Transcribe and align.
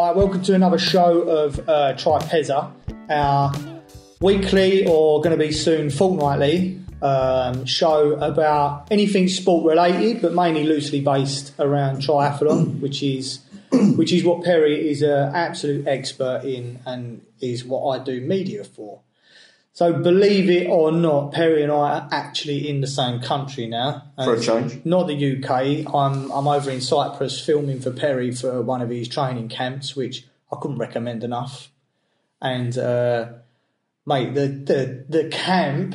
Hi, 0.00 0.12
welcome 0.12 0.44
to 0.44 0.54
another 0.54 0.78
show 0.78 1.22
of 1.22 1.58
uh, 1.68 1.92
Tripeza, 1.94 2.70
our 3.10 3.52
weekly 4.20 4.86
or 4.86 5.20
going 5.20 5.36
to 5.36 5.44
be 5.44 5.50
soon 5.50 5.90
fortnightly 5.90 6.80
um, 7.02 7.64
show 7.64 8.12
about 8.12 8.86
anything 8.92 9.26
sport 9.26 9.66
related, 9.66 10.22
but 10.22 10.34
mainly 10.34 10.62
loosely 10.62 11.00
based 11.00 11.52
around 11.58 11.96
triathlon, 11.96 12.78
which 12.78 13.02
is 13.02 13.40
which 13.96 14.12
is 14.12 14.22
what 14.22 14.44
Perry 14.44 14.88
is 14.88 15.02
an 15.02 15.34
absolute 15.34 15.88
expert 15.88 16.44
in 16.44 16.78
and 16.86 17.20
is 17.40 17.64
what 17.64 18.00
I 18.00 18.04
do 18.04 18.20
media 18.20 18.62
for. 18.62 19.00
So 19.78 19.92
believe 19.92 20.50
it 20.50 20.66
or 20.68 20.90
not, 20.90 21.30
Perry 21.30 21.62
and 21.62 21.70
I 21.70 21.76
are 21.76 22.08
actually 22.10 22.68
in 22.68 22.80
the 22.80 22.88
same 22.88 23.20
country 23.20 23.68
now. 23.68 24.10
For 24.16 24.34
a 24.34 24.40
change. 24.40 24.84
Not 24.84 25.06
the 25.06 25.36
UK. 25.36 25.94
I'm 25.94 26.32
I'm 26.32 26.48
over 26.48 26.68
in 26.68 26.80
Cyprus 26.80 27.40
filming 27.40 27.78
for 27.78 27.92
Perry 27.92 28.32
for 28.32 28.60
one 28.60 28.82
of 28.82 28.90
his 28.90 29.06
training 29.06 29.48
camps, 29.50 29.94
which 29.94 30.26
I 30.52 30.56
couldn't 30.60 30.78
recommend 30.78 31.22
enough. 31.22 31.70
And 32.42 32.76
uh, 32.76 33.28
mate, 34.04 34.34
the, 34.34 34.48
the 34.48 35.04
the 35.08 35.28
camp, 35.28 35.94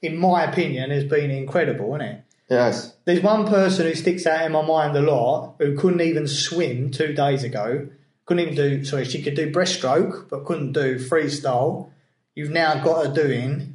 in 0.00 0.16
my 0.16 0.44
opinion, 0.44 0.88
has 0.88 1.04
been 1.04 1.30
incredible, 1.30 1.92
hasn't 1.92 2.10
it? 2.12 2.24
Yes. 2.48 2.94
There's 3.04 3.22
one 3.22 3.46
person 3.46 3.88
who 3.88 3.94
sticks 3.94 4.24
out 4.24 4.46
in 4.46 4.52
my 4.52 4.64
mind 4.64 4.96
a 4.96 5.02
lot 5.02 5.56
who 5.58 5.76
couldn't 5.76 6.00
even 6.00 6.26
swim 6.26 6.90
two 6.90 7.12
days 7.12 7.44
ago. 7.44 7.88
Couldn't 8.24 8.42
even 8.42 8.54
do, 8.54 8.84
sorry, 8.86 9.04
she 9.04 9.22
could 9.22 9.34
do 9.34 9.52
breaststroke, 9.52 10.30
but 10.30 10.46
couldn't 10.46 10.72
do 10.72 10.96
freestyle. 10.96 11.90
You've 12.34 12.50
now 12.50 12.82
got 12.82 13.06
her 13.06 13.12
doing 13.12 13.74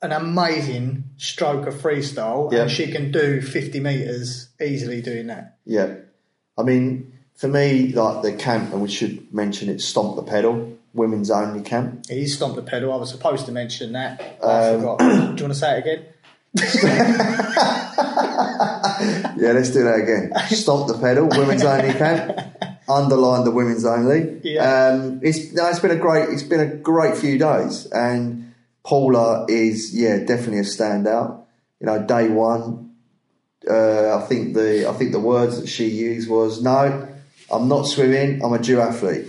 an 0.00 0.12
amazing 0.12 1.04
stroke 1.16 1.66
of 1.66 1.74
freestyle, 1.74 2.52
Yeah. 2.52 2.62
and 2.62 2.70
she 2.70 2.90
can 2.90 3.10
do 3.12 3.40
50 3.42 3.80
metres 3.80 4.48
easily 4.60 5.00
doing 5.02 5.26
that. 5.26 5.56
Yeah. 5.66 5.94
I 6.56 6.62
mean, 6.62 7.12
for 7.34 7.48
me, 7.48 7.92
like 7.92 8.22
the 8.22 8.32
camp, 8.32 8.72
and 8.72 8.80
we 8.82 8.88
should 8.88 9.32
mention 9.34 9.68
it, 9.68 9.80
Stomp 9.80 10.16
the 10.16 10.22
Pedal, 10.22 10.72
women's 10.94 11.30
only 11.30 11.60
camp. 11.62 12.06
He 12.08 12.26
stomped 12.26 12.56
the 12.56 12.62
pedal. 12.62 12.92
I 12.92 12.96
was 12.96 13.10
supposed 13.10 13.46
to 13.46 13.52
mention 13.52 13.92
that. 13.92 14.20
I 14.42 14.70
Um, 14.70 14.80
forgot. 14.80 14.98
Do 14.98 15.04
you 15.04 15.10
want 15.20 15.36
to 15.38 15.54
say 15.54 15.78
it 15.78 15.86
again? 15.86 16.04
Yeah, 19.38 19.52
let's 19.52 19.70
do 19.70 19.84
that 19.84 20.00
again. 20.02 20.32
Stomp 20.48 20.88
the 20.88 20.98
Pedal, 20.98 21.28
women's 21.28 21.62
only 21.64 21.92
camp. 21.92 22.38
Underline 22.88 23.44
the 23.44 23.50
women's 23.50 23.84
only. 23.84 24.40
Yeah. 24.42 24.88
Um, 24.88 25.20
it's 25.22 25.52
no, 25.52 25.68
it's 25.68 25.80
been 25.80 25.90
a 25.90 25.96
great, 25.96 26.28
it's 26.30 26.42
been 26.42 26.60
a 26.60 26.74
great 26.74 27.16
few 27.16 27.38
days, 27.38 27.86
and 27.86 28.54
Paula 28.84 29.44
is 29.48 29.94
yeah 29.94 30.18
definitely 30.18 30.58
a 30.60 30.62
standout. 30.62 31.44
You 31.80 31.86
know, 31.86 32.02
day 32.04 32.28
one, 32.28 32.94
uh, 33.70 34.16
I 34.18 34.26
think 34.26 34.54
the 34.54 34.88
I 34.88 34.92
think 34.94 35.12
the 35.12 35.20
words 35.20 35.60
that 35.60 35.68
she 35.68 35.86
used 35.88 36.28
was 36.30 36.62
no, 36.62 37.06
I'm 37.52 37.68
not 37.68 37.82
swimming, 37.86 38.42
I'm 38.44 38.52
a 38.52 38.58
duathlete. 38.58 39.28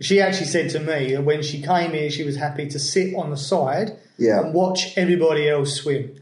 She 0.00 0.20
actually 0.20 0.46
said 0.46 0.70
to 0.70 0.80
me 0.80 1.14
that 1.14 1.24
when 1.24 1.42
she 1.42 1.62
came 1.62 1.92
here, 1.92 2.10
she 2.10 2.24
was 2.24 2.36
happy 2.36 2.68
to 2.68 2.78
sit 2.78 3.14
on 3.14 3.30
the 3.30 3.36
side 3.36 3.96
Yeah. 4.18 4.40
and 4.40 4.54
watch 4.54 4.96
everybody 4.98 5.48
else 5.48 5.76
swim. 5.76 6.16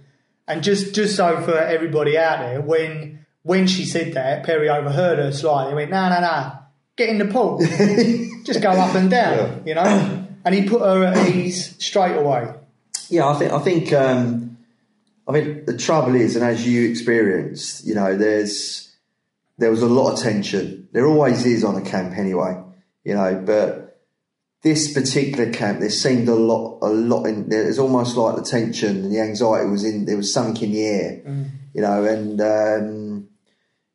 And 0.49 0.63
just 0.63 0.95
just 0.95 1.17
so 1.17 1.41
for 1.43 1.57
everybody 1.57 2.17
out 2.19 2.41
there, 2.41 2.61
when 2.61 3.25
when 3.43 3.67
she 3.67 3.85
said 3.85 4.13
that, 4.15 4.45
Perry 4.45 4.69
overheard 4.69 5.19
her 5.19 5.33
slightly 5.33 5.69
and 5.69 5.77
went, 5.77 5.91
"No, 5.91 6.09
no, 6.09 6.21
no, 6.21 6.53
get 6.97 7.09
in 7.09 7.19
the 7.19 7.27
pool, 7.27 7.59
just 8.45 8.63
go 8.63 8.71
up 8.71 8.95
and 8.95 9.11
down," 9.11 9.63
you 9.67 9.75
know. 9.75 10.27
And 10.45 10.55
he 10.55 10.69
put 10.69 10.81
her 10.81 11.05
at 11.05 11.29
ease 11.29 11.77
straight 11.83 12.17
away. 12.17 12.53
Yeah, 13.09 13.29
I 13.29 13.35
think 13.35 13.53
I 13.53 13.59
think 13.61 13.93
um, 13.93 14.59
I 15.29 15.33
mean 15.33 15.65
the 15.65 15.77
trouble 15.77 16.15
is, 16.15 16.37
and 16.37 16.45
as 16.45 16.67
you 16.67 16.89
experienced, 16.89 17.85
you 17.87 17.95
know, 17.95 18.17
there's 18.17 18.93
there 19.59 19.71
was 19.71 19.83
a 19.83 19.87
lot 19.87 20.13
of 20.13 20.19
tension. 20.19 20.89
There 20.93 21.07
always 21.07 21.47
is 21.47 21.65
on 21.65 21.77
a 21.77 21.83
camp 21.83 22.17
anyway, 22.17 22.61
you 23.05 23.15
know. 23.15 23.43
But 23.45 24.01
this 24.63 24.93
particular 24.93 25.53
camp, 25.53 25.81
there 25.81 25.91
seemed 25.91 26.29
a 26.29 26.35
lot, 26.35 26.79
a 26.83 26.89
lot 26.89 27.27
in. 27.27 27.49
There's 27.49 27.79
almost 27.79 28.17
like 28.17 28.37
the 28.37 28.43
tension 28.43 29.05
and 29.05 29.13
the 29.13 29.21
anxiety 29.21 29.69
was 29.69 29.85
in. 29.85 30.05
There 30.05 30.17
was 30.17 30.33
something 30.33 30.65
in 30.65 30.73
the 30.73 30.85
air, 30.87 31.23
you 31.75 31.83
know. 31.83 32.05
And 32.05 32.41
um, 32.41 33.12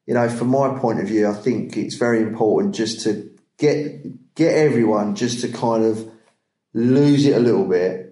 you 0.08 0.16
know, 0.16 0.28
from 0.30 0.48
my 0.48 0.80
point 0.80 1.00
of 1.00 1.08
view, 1.08 1.28
I 1.28 1.34
think 1.34 1.78
it's 1.78 1.96
very 1.96 2.24
important 2.24 2.74
just 2.74 3.02
to 3.02 3.30
get 3.58 4.36
get 4.36 4.56
everyone 4.56 5.16
just 5.16 5.42
to 5.42 5.50
kind 5.50 5.84
of 5.84 6.10
lose 6.74 7.26
it 7.26 7.36
a 7.36 7.40
little 7.40 7.66
bit 7.66 8.08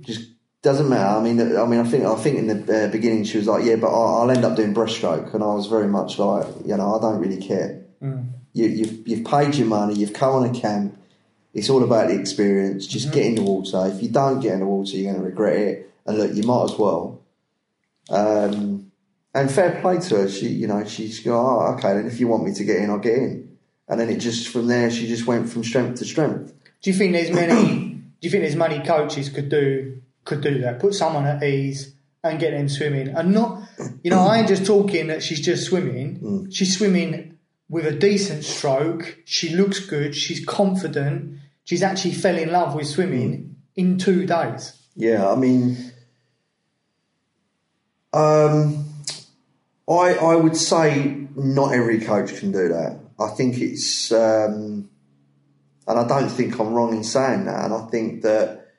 just 0.00 0.30
doesn't 0.62 0.88
matter. 0.88 1.18
I 1.18 1.22
mean, 1.22 1.40
I 1.40 1.66
mean, 1.66 1.80
I 1.80 1.84
think 1.84 2.04
I 2.04 2.14
think 2.16 2.38
in 2.38 2.46
the 2.46 2.86
uh, 2.86 2.88
beginning 2.90 3.24
she 3.24 3.38
was 3.38 3.46
like, 3.46 3.64
"Yeah, 3.64 3.76
but 3.76 3.88
I'll, 3.88 4.22
I'll 4.22 4.30
end 4.30 4.44
up 4.44 4.56
doing 4.56 4.74
breaststroke," 4.74 5.34
and 5.34 5.42
I 5.42 5.48
was 5.48 5.66
very 5.66 5.88
much 5.88 6.18
like, 6.18 6.46
you 6.64 6.76
know, 6.76 6.96
I 6.96 7.00
don't 7.00 7.20
really 7.20 7.36
care. 7.36 7.84
You, 8.52 8.66
you've 8.66 9.08
you've 9.08 9.24
paid 9.26 9.54
your 9.54 9.66
money, 9.66 9.94
you've 9.94 10.12
come 10.12 10.34
on 10.34 10.54
a 10.54 10.58
camp. 10.58 10.98
It's 11.52 11.70
all 11.70 11.84
about 11.84 12.08
the 12.08 12.18
experience. 12.18 12.86
Just 12.86 13.12
get 13.12 13.26
in 13.26 13.36
the 13.36 13.42
water. 13.42 13.86
If 13.86 14.02
you 14.02 14.08
don't 14.08 14.40
get 14.40 14.54
in 14.54 14.60
the 14.60 14.66
water, 14.66 14.96
you're 14.96 15.12
going 15.12 15.22
to 15.22 15.28
regret 15.28 15.56
it. 15.56 15.94
And 16.04 16.18
look, 16.18 16.34
you 16.34 16.42
might 16.42 16.64
as 16.64 16.78
well. 16.78 17.22
Um, 18.10 18.83
and 19.34 19.50
fair 19.50 19.80
play 19.80 19.98
to 19.98 20.16
her. 20.16 20.28
She, 20.28 20.48
you 20.48 20.66
know, 20.66 20.84
she's 20.84 21.20
go, 21.20 21.34
oh, 21.36 21.74
okay. 21.74 21.94
Then 21.94 22.06
if 22.06 22.20
you 22.20 22.28
want 22.28 22.44
me 22.44 22.54
to 22.54 22.64
get 22.64 22.76
in, 22.76 22.90
I'll 22.90 22.98
get 22.98 23.18
in. 23.18 23.56
And 23.88 24.00
then 24.00 24.08
it 24.08 24.18
just 24.18 24.48
from 24.48 24.68
there, 24.68 24.90
she 24.90 25.06
just 25.06 25.26
went 25.26 25.48
from 25.48 25.64
strength 25.64 25.98
to 25.98 26.04
strength. 26.04 26.54
Do 26.80 26.90
you 26.90 26.96
think 26.96 27.12
there's 27.12 27.30
many? 27.30 27.78
do 27.94 28.02
you 28.20 28.30
think 28.30 28.42
there's 28.42 28.56
many 28.56 28.80
coaches 28.84 29.28
could 29.28 29.48
do 29.48 30.00
could 30.24 30.40
do 30.40 30.60
that? 30.60 30.78
Put 30.78 30.94
someone 30.94 31.26
at 31.26 31.42
ease 31.42 31.94
and 32.22 32.38
get 32.40 32.52
them 32.52 32.70
swimming, 32.70 33.08
and 33.08 33.34
not, 33.34 33.62
you 34.02 34.10
know, 34.10 34.20
I 34.20 34.38
ain't 34.38 34.48
just 34.48 34.64
talking 34.64 35.08
that 35.08 35.22
she's 35.22 35.42
just 35.42 35.66
swimming. 35.66 36.50
She's 36.50 36.78
swimming 36.78 37.36
with 37.68 37.84
a 37.84 37.92
decent 37.92 38.44
stroke. 38.44 39.18
She 39.26 39.50
looks 39.50 39.80
good. 39.80 40.14
She's 40.14 40.42
confident. 40.42 41.38
She's 41.64 41.82
actually 41.82 42.14
fell 42.14 42.38
in 42.38 42.50
love 42.50 42.74
with 42.74 42.86
swimming 42.86 43.56
in 43.76 43.98
two 43.98 44.24
days. 44.24 44.72
Yeah, 44.96 45.30
I 45.30 45.34
mean, 45.34 45.92
um, 48.14 48.83
I 49.88 50.14
I 50.14 50.34
would 50.36 50.56
say 50.56 51.26
not 51.36 51.74
every 51.74 52.00
coach 52.00 52.38
can 52.38 52.52
do 52.52 52.68
that. 52.68 53.00
I 53.18 53.28
think 53.28 53.58
it's, 53.58 54.10
um, 54.12 54.88
and 55.86 55.98
I 55.98 56.06
don't 56.06 56.28
think 56.28 56.58
I'm 56.58 56.72
wrong 56.72 56.96
in 56.96 57.04
saying 57.04 57.44
that. 57.44 57.64
And 57.64 57.74
I 57.74 57.86
think 57.86 58.22
that 58.22 58.72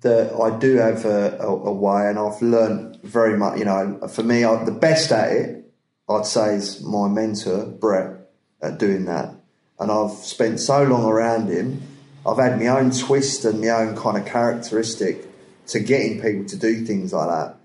that 0.00 0.32
I 0.34 0.58
do 0.58 0.76
have 0.76 1.04
a, 1.04 1.38
a, 1.38 1.46
a 1.46 1.72
way, 1.72 2.08
and 2.08 2.18
I've 2.18 2.40
learned 2.42 3.00
very 3.02 3.36
much. 3.36 3.58
You 3.58 3.64
know, 3.64 4.08
for 4.08 4.22
me, 4.22 4.44
I, 4.44 4.64
the 4.64 4.72
best 4.72 5.12
at 5.12 5.32
it, 5.32 5.72
I'd 6.08 6.26
say, 6.26 6.54
is 6.54 6.82
my 6.82 7.08
mentor 7.08 7.66
Brett 7.66 8.28
at 8.60 8.78
doing 8.78 9.04
that. 9.06 9.34
And 9.78 9.90
I've 9.90 10.12
spent 10.12 10.60
so 10.60 10.84
long 10.84 11.04
around 11.04 11.48
him. 11.48 11.82
I've 12.24 12.38
had 12.38 12.60
my 12.60 12.68
own 12.68 12.92
twist 12.92 13.44
and 13.44 13.60
my 13.60 13.70
own 13.70 13.96
kind 13.96 14.16
of 14.16 14.24
characteristic 14.24 15.26
to 15.68 15.80
getting 15.80 16.20
people 16.20 16.44
to 16.46 16.56
do 16.56 16.84
things 16.84 17.12
like 17.12 17.28
that 17.28 17.56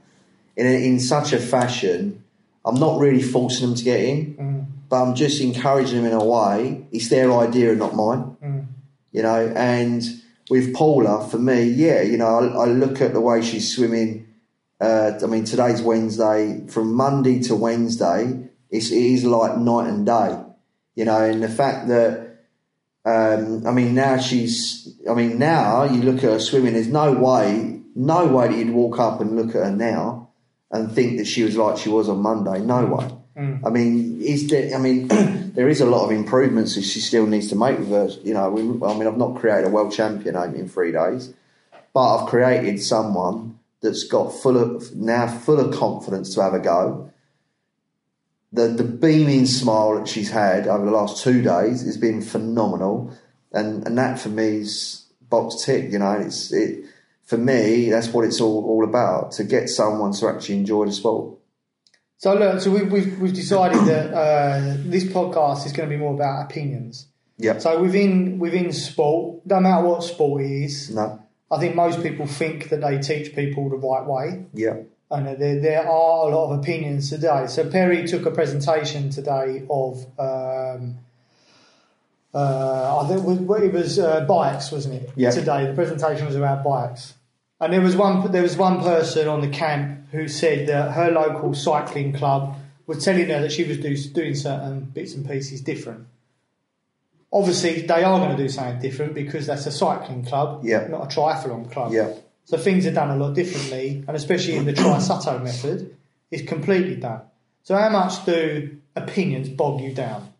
in 0.55 0.65
in 0.65 0.99
such 0.99 1.33
a 1.33 1.39
fashion. 1.39 2.23
I'm 2.67 2.79
not 2.79 2.99
really 2.99 3.21
forcing 3.21 3.67
them 3.67 3.75
to 3.75 3.83
get 3.83 3.99
in, 4.01 4.35
but 4.89 5.01
I'm 5.01 5.15
just 5.15 5.39
encouraging 5.41 6.03
them 6.03 6.05
in 6.05 6.13
a 6.13 6.23
way. 6.23 6.85
It's 6.91 7.09
their 7.09 7.31
idea 7.33 7.71
and 7.71 7.79
not 7.79 7.95
mine, 7.95 8.35
you 9.13 9.23
know. 9.23 9.53
And 9.55 10.03
with 10.49 10.73
Paula, 10.75 11.27
for 11.29 11.39
me, 11.39 11.63
yeah, 11.63 12.01
you 12.01 12.17
know, 12.17 12.27
I, 12.27 12.63
I 12.63 12.65
look 12.65 13.01
at 13.01 13.13
the 13.13 13.21
way 13.21 13.41
she's 13.41 13.73
swimming. 13.73 14.27
Uh, 14.81 15.13
I 15.23 15.25
mean, 15.27 15.45
today's 15.45 15.81
Wednesday. 15.81 16.67
From 16.67 16.93
Monday 16.93 17.39
to 17.43 17.55
Wednesday, 17.55 18.49
it's, 18.69 18.91
it 18.91 18.97
is 18.97 19.23
like 19.23 19.57
night 19.57 19.87
and 19.87 20.05
day, 20.05 20.37
you 20.95 21.05
know. 21.05 21.23
And 21.23 21.41
the 21.41 21.49
fact 21.49 21.87
that 21.87 22.27
um, 23.05 23.65
I 23.65 23.71
mean, 23.71 23.95
now 23.95 24.17
she's. 24.17 24.93
I 25.09 25.13
mean, 25.13 25.39
now 25.39 25.85
you 25.85 26.01
look 26.01 26.17
at 26.17 26.23
her 26.23 26.39
swimming. 26.39 26.73
There's 26.73 26.89
no 26.89 27.13
way, 27.13 27.81
no 27.95 28.27
way 28.27 28.49
that 28.49 28.57
you'd 28.57 28.71
walk 28.71 28.99
up 28.99 29.21
and 29.21 29.37
look 29.37 29.55
at 29.55 29.63
her 29.63 29.71
now 29.71 30.26
and 30.71 30.91
think 30.91 31.17
that 31.17 31.25
she 31.25 31.43
was 31.43 31.55
like 31.57 31.77
she 31.77 31.89
was 31.89 32.09
on 32.09 32.21
Monday. 32.21 32.59
No 32.59 32.85
way. 32.85 33.09
Mm. 33.37 33.65
I 33.65 33.69
mean, 33.69 34.21
is 34.21 34.47
there? 34.47 34.75
I 34.75 34.79
mean, 34.79 35.07
there 35.53 35.69
is 35.69 35.81
a 35.81 35.85
lot 35.85 36.05
of 36.05 36.11
improvements 36.11 36.75
that 36.75 36.83
she 36.83 36.99
still 36.99 37.25
needs 37.25 37.49
to 37.49 37.55
make 37.55 37.77
with 37.79 37.89
her. 37.89 38.09
You 38.23 38.33
know, 38.33 38.49
we, 38.49 38.61
I 38.61 38.97
mean, 38.97 39.07
I've 39.07 39.17
not 39.17 39.37
created 39.37 39.67
a 39.67 39.69
world 39.69 39.93
champion 39.93 40.35
in 40.55 40.67
three 40.67 40.91
days, 40.91 41.33
but 41.93 42.17
I've 42.17 42.29
created 42.29 42.81
someone 42.81 43.59
that's 43.81 44.05
got 44.05 44.33
full 44.33 44.57
of 44.57 44.95
now 44.95 45.27
full 45.27 45.59
of 45.59 45.77
confidence 45.77 46.33
to 46.35 46.41
have 46.41 46.53
a 46.53 46.59
go. 46.59 47.11
The 48.51 48.69
the 48.69 48.83
beaming 48.83 49.45
smile 49.45 49.99
that 49.99 50.07
she's 50.07 50.31
had 50.31 50.67
over 50.67 50.85
the 50.85 50.91
last 50.91 51.23
two 51.23 51.41
days 51.41 51.83
has 51.83 51.97
been 51.97 52.21
phenomenal, 52.21 53.15
and 53.51 53.85
and 53.85 53.97
that 53.97 54.19
for 54.19 54.29
me 54.29 54.61
is 54.61 55.05
box 55.29 55.63
tick. 55.63 55.91
You 55.91 55.99
know, 55.99 56.13
it's 56.13 56.51
it 56.51 56.85
for 57.27 57.37
me 57.37 57.89
that's 57.91 58.07
what 58.13 58.25
it's 58.25 58.39
all 58.41 58.65
all 58.71 58.83
about 58.83 59.31
to 59.33 59.43
get 59.43 59.69
someone 59.69 60.11
to 60.13 60.27
actually 60.27 60.57
enjoy 60.57 60.85
the 60.85 60.91
sport. 60.91 61.37
So 62.19 62.33
look, 62.33 62.61
so 62.61 62.71
we've 62.71 62.91
we've, 62.91 63.19
we've 63.21 63.33
decided 63.43 63.81
that 63.85 64.05
uh, 64.11 64.75
this 64.93 65.03
podcast 65.03 65.65
is 65.67 65.71
going 65.73 65.87
to 65.89 65.95
be 65.95 65.99
more 66.01 66.15
about 66.15 66.45
opinions. 66.49 67.05
Yep. 67.37 67.61
So 67.61 67.69
within 67.79 68.39
within 68.39 68.71
sport, 68.73 69.45
no 69.45 69.59
matter 69.59 69.85
what 69.87 70.03
sport 70.03 70.41
it 70.41 70.51
is, 70.65 70.89
No. 70.89 71.19
I 71.51 71.59
think 71.59 71.75
most 71.75 72.01
people 72.01 72.25
think 72.25 72.69
that 72.69 72.81
they 72.81 72.97
teach 72.97 73.35
people 73.35 73.69
the 73.69 73.77
right 73.77 74.05
way, 74.05 74.45
Yeah. 74.53 74.77
and 75.11 75.27
there 75.39 75.59
there 75.61 75.83
are 75.87 76.29
a 76.29 76.35
lot 76.35 76.51
of 76.51 76.59
opinions 76.59 77.09
today. 77.11 77.45
So 77.47 77.69
Perry 77.69 78.07
took 78.07 78.25
a 78.25 78.31
presentation 78.31 79.11
today 79.11 79.63
of 79.69 80.03
um, 80.17 80.97
Uh, 82.33 83.01
I 83.01 83.07
think 83.07 83.19
it 83.21 83.25
was, 83.25 83.61
it 83.63 83.73
was 83.73 83.99
uh, 83.99 84.21
bikes, 84.25 84.71
wasn't 84.71 84.95
it? 85.01 85.09
Yeah. 85.15 85.31
Today, 85.31 85.65
the 85.65 85.73
presentation 85.73 86.25
was 86.27 86.35
about 86.35 86.63
bikes, 86.63 87.13
and 87.59 87.73
there 87.73 87.81
was 87.81 87.95
one 87.95 88.31
there 88.31 88.43
was 88.43 88.55
one 88.57 88.81
person 88.81 89.27
on 89.27 89.41
the 89.41 89.49
camp 89.49 90.09
who 90.11 90.27
said 90.27 90.67
that 90.67 90.91
her 90.91 91.11
local 91.11 91.53
cycling 91.53 92.13
club 92.13 92.55
was 92.85 93.03
telling 93.03 93.27
her 93.29 93.41
that 93.41 93.51
she 93.51 93.63
was 93.65 93.77
do, 93.77 93.95
doing 94.13 94.35
certain 94.35 94.81
bits 94.81 95.13
and 95.13 95.27
pieces 95.27 95.61
different. 95.61 96.07
Obviously, 97.31 97.81
they 97.81 98.03
are 98.03 98.19
going 98.19 98.35
to 98.35 98.41
do 98.41 98.47
something 98.47 98.79
different 98.79 99.13
because 99.13 99.47
that's 99.47 99.65
a 99.65 99.71
cycling 99.71 100.23
club, 100.23 100.61
Yeah. 100.63 100.87
not 100.87 101.11
a 101.11 101.15
triathlon 101.15 101.69
club. 101.69 101.91
Yeah. 101.91 102.13
So 102.45 102.57
things 102.57 102.85
are 102.85 102.93
done 102.93 103.09
a 103.09 103.17
lot 103.17 103.35
differently, 103.35 104.05
and 104.07 104.15
especially 104.15 104.55
in 104.55 104.63
the 104.63 104.71
Trisutto 104.71 105.43
method, 105.43 105.97
it's 106.31 106.47
completely 106.47 106.95
done. 106.95 107.21
So 107.63 107.75
how 107.75 107.89
much 107.89 108.23
do 108.25 108.77
opinions 108.95 109.49
bog 109.49 109.81
you 109.81 109.93
down? 109.93 110.31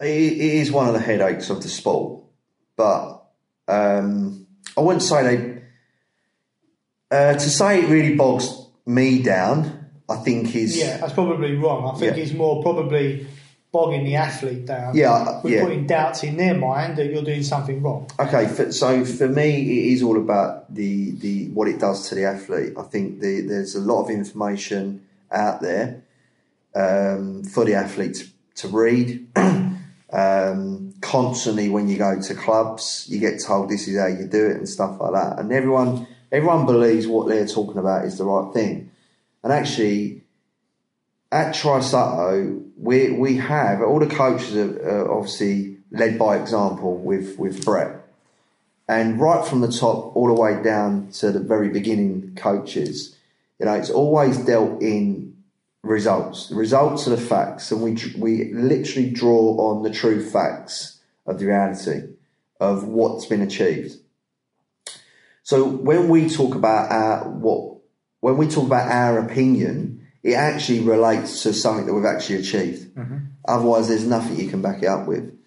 It, 0.00 0.08
it 0.08 0.40
is 0.40 0.72
one 0.72 0.88
of 0.88 0.94
the 0.94 1.00
headaches 1.00 1.48
of 1.50 1.62
the 1.62 1.68
sport, 1.68 2.24
but 2.76 3.22
um, 3.68 4.43
I 4.76 4.80
wouldn't 4.80 5.02
say 5.02 5.36
they. 5.36 5.62
Uh, 7.10 7.32
to 7.34 7.50
say 7.50 7.82
it 7.82 7.88
really 7.88 8.16
bogs 8.16 8.48
me 8.86 9.22
down, 9.22 9.88
I 10.08 10.16
think 10.16 10.54
is 10.54 10.76
Yeah, 10.76 10.96
that's 10.98 11.12
probably 11.12 11.54
wrong. 11.54 11.94
I 11.94 11.98
think 11.98 12.16
Yeah. 12.16 12.22
it's 12.22 12.32
more 12.32 12.62
probably 12.62 13.26
bogging 13.70 14.04
the 14.04 14.16
athlete 14.16 14.66
down. 14.66 14.96
Yeah, 14.96 15.40
with 15.42 15.52
yeah. 15.52 15.62
putting 15.62 15.86
doubts 15.86 16.22
in 16.22 16.36
their 16.36 16.54
mind 16.54 16.96
that 16.96 17.06
you're 17.06 17.24
doing 17.24 17.42
something 17.42 17.82
wrong. 17.82 18.08
Okay, 18.18 18.46
for, 18.46 18.72
so 18.72 19.04
for 19.04 19.28
me, 19.28 19.62
it 19.62 19.92
is 19.94 20.02
all 20.02 20.16
about 20.16 20.72
the, 20.72 21.10
the 21.12 21.48
what 21.48 21.68
it 21.68 21.78
does 21.80 22.08
to 22.08 22.14
the 22.14 22.24
athlete. 22.24 22.72
I 22.78 22.82
think 22.82 23.20
the, 23.20 23.40
there's 23.42 23.74
a 23.74 23.80
lot 23.80 24.04
of 24.04 24.10
information 24.10 25.04
out 25.30 25.60
there 25.60 26.02
um, 26.74 27.42
for 27.42 27.64
the 27.64 27.74
athlete 27.74 28.14
to, 28.14 28.68
to 28.68 28.68
read. 28.68 29.26
um, 30.44 30.94
constantly, 31.00 31.68
when 31.68 31.88
you 31.88 31.98
go 31.98 32.20
to 32.20 32.34
clubs, 32.34 33.06
you 33.08 33.18
get 33.18 33.42
told 33.42 33.68
this 33.68 33.88
is 33.88 33.98
how 33.98 34.06
you 34.06 34.26
do 34.26 34.46
it 34.46 34.56
and 34.56 34.68
stuff 34.68 35.00
like 35.00 35.12
that, 35.12 35.38
and 35.38 35.52
everyone 35.52 36.06
everyone 36.32 36.66
believes 36.66 37.06
what 37.06 37.28
they're 37.28 37.46
talking 37.46 37.78
about 37.78 38.04
is 38.04 38.18
the 38.18 38.24
right 38.24 38.52
thing. 38.52 38.90
And 39.42 39.52
actually, 39.52 40.22
at 41.30 41.54
Trisutto, 41.54 42.70
we 42.76 43.12
we 43.12 43.36
have 43.36 43.82
all 43.82 44.00
the 44.00 44.06
coaches 44.06 44.56
are, 44.56 44.88
are 44.88 45.12
obviously 45.12 45.78
led 45.90 46.18
by 46.18 46.36
example 46.36 46.96
with 46.96 47.38
with 47.38 47.64
Brett, 47.64 48.06
and 48.88 49.20
right 49.20 49.46
from 49.46 49.60
the 49.60 49.72
top 49.72 50.16
all 50.16 50.26
the 50.26 50.40
way 50.40 50.62
down 50.62 51.10
to 51.12 51.30
the 51.30 51.40
very 51.40 51.68
beginning 51.68 52.34
coaches, 52.36 53.16
you 53.58 53.66
know, 53.66 53.74
it's 53.74 53.90
always 53.90 54.38
dealt 54.38 54.82
in 54.82 55.33
results. 55.84 56.48
The 56.48 56.56
results 56.56 57.06
are 57.06 57.10
the 57.10 57.16
facts, 57.16 57.70
and 57.70 57.82
we 57.82 57.96
we 58.18 58.52
literally 58.52 59.10
draw 59.10 59.56
on 59.58 59.82
the 59.82 59.90
true 59.90 60.24
facts 60.24 61.00
of 61.26 61.38
the 61.38 61.46
reality 61.46 62.02
of 62.60 62.84
what's 62.84 63.26
been 63.26 63.42
achieved. 63.42 63.96
So 65.42 65.64
when 65.64 66.08
we 66.08 66.28
talk 66.28 66.54
about 66.54 66.90
our 66.90 67.28
what 67.28 67.76
when 68.20 68.38
we 68.38 68.48
talk 68.48 68.66
about 68.66 68.90
our 68.90 69.18
opinion, 69.18 70.06
it 70.22 70.34
actually 70.34 70.80
relates 70.80 71.42
to 71.42 71.52
something 71.52 71.86
that 71.86 71.94
we've 71.94 72.06
actually 72.06 72.36
achieved. 72.36 72.94
Mm-hmm. 72.94 73.18
Otherwise, 73.46 73.88
there's 73.88 74.06
nothing 74.06 74.40
you 74.40 74.48
can 74.48 74.62
back 74.62 74.82
it 74.82 74.86
up 74.86 75.06
with. 75.06 75.38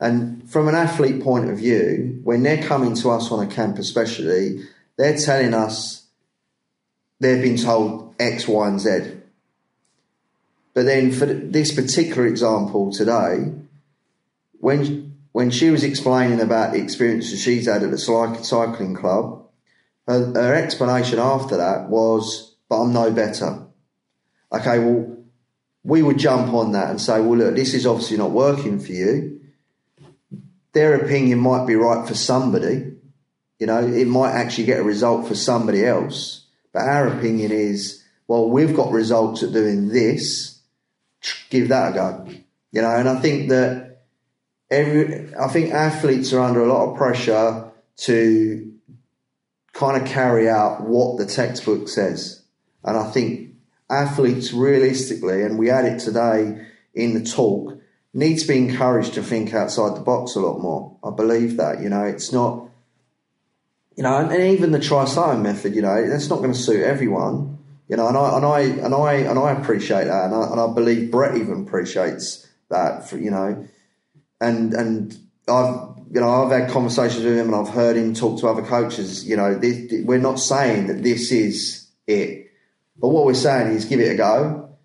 And 0.00 0.48
from 0.50 0.68
an 0.68 0.74
athlete 0.74 1.22
point 1.22 1.50
of 1.50 1.58
view, 1.58 2.20
when 2.24 2.42
they're 2.42 2.62
coming 2.62 2.94
to 2.96 3.10
us 3.10 3.30
on 3.30 3.46
a 3.46 3.50
camp, 3.50 3.78
especially, 3.78 4.64
they're 4.96 5.16
telling 5.16 5.54
us 5.54 6.06
they've 7.20 7.42
been 7.42 7.56
told 7.56 8.14
X, 8.18 8.48
Y, 8.48 8.68
and 8.68 8.80
Z. 8.80 9.17
But 10.78 10.86
then 10.86 11.10
for 11.10 11.26
this 11.26 11.74
particular 11.74 12.24
example 12.28 12.92
today, 12.92 13.52
when 14.60 15.16
when 15.32 15.50
she 15.50 15.70
was 15.70 15.82
explaining 15.82 16.40
about 16.40 16.72
the 16.72 16.78
experiences 16.78 17.40
she's 17.40 17.66
had 17.66 17.82
at 17.82 17.90
the 17.90 17.98
cycling 17.98 18.94
club, 18.94 19.42
her, 20.06 20.26
her 20.36 20.54
explanation 20.54 21.18
after 21.18 21.56
that 21.56 21.88
was, 21.90 22.54
"But 22.68 22.82
I'm 22.82 22.92
no 22.92 23.10
better." 23.10 23.58
Okay, 24.52 24.78
well, 24.78 25.16
we 25.82 26.00
would 26.00 26.16
jump 26.16 26.54
on 26.54 26.70
that 26.70 26.90
and 26.90 27.00
say, 27.00 27.20
"Well, 27.20 27.38
look, 27.38 27.56
this 27.56 27.74
is 27.74 27.84
obviously 27.84 28.18
not 28.18 28.30
working 28.30 28.78
for 28.78 28.92
you." 28.92 29.40
Their 30.74 30.94
opinion 30.94 31.40
might 31.40 31.66
be 31.66 31.74
right 31.74 32.06
for 32.06 32.14
somebody, 32.14 32.92
you 33.58 33.66
know, 33.66 33.84
it 33.84 34.06
might 34.06 34.30
actually 34.30 34.66
get 34.66 34.78
a 34.78 34.84
result 34.84 35.26
for 35.26 35.34
somebody 35.34 35.84
else. 35.84 36.44
But 36.72 36.82
our 36.82 37.08
opinion 37.08 37.50
is, 37.50 38.04
well, 38.28 38.48
we've 38.48 38.76
got 38.76 38.92
results 38.92 39.42
at 39.42 39.52
doing 39.52 39.88
this. 39.88 40.47
Give 41.50 41.68
that 41.68 41.92
a 41.92 41.94
go, 41.94 42.26
you 42.72 42.82
know. 42.82 42.96
And 42.96 43.08
I 43.08 43.18
think 43.20 43.48
that 43.50 44.02
every, 44.70 45.34
I 45.34 45.48
think 45.48 45.72
athletes 45.72 46.32
are 46.32 46.40
under 46.40 46.60
a 46.60 46.72
lot 46.72 46.90
of 46.90 46.96
pressure 46.96 47.70
to 47.98 48.72
kind 49.72 50.00
of 50.00 50.08
carry 50.08 50.48
out 50.48 50.82
what 50.82 51.18
the 51.18 51.26
textbook 51.26 51.88
says. 51.88 52.42
And 52.84 52.96
I 52.96 53.10
think 53.10 53.54
athletes 53.90 54.52
realistically, 54.52 55.42
and 55.42 55.58
we 55.58 55.68
had 55.68 55.84
it 55.84 56.00
today 56.00 56.66
in 56.94 57.14
the 57.14 57.24
talk, 57.24 57.78
need 58.14 58.38
to 58.38 58.48
be 58.48 58.58
encouraged 58.58 59.14
to 59.14 59.22
think 59.22 59.54
outside 59.54 59.96
the 59.96 60.00
box 60.00 60.34
a 60.34 60.40
lot 60.40 60.60
more. 60.60 60.96
I 61.04 61.10
believe 61.10 61.56
that, 61.56 61.80
you 61.80 61.88
know, 61.88 62.04
it's 62.04 62.32
not, 62.32 62.68
you 63.96 64.02
know, 64.02 64.16
and, 64.16 64.32
even 64.32 64.72
the 64.72 64.78
Trisutto 64.78 65.40
method, 65.40 65.74
you 65.74 65.82
know, 65.82 66.08
that's 66.08 66.28
not 66.28 66.38
going 66.38 66.52
to 66.52 66.58
suit 66.58 66.82
everyone, 66.82 67.57
you 67.88 67.96
know, 67.96 68.06
and 68.06 68.16
I 68.16 68.36
and 68.36 68.44
I 68.44 68.60
and 68.84 68.94
I 68.94 69.14
and 69.14 69.38
I 69.38 69.52
appreciate 69.52 70.04
that, 70.04 70.24
and 70.26 70.34
I, 70.34 70.50
and 70.50 70.60
I 70.60 70.72
believe 70.74 71.10
Brett 71.10 71.36
even 71.36 71.62
appreciates 71.62 72.46
that, 72.68 73.08
for, 73.08 73.16
you 73.16 73.30
know, 73.30 73.66
and 74.40 74.74
and 74.74 75.18
I've 75.48 75.96
you 76.10 76.20
know 76.20 76.44
I've 76.44 76.52
had 76.52 76.70
conversations 76.70 77.24
with 77.24 77.38
him, 77.38 77.52
and 77.52 77.56
I've 77.56 77.72
heard 77.72 77.96
him 77.96 78.12
talk 78.12 78.40
to 78.40 78.48
other 78.48 78.62
coaches. 78.62 79.26
You 79.26 79.36
know, 79.36 79.54
this, 79.54 80.04
we're 80.04 80.18
not 80.18 80.38
saying 80.38 80.88
that 80.88 81.02
this 81.02 81.32
is 81.32 81.88
it, 82.06 82.50
but 82.98 83.08
what 83.08 83.24
we're 83.24 83.34
saying 83.34 83.72
is 83.72 83.86
give 83.86 84.00
it 84.00 84.12
a 84.12 84.16
go, 84.16 84.76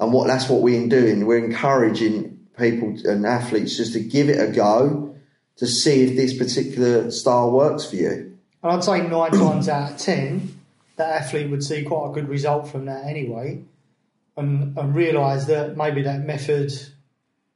and 0.00 0.12
what 0.12 0.26
that's 0.26 0.48
what 0.48 0.60
we're 0.60 0.88
doing. 0.88 1.26
We're 1.26 1.44
encouraging 1.44 2.48
people 2.58 2.96
and 3.04 3.24
athletes 3.24 3.76
just 3.76 3.92
to 3.92 4.00
give 4.00 4.28
it 4.28 4.40
a 4.40 4.52
go 4.52 5.16
to 5.58 5.66
see 5.66 6.02
if 6.02 6.16
this 6.16 6.36
particular 6.36 7.10
style 7.12 7.52
works 7.52 7.88
for 7.88 7.96
you. 7.96 8.36
And 8.62 8.72
I'd 8.72 8.82
say 8.82 9.06
nine 9.06 9.30
times 9.30 9.68
out 9.68 9.92
of 9.92 9.96
ten, 9.98 10.57
that 10.98 11.22
athlete 11.22 11.50
would 11.50 11.64
see 11.64 11.82
quite 11.84 12.10
a 12.10 12.12
good 12.12 12.28
result 12.28 12.68
from 12.68 12.84
that 12.86 13.04
anyway, 13.06 13.62
and 14.36 14.76
and 14.76 14.94
realise 14.94 15.46
that 15.46 15.76
maybe 15.76 16.02
that 16.02 16.20
method 16.24 16.70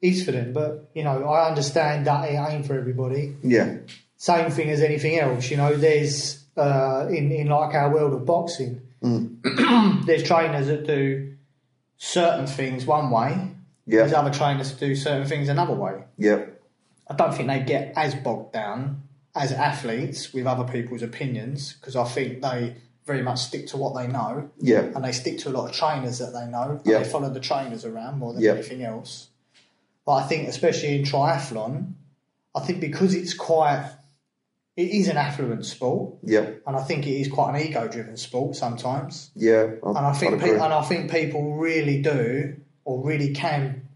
is 0.00 0.25
for 0.25 0.33
them. 0.33 0.52
But 0.52 0.90
you 0.95 1.05
know, 1.05 1.25
I 1.28 1.49
understand 1.49 2.07
that 2.07 2.28
it 2.28 2.35
ain't 2.35 2.66
for 2.66 2.75
everybody. 2.78 3.37
Yeah, 3.43 3.76
Same 4.16 4.50
thing 4.50 4.71
as 4.71 4.81
anything 4.81 5.19
else. 5.19 5.50
You 5.50 5.59
know, 5.59 5.75
there's 5.76 6.43
uh, 6.57 7.07
in 7.11 7.31
in 7.31 7.49
like 7.49 7.75
our 7.75 7.93
world 7.93 8.12
of 8.14 8.25
boxing, 8.26 8.81
there's 9.02 10.23
trainers 10.23 10.66
that 10.69 10.87
do 10.87 11.35
certain 11.97 12.47
things 12.47 12.85
one 12.87 13.11
way. 13.11 13.49
yeah, 13.87 14.00
There's 14.00 14.12
other 14.12 14.31
trainers 14.31 14.71
that 14.73 14.81
do 14.81 14.95
certain 14.95 15.26
things 15.26 15.49
another 15.49 15.75
way. 15.75 16.05
yeah, 16.19 16.45
I 17.09 17.14
don't 17.14 17.35
think 17.35 17.49
they 17.49 17.61
get 17.61 17.93
as 17.97 18.14
bogged 18.14 18.52
down 18.52 19.02
as 19.35 19.50
athletes 19.52 20.33
with 20.35 20.47
other 20.47 20.64
people's 20.71 21.02
opinions 21.02 21.73
because 21.75 21.97
I 21.97 22.05
think 22.05 22.43
they 22.43 22.76
very 23.06 23.23
much 23.23 23.40
stick 23.40 23.66
to 23.68 23.76
what 23.76 23.94
they 23.97 24.06
know 24.06 24.50
yeah, 24.61 24.80
and 24.94 25.04
they 25.04 25.12
stick 25.12 25.38
to 25.38 25.49
a 25.49 25.50
lot 25.52 25.68
of 25.68 25.75
trainers 25.75 26.18
that 26.18 26.32
they 26.32 26.47
know. 26.47 26.80
Yeah. 26.85 26.99
They 26.99 27.04
follow 27.09 27.30
the 27.30 27.40
trainers 27.40 27.85
around 27.85 28.18
more 28.18 28.32
than 28.32 28.42
Yeah. 28.42 28.52
anything 28.52 28.82
else. 28.82 29.28
But 30.06 30.12
I 30.14 30.23
think, 30.25 30.49
especially 30.49 30.97
in 30.97 31.04
triathlon, 31.04 31.94
I 32.54 32.61
think 32.61 32.80
because 32.80 33.14
it's 33.14 33.35
quite, 33.35 33.88
it 34.76 34.90
is 34.90 35.09
an 35.09 35.16
affluent 35.16 35.64
sport, 35.66 36.14
yeah, 36.23 36.50
and 36.66 36.76
I 36.76 36.82
think 36.82 37.06
it 37.06 37.14
is 37.21 37.28
quite 37.28 37.54
an 37.54 37.66
ego-driven 37.68 38.16
sport 38.16 38.56
sometimes. 38.56 39.30
yeah. 39.35 39.62
And 39.82 39.99
I 39.99 40.12
think, 40.12 40.40
pe- 40.40 40.50
and 40.54 40.62
I 40.73 40.82
think 40.82 41.11
people 41.11 41.56
really 41.56 42.00
do, 42.02 42.56
or 42.85 43.04
really 43.04 43.32
can, 43.32 43.88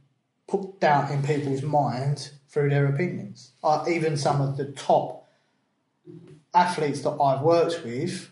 put 0.48 0.78
doubt 0.80 1.10
in 1.10 1.22
people's 1.22 1.62
minds 1.62 2.32
through 2.48 2.70
their 2.70 2.86
opinions. 2.86 3.52
Uh, 3.64 3.84
even 3.88 4.16
some 4.16 4.40
of 4.40 4.56
the 4.56 4.66
top 4.72 5.26
athletes 6.54 7.00
that 7.02 7.10
I've 7.20 7.42
worked 7.42 7.84
with, 7.84 8.30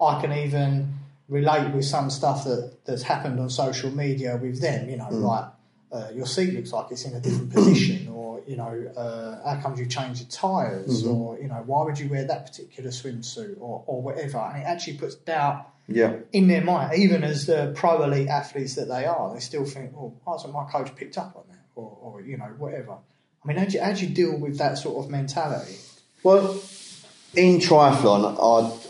I 0.00 0.20
can 0.20 0.32
even 0.32 0.94
relate 1.28 1.72
with 1.74 1.84
some 1.84 2.10
stuff 2.10 2.44
that, 2.44 2.84
that's 2.84 3.02
happened 3.02 3.40
on 3.40 3.50
social 3.50 3.90
media 3.90 4.36
with 4.36 4.60
them. 4.60 4.88
You 4.88 4.96
know, 4.96 5.08
like 5.10 5.46
uh, 5.92 6.08
your 6.14 6.26
seat 6.26 6.54
looks 6.54 6.72
like 6.72 6.90
it's 6.90 7.04
in 7.04 7.14
a 7.14 7.20
different 7.20 7.52
position, 7.52 8.08
or 8.14 8.42
you 8.46 8.56
know, 8.56 8.92
uh, 8.96 9.54
how 9.56 9.62
comes 9.62 9.80
you 9.80 9.86
changed 9.86 10.20
your 10.20 10.30
tires, 10.30 11.04
or 11.04 11.38
you 11.38 11.48
know, 11.48 11.62
why 11.66 11.84
would 11.84 11.98
you 11.98 12.08
wear 12.08 12.24
that 12.24 12.46
particular 12.46 12.90
swimsuit, 12.90 13.56
or, 13.60 13.82
or 13.86 14.02
whatever. 14.02 14.38
And 14.38 14.62
it 14.62 14.66
actually 14.66 14.98
puts 14.98 15.14
doubt 15.14 15.72
yeah, 15.88 16.16
in 16.32 16.48
their 16.48 16.64
mind, 16.64 16.98
even 16.98 17.22
as 17.22 17.46
the 17.46 17.72
pro 17.76 18.02
elite 18.02 18.28
athletes 18.28 18.74
that 18.74 18.88
they 18.88 19.04
are, 19.04 19.32
they 19.32 19.40
still 19.40 19.64
think, 19.64 19.92
oh, 19.96 20.14
why 20.24 20.34
hasn't 20.34 20.52
my 20.52 20.64
coach 20.64 20.94
picked 20.96 21.16
up 21.16 21.36
on 21.36 21.44
that? 21.48 21.64
Or, 21.76 21.96
or 22.00 22.20
you 22.22 22.36
know, 22.36 22.46
whatever. 22.58 22.92
I 22.92 23.48
mean, 23.48 23.56
how 23.56 23.64
do, 23.66 23.72
you, 23.72 23.82
how 23.82 23.92
do 23.92 24.06
you 24.06 24.12
deal 24.12 24.36
with 24.36 24.58
that 24.58 24.78
sort 24.78 25.04
of 25.04 25.10
mentality? 25.10 25.76
Well, 26.24 26.60
in 27.36 27.58
triathlon, 27.58 28.34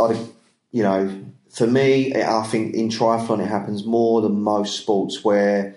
I'd, 0.00 0.16
I'd, 0.16 0.28
you 0.72 0.82
know, 0.82 1.24
for 1.50 1.66
me, 1.66 2.14
I 2.14 2.42
think 2.44 2.74
in 2.74 2.88
triathlon 2.88 3.42
it 3.42 3.48
happens 3.48 3.84
more 3.84 4.20
than 4.20 4.42
most 4.42 4.78
sports 4.78 5.24
where 5.24 5.76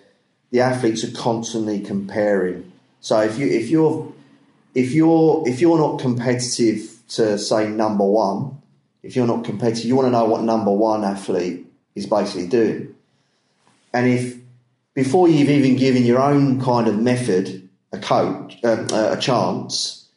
the 0.51 0.61
athletes 0.61 1.03
are 1.03 1.11
constantly 1.11 1.79
comparing 1.79 2.71
So 3.01 3.21
if 3.21 3.37
you 3.37 3.47
if 3.47 3.69
you're 3.69 4.11
if 4.75 4.91
you're 4.91 5.43
if 5.47 5.61
you're 5.61 5.77
not 5.77 5.99
competitive 5.99 6.99
to 7.09 7.37
say 7.37 7.69
number 7.69 8.05
one, 8.05 8.61
if 9.03 9.15
you're 9.15 9.27
not 9.27 9.43
competitive, 9.45 9.85
you 9.85 9.95
want 9.95 10.07
to 10.07 10.11
know 10.11 10.25
what 10.25 10.43
number 10.43 10.71
one 10.71 11.03
athlete 11.03 11.65
is 11.95 12.05
basically 12.05 12.47
doing. 12.47 12.95
And 13.93 14.07
if 14.07 14.37
before 14.93 15.27
you've 15.27 15.49
even 15.49 15.75
given 15.75 16.03
your 16.03 16.19
own 16.19 16.61
kind 16.61 16.87
of 16.87 16.99
method 16.99 17.69
a 17.91 17.97
coach 17.97 18.57
uh, 18.63 18.85
a 18.91 19.17
chance, 19.19 20.07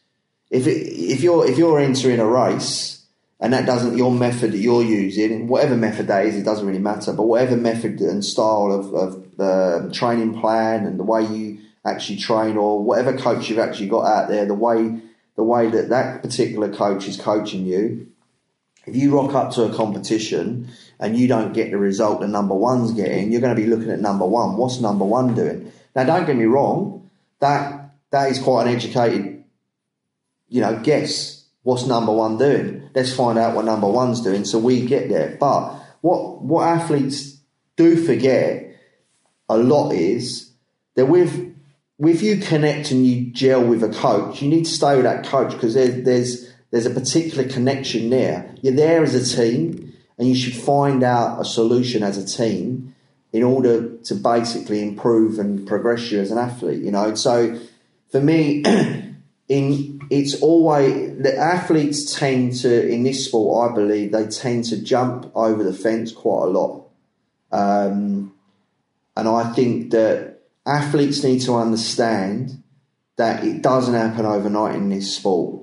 if 0.51 0.67
it, 0.67 0.77
if 0.87 1.21
you're 1.21 1.47
if 1.47 1.57
you're 1.57 1.79
entering 1.79 2.19
a 2.19 2.27
race 2.27 3.02
and 3.43 3.51
that 3.51 3.65
doesn't 3.65 3.97
your 3.97 4.09
method 4.09 4.53
that 4.53 4.57
you're 4.57 4.85
using, 4.85 5.49
whatever 5.49 5.75
method 5.75 6.07
that 6.07 6.25
is, 6.25 6.37
it 6.37 6.45
doesn't 6.45 6.65
really 6.65 6.79
matter. 6.79 7.11
But 7.11 7.23
whatever 7.23 7.57
method 7.57 7.99
and 7.99 8.23
style 8.23 8.71
of, 8.71 8.93
of 8.93 9.35
the 9.35 9.91
training 9.93 10.39
plan 10.39 10.85
and 10.85 10.97
the 10.97 11.03
way 11.03 11.25
you 11.25 11.59
actually 11.85 12.19
train, 12.19 12.55
or 12.55 12.81
whatever 12.81 13.17
coach 13.17 13.49
you've 13.49 13.59
actually 13.59 13.89
got 13.89 14.05
out 14.05 14.29
there, 14.29 14.45
the 14.45 14.53
way 14.53 14.97
the 15.35 15.43
way 15.43 15.69
that 15.69 15.89
that 15.89 16.21
particular 16.21 16.73
coach 16.73 17.05
is 17.05 17.17
coaching 17.17 17.65
you, 17.65 18.07
if 18.85 18.95
you 18.95 19.13
rock 19.13 19.35
up 19.35 19.51
to 19.55 19.63
a 19.63 19.75
competition 19.75 20.69
and 20.97 21.17
you 21.17 21.27
don't 21.27 21.51
get 21.51 21.71
the 21.71 21.77
result 21.77 22.21
that 22.21 22.29
number 22.29 22.55
one's 22.55 22.93
getting, 22.93 23.33
you're 23.33 23.41
going 23.41 23.53
to 23.53 23.61
be 23.61 23.67
looking 23.67 23.91
at 23.91 23.99
number 23.99 24.25
one. 24.25 24.55
What's 24.55 24.79
number 24.79 25.03
one 25.03 25.35
doing? 25.35 25.69
Now, 25.97 26.05
don't 26.05 26.25
get 26.25 26.37
me 26.37 26.45
wrong, 26.45 27.09
that 27.41 27.91
that 28.11 28.31
is 28.31 28.39
quite 28.39 28.67
an 28.67 28.73
educated, 28.73 29.43
you 30.47 30.61
know, 30.61 30.79
guess. 30.79 31.42
What's 31.63 31.85
number 31.85 32.11
one 32.11 32.37
doing? 32.37 32.89
Let's 32.93 33.13
find 33.13 33.39
out 33.39 33.55
what 33.55 33.65
number 33.65 33.87
one's 33.87 34.21
doing 34.21 34.45
so 34.45 34.59
we 34.59 34.85
get 34.85 35.09
there. 35.09 35.37
But 35.39 35.75
what 36.01 36.41
what 36.41 36.67
athletes 36.67 37.37
do 37.75 37.95
forget 38.05 38.77
a 39.49 39.57
lot 39.57 39.91
is 39.91 40.51
that 40.95 41.05
with 41.05 41.55
with 41.97 42.21
you 42.21 42.37
connect 42.37 42.91
and 42.91 43.05
you 43.05 43.31
gel 43.31 43.63
with 43.63 43.83
a 43.83 43.89
coach, 43.89 44.41
you 44.41 44.49
need 44.49 44.65
to 44.65 44.71
stay 44.71 44.95
with 44.95 45.05
that 45.05 45.25
coach 45.25 45.53
because 45.53 45.73
there, 45.73 45.87
there's 45.87 46.53
there's 46.71 46.85
a 46.85 46.89
particular 46.89 47.47
connection 47.47 48.09
there. 48.09 48.53
You're 48.61 48.75
there 48.75 49.03
as 49.03 49.15
a 49.15 49.35
team, 49.35 49.93
and 50.17 50.27
you 50.27 50.35
should 50.35 50.55
find 50.55 51.03
out 51.03 51.39
a 51.39 51.45
solution 51.45 52.03
as 52.03 52.17
a 52.17 52.25
team 52.25 52.95
in 53.31 53.43
order 53.43 53.95
to 53.97 54.15
basically 54.15 54.81
improve 54.81 55.39
and 55.39 55.67
progress 55.67 56.11
you 56.11 56.19
as 56.19 56.31
an 56.31 56.37
athlete. 56.37 56.83
You 56.83 56.91
know, 56.91 57.15
so 57.15 57.59
for 58.11 58.19
me, 58.19 58.63
in 59.47 59.92
it's 60.13 60.39
always 60.41 61.17
the 61.17 61.35
athletes 61.35 62.13
tend 62.13 62.55
to 62.57 62.87
in 62.87 63.03
this 63.03 63.25
sport. 63.25 63.71
I 63.71 63.75
believe 63.75 64.11
they 64.11 64.27
tend 64.27 64.65
to 64.65 64.77
jump 64.77 65.31
over 65.35 65.63
the 65.63 65.73
fence 65.73 66.11
quite 66.11 66.43
a 66.43 66.49
lot, 66.49 66.87
um, 67.51 68.33
and 69.17 69.27
I 69.27 69.51
think 69.53 69.91
that 69.91 70.41
athletes 70.65 71.23
need 71.23 71.39
to 71.41 71.55
understand 71.55 72.63
that 73.15 73.43
it 73.43 73.61
doesn't 73.61 73.93
happen 73.93 74.25
overnight 74.25 74.75
in 74.75 74.89
this 74.89 75.15
sport. 75.15 75.61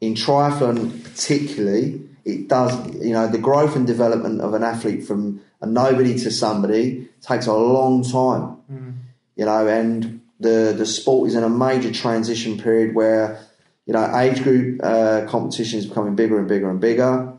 In 0.00 0.14
triathlon, 0.14 1.02
particularly, 1.04 2.02
it 2.24 2.48
does. 2.48 2.72
You 2.96 3.12
know, 3.12 3.28
the 3.28 3.38
growth 3.38 3.76
and 3.76 3.86
development 3.86 4.40
of 4.40 4.54
an 4.54 4.64
athlete 4.64 5.04
from 5.04 5.40
a 5.60 5.66
nobody 5.66 6.18
to 6.18 6.30
somebody 6.30 7.08
takes 7.20 7.46
a 7.46 7.54
long 7.54 8.02
time. 8.02 8.56
Mm. 8.70 8.94
You 9.36 9.44
know, 9.44 9.66
and 9.68 10.20
the 10.40 10.74
the 10.76 10.86
sport 10.86 11.28
is 11.28 11.36
in 11.36 11.44
a 11.44 11.48
major 11.48 11.92
transition 11.92 12.58
period 12.58 12.94
where 12.94 13.40
you 13.86 13.92
know 13.92 14.18
age 14.18 14.42
group 14.42 14.80
uh, 14.82 15.26
competition 15.28 15.78
is 15.78 15.86
becoming 15.86 16.16
bigger 16.16 16.38
and 16.38 16.48
bigger 16.48 16.68
and 16.68 16.80
bigger. 16.80 17.32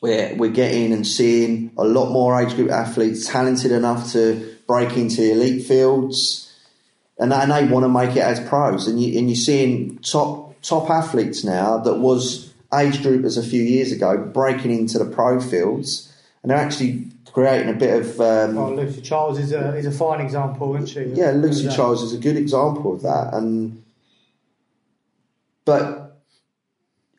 We're 0.00 0.34
we're 0.34 0.50
getting 0.50 0.92
and 0.92 1.06
seeing 1.06 1.70
a 1.78 1.84
lot 1.84 2.10
more 2.10 2.40
age 2.40 2.54
group 2.54 2.70
athletes 2.70 3.26
talented 3.26 3.70
enough 3.70 4.12
to 4.12 4.56
break 4.66 4.96
into 4.96 5.22
elite 5.30 5.64
fields, 5.64 6.52
and, 7.18 7.32
and 7.32 7.50
they 7.50 7.66
want 7.66 7.84
to 7.84 7.88
make 7.88 8.16
it 8.16 8.22
as 8.22 8.40
pros. 8.40 8.88
And 8.88 9.00
you 9.00 9.18
and 9.18 9.28
you're 9.28 9.36
seeing 9.36 9.98
top 9.98 10.60
top 10.62 10.90
athletes 10.90 11.44
now 11.44 11.78
that 11.78 11.98
was 11.98 12.52
age 12.74 12.98
groupers 12.98 13.38
a 13.38 13.42
few 13.42 13.62
years 13.62 13.92
ago 13.92 14.16
breaking 14.16 14.72
into 14.72 14.98
the 14.98 15.04
pro 15.04 15.40
fields, 15.40 16.12
and 16.42 16.50
they're 16.50 16.58
actually 16.58 17.06
creating 17.32 17.68
a 17.68 17.78
bit 17.78 18.00
of. 18.00 18.20
Um, 18.20 18.58
oh, 18.58 18.74
Lucy 18.74 19.00
Charles 19.00 19.38
is 19.38 19.52
a 19.52 19.76
is 19.76 19.86
a 19.86 19.92
fine 19.92 20.20
example, 20.20 20.74
isn't 20.76 20.88
she? 20.88 21.20
Yeah, 21.20 21.30
Lucy 21.30 21.68
Charles 21.68 22.02
is 22.02 22.12
a 22.12 22.18
good 22.18 22.36
example 22.36 22.94
of 22.94 23.02
that, 23.02 23.34
and 23.34 23.81
but 25.64 26.20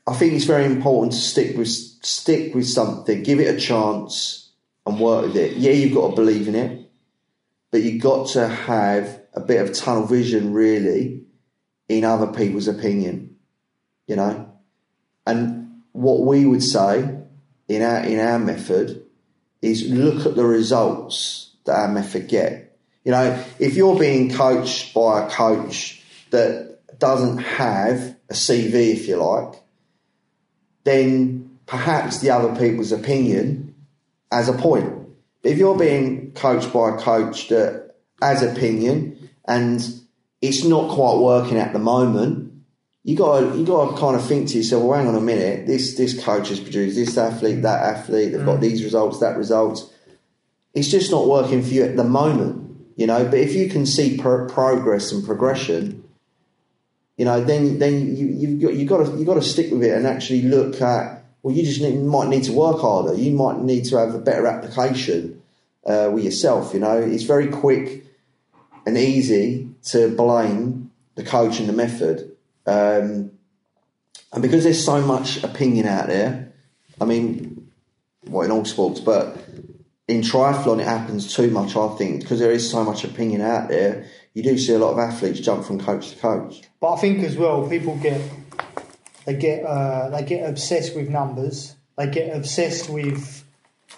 I 0.05 0.13
think 0.13 0.33
it's 0.33 0.45
very 0.45 0.65
important 0.65 1.13
to 1.13 1.19
stick 1.19 1.57
with 1.57 1.67
stick 1.67 2.53
with 2.53 2.67
something, 2.67 3.23
give 3.23 3.39
it 3.39 3.55
a 3.55 3.59
chance, 3.59 4.49
and 4.85 4.99
work 4.99 5.27
with 5.27 5.37
it. 5.37 5.57
Yeah, 5.57 5.71
you've 5.71 5.93
got 5.93 6.09
to 6.09 6.15
believe 6.15 6.47
in 6.47 6.55
it, 6.55 6.89
but 7.71 7.81
you've 7.81 8.01
got 8.01 8.27
to 8.29 8.47
have 8.47 9.21
a 9.33 9.39
bit 9.39 9.61
of 9.61 9.73
tunnel 9.73 10.05
vision, 10.05 10.53
really, 10.53 11.23
in 11.87 12.03
other 12.03 12.27
people's 12.27 12.67
opinion. 12.67 13.37
You 14.07 14.17
know, 14.17 14.51
and 15.25 15.81
what 15.93 16.21
we 16.21 16.45
would 16.45 16.63
say 16.63 17.17
in 17.69 17.81
our 17.81 18.03
in 18.03 18.19
our 18.19 18.39
method 18.39 19.05
is 19.61 19.87
look 19.89 20.25
at 20.25 20.35
the 20.35 20.45
results 20.45 21.51
that 21.65 21.79
our 21.79 21.87
method 21.87 22.27
get. 22.27 22.77
You 23.05 23.11
know, 23.11 23.43
if 23.59 23.75
you're 23.75 23.97
being 23.97 24.31
coached 24.31 24.93
by 24.93 25.25
a 25.25 25.29
coach 25.29 26.01
that 26.31 26.79
doesn't 26.99 27.37
have 27.39 28.15
a 28.33 28.35
CV, 28.35 28.93
if 28.93 29.07
you 29.07 29.17
like, 29.17 29.61
then 30.83 31.57
perhaps 31.65 32.19
the 32.19 32.31
other 32.31 32.55
people's 32.55 32.91
opinion 32.91 33.75
has 34.31 34.49
a 34.49 34.53
point. 34.53 34.91
But 35.41 35.51
if 35.51 35.57
you're 35.57 35.77
being 35.77 36.31
coached 36.33 36.73
by 36.73 36.95
a 36.95 36.97
coach 36.97 37.49
that 37.49 37.95
has 38.21 38.41
opinion 38.41 39.29
and 39.45 39.81
it's 40.41 40.63
not 40.63 40.89
quite 40.91 41.17
working 41.17 41.57
at 41.57 41.73
the 41.73 41.79
moment, 41.79 42.51
you 43.03 43.17
got 43.17 43.55
you 43.55 43.65
got 43.65 43.91
to 43.91 43.97
kind 43.97 44.15
of 44.15 44.25
think 44.25 44.49
to 44.49 44.57
yourself, 44.57 44.83
well, 44.83 44.97
hang 44.97 45.07
on 45.07 45.15
a 45.15 45.21
minute, 45.21 45.67
this 45.67 45.95
this 45.95 46.23
coach 46.23 46.49
has 46.49 46.59
produced 46.59 46.95
this 46.95 47.17
athlete, 47.17 47.61
that 47.61 47.97
athlete, 47.97 48.31
they've 48.31 48.41
mm. 48.41 48.45
got 48.45 48.61
these 48.61 48.83
results, 48.83 49.19
that 49.19 49.37
results. 49.37 49.89
It's 50.73 50.89
just 50.89 51.11
not 51.11 51.27
working 51.27 51.61
for 51.61 51.69
you 51.69 51.83
at 51.83 51.97
the 51.97 52.03
moment, 52.03 52.77
you 52.95 53.05
know. 53.05 53.25
But 53.25 53.39
if 53.39 53.53
you 53.53 53.69
can 53.69 53.85
see 53.85 54.17
pro- 54.17 54.47
progress 54.47 55.11
and 55.11 55.23
progression, 55.25 56.02
you 57.17 57.25
know, 57.25 57.43
then 57.43 57.79
then 57.79 58.15
you 58.15 58.27
you've 58.27 58.61
got 58.61 58.73
you 58.73 58.85
got 58.85 59.05
to 59.05 59.17
you 59.17 59.25
got 59.25 59.35
to 59.35 59.41
stick 59.41 59.71
with 59.71 59.83
it 59.83 59.95
and 59.95 60.07
actually 60.07 60.43
look 60.43 60.81
at. 60.81 61.21
Well, 61.41 61.53
you 61.53 61.63
just 61.63 61.81
need, 61.81 61.99
might 61.99 62.29
need 62.29 62.45
to 62.45 62.53
work 62.53 62.79
harder. 62.79 63.13
You 63.15 63.31
might 63.31 63.59
need 63.59 63.83
to 63.85 63.97
have 63.97 64.15
a 64.15 64.19
better 64.19 64.47
application 64.47 65.41
uh, 65.85 66.09
with 66.13 66.23
yourself. 66.23 66.73
You 66.73 66.79
know, 66.79 66.97
it's 66.97 67.23
very 67.23 67.47
quick 67.47 68.05
and 68.85 68.97
easy 68.97 69.69
to 69.87 70.15
blame 70.15 70.91
the 71.15 71.23
coach 71.23 71.59
and 71.59 71.67
the 71.67 71.73
method 71.73 72.33
um, 72.65 73.31
and 74.31 74.41
because 74.41 74.63
there's 74.63 74.83
so 74.83 75.01
much 75.01 75.43
opinion 75.43 75.85
out 75.85 76.07
there, 76.07 76.53
I 76.99 77.05
mean, 77.05 77.71
well, 78.25 78.43
in 78.43 78.51
all 78.51 78.65
sports, 78.65 78.99
but 78.99 79.37
in 80.07 80.21
triathlon 80.21 80.79
it 80.79 80.87
happens 80.87 81.33
too 81.33 81.49
much, 81.49 81.75
I 81.75 81.95
think, 81.95 82.21
because 82.21 82.39
there 82.39 82.51
is 82.51 82.69
so 82.69 82.83
much 82.83 83.03
opinion 83.03 83.41
out 83.41 83.69
there. 83.69 84.07
You 84.33 84.43
do 84.43 84.57
see 84.57 84.73
a 84.73 84.79
lot 84.79 84.93
of 84.93 84.99
athletes 84.99 85.39
jump 85.39 85.65
from 85.65 85.79
coach 85.79 86.11
to 86.11 86.17
coach. 86.17 86.61
But 86.79 86.93
I 86.93 86.97
think 86.97 87.23
as 87.23 87.37
well, 87.37 87.67
people 87.67 87.97
get 87.97 88.21
they 89.25 89.35
get 89.35 89.63
uh, 89.63 90.09
they 90.09 90.23
get 90.23 90.49
obsessed 90.49 90.95
with 90.95 91.09
numbers. 91.09 91.75
They 91.97 92.09
get 92.09 92.35
obsessed 92.35 92.89
with 92.89 93.43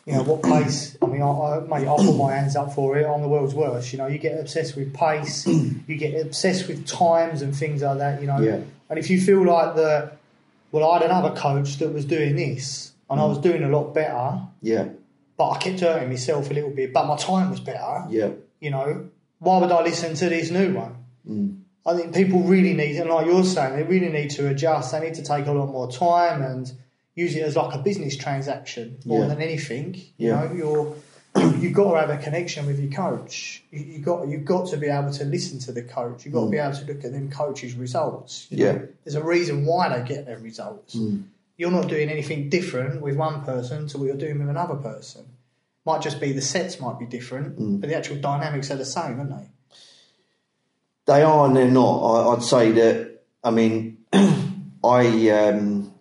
you 0.05 0.13
know, 0.13 0.23
what 0.23 0.43
pace? 0.43 0.95
I 1.01 1.07
mean, 1.07 1.21
I, 1.21 1.25
I, 1.25 1.59
mate, 1.61 1.87
I 1.87 1.95
put 1.95 2.15
my 2.15 2.31
hands 2.31 2.55
up 2.55 2.73
for 2.73 2.95
it. 2.97 3.07
I'm 3.07 3.21
the 3.21 3.27
world's 3.27 3.55
worst. 3.55 3.91
You 3.91 3.97
know, 3.97 4.05
you 4.05 4.19
get 4.19 4.39
obsessed 4.39 4.75
with 4.75 4.93
pace, 4.93 5.47
you 5.47 5.97
get 5.97 6.19
obsessed 6.23 6.67
with 6.67 6.85
times 6.85 7.41
and 7.41 7.55
things 7.55 7.81
like 7.81 7.97
that. 7.97 8.21
You 8.21 8.27
know, 8.27 8.39
yeah. 8.39 8.59
and 8.89 8.99
if 8.99 9.09
you 9.09 9.19
feel 9.19 9.43
like 9.43 9.75
that, 9.75 10.17
well, 10.71 10.91
I 10.91 10.99
had 10.99 11.09
another 11.09 11.35
coach 11.35 11.77
that 11.77 11.91
was 11.91 12.05
doing 12.05 12.35
this, 12.35 12.91
and 13.09 13.19
mm. 13.19 13.23
I 13.23 13.25
was 13.25 13.39
doing 13.39 13.63
a 13.63 13.69
lot 13.69 13.95
better. 13.95 14.41
Yeah. 14.61 14.89
But 15.37 15.49
I 15.49 15.57
kept 15.57 15.79
hurting 15.79 16.09
myself 16.09 16.51
a 16.51 16.53
little 16.53 16.69
bit. 16.69 16.93
But 16.93 17.07
my 17.07 17.17
time 17.17 17.49
was 17.49 17.59
better. 17.59 18.05
Yeah. 18.09 18.29
You 18.59 18.71
know, 18.71 19.09
why 19.39 19.59
would 19.59 19.71
I 19.71 19.83
listen 19.83 20.15
to 20.15 20.29
this 20.29 20.51
new 20.51 20.73
one? 20.73 20.95
Mm. 21.29 21.61
I 21.85 21.95
think 21.95 22.15
people 22.15 22.41
really 22.41 22.73
need, 22.73 22.95
and 22.97 23.09
like 23.09 23.27
you're 23.27 23.43
saying, 23.43 23.75
they 23.75 23.83
really 23.83 24.09
need 24.09 24.31
to 24.31 24.47
adjust. 24.47 24.91
They 24.91 24.99
need 24.99 25.13
to 25.15 25.23
take 25.23 25.45
a 25.45 25.51
lot 25.51 25.67
more 25.67 25.91
time 25.91 26.41
and 26.41 26.71
use 27.13 27.35
it 27.35 27.41
as 27.41 27.55
like 27.55 27.75
a 27.75 27.77
business 27.77 28.17
transaction 28.17 28.97
more 29.05 29.21
yeah. 29.21 29.27
than 29.27 29.41
anything. 29.41 29.95
You 30.17 30.29
yeah. 30.29 30.45
know, 30.45 30.53
you're 30.53 30.95
you've 31.59 31.73
got 31.73 31.91
to 31.91 31.99
have 31.99 32.09
a 32.09 32.17
connection 32.17 32.65
with 32.65 32.79
your 32.79 32.91
coach. 32.91 33.63
You, 33.69 33.79
you 33.79 33.99
got 33.99 34.27
you've 34.27 34.45
got 34.45 34.67
to 34.69 34.77
be 34.77 34.87
able 34.87 35.11
to 35.11 35.25
listen 35.25 35.59
to 35.59 35.71
the 35.71 35.83
coach. 35.83 36.25
You've 36.25 36.33
got 36.33 36.41
mm. 36.41 36.47
to 36.47 36.51
be 36.51 36.57
mm. 36.57 36.67
able 36.67 36.77
to 36.77 36.85
look 36.93 37.05
at 37.05 37.11
them 37.11 37.29
coaches' 37.29 37.75
results. 37.75 38.47
You 38.49 38.57
know? 38.57 38.65
yeah, 38.65 38.79
there's 39.03 39.15
a 39.15 39.23
reason 39.23 39.65
why 39.65 39.97
they 39.97 40.07
get 40.07 40.25
their 40.25 40.39
results. 40.39 40.95
Mm. 40.95 41.25
You're 41.57 41.71
not 41.71 41.87
doing 41.87 42.09
anything 42.09 42.49
different 42.49 43.01
with 43.01 43.15
one 43.15 43.43
person 43.43 43.87
to 43.87 43.97
what 43.97 44.05
you're 44.05 44.17
doing 44.17 44.39
with 44.39 44.49
another 44.49 44.75
person. 44.75 45.25
Might 45.85 46.01
just 46.01 46.19
be 46.19 46.31
the 46.31 46.41
sets 46.41 46.79
might 46.79 46.97
be 46.99 47.05
different, 47.05 47.59
mm. 47.59 47.79
but 47.79 47.89
the 47.89 47.95
actual 47.95 48.17
dynamics 48.17 48.71
are 48.71 48.75
the 48.75 48.85
same, 48.85 49.19
aren't 49.19 49.29
they? 49.29 49.49
They 51.05 51.21
are 51.21 51.45
and 51.45 51.55
they're 51.55 51.69
not. 51.69 51.99
I, 51.99 52.29
would 52.29 52.43
say 52.43 52.71
that. 52.71 53.21
I 53.43 53.51
mean, 53.51 53.97
I. 54.83 55.29
Um, 55.29 55.93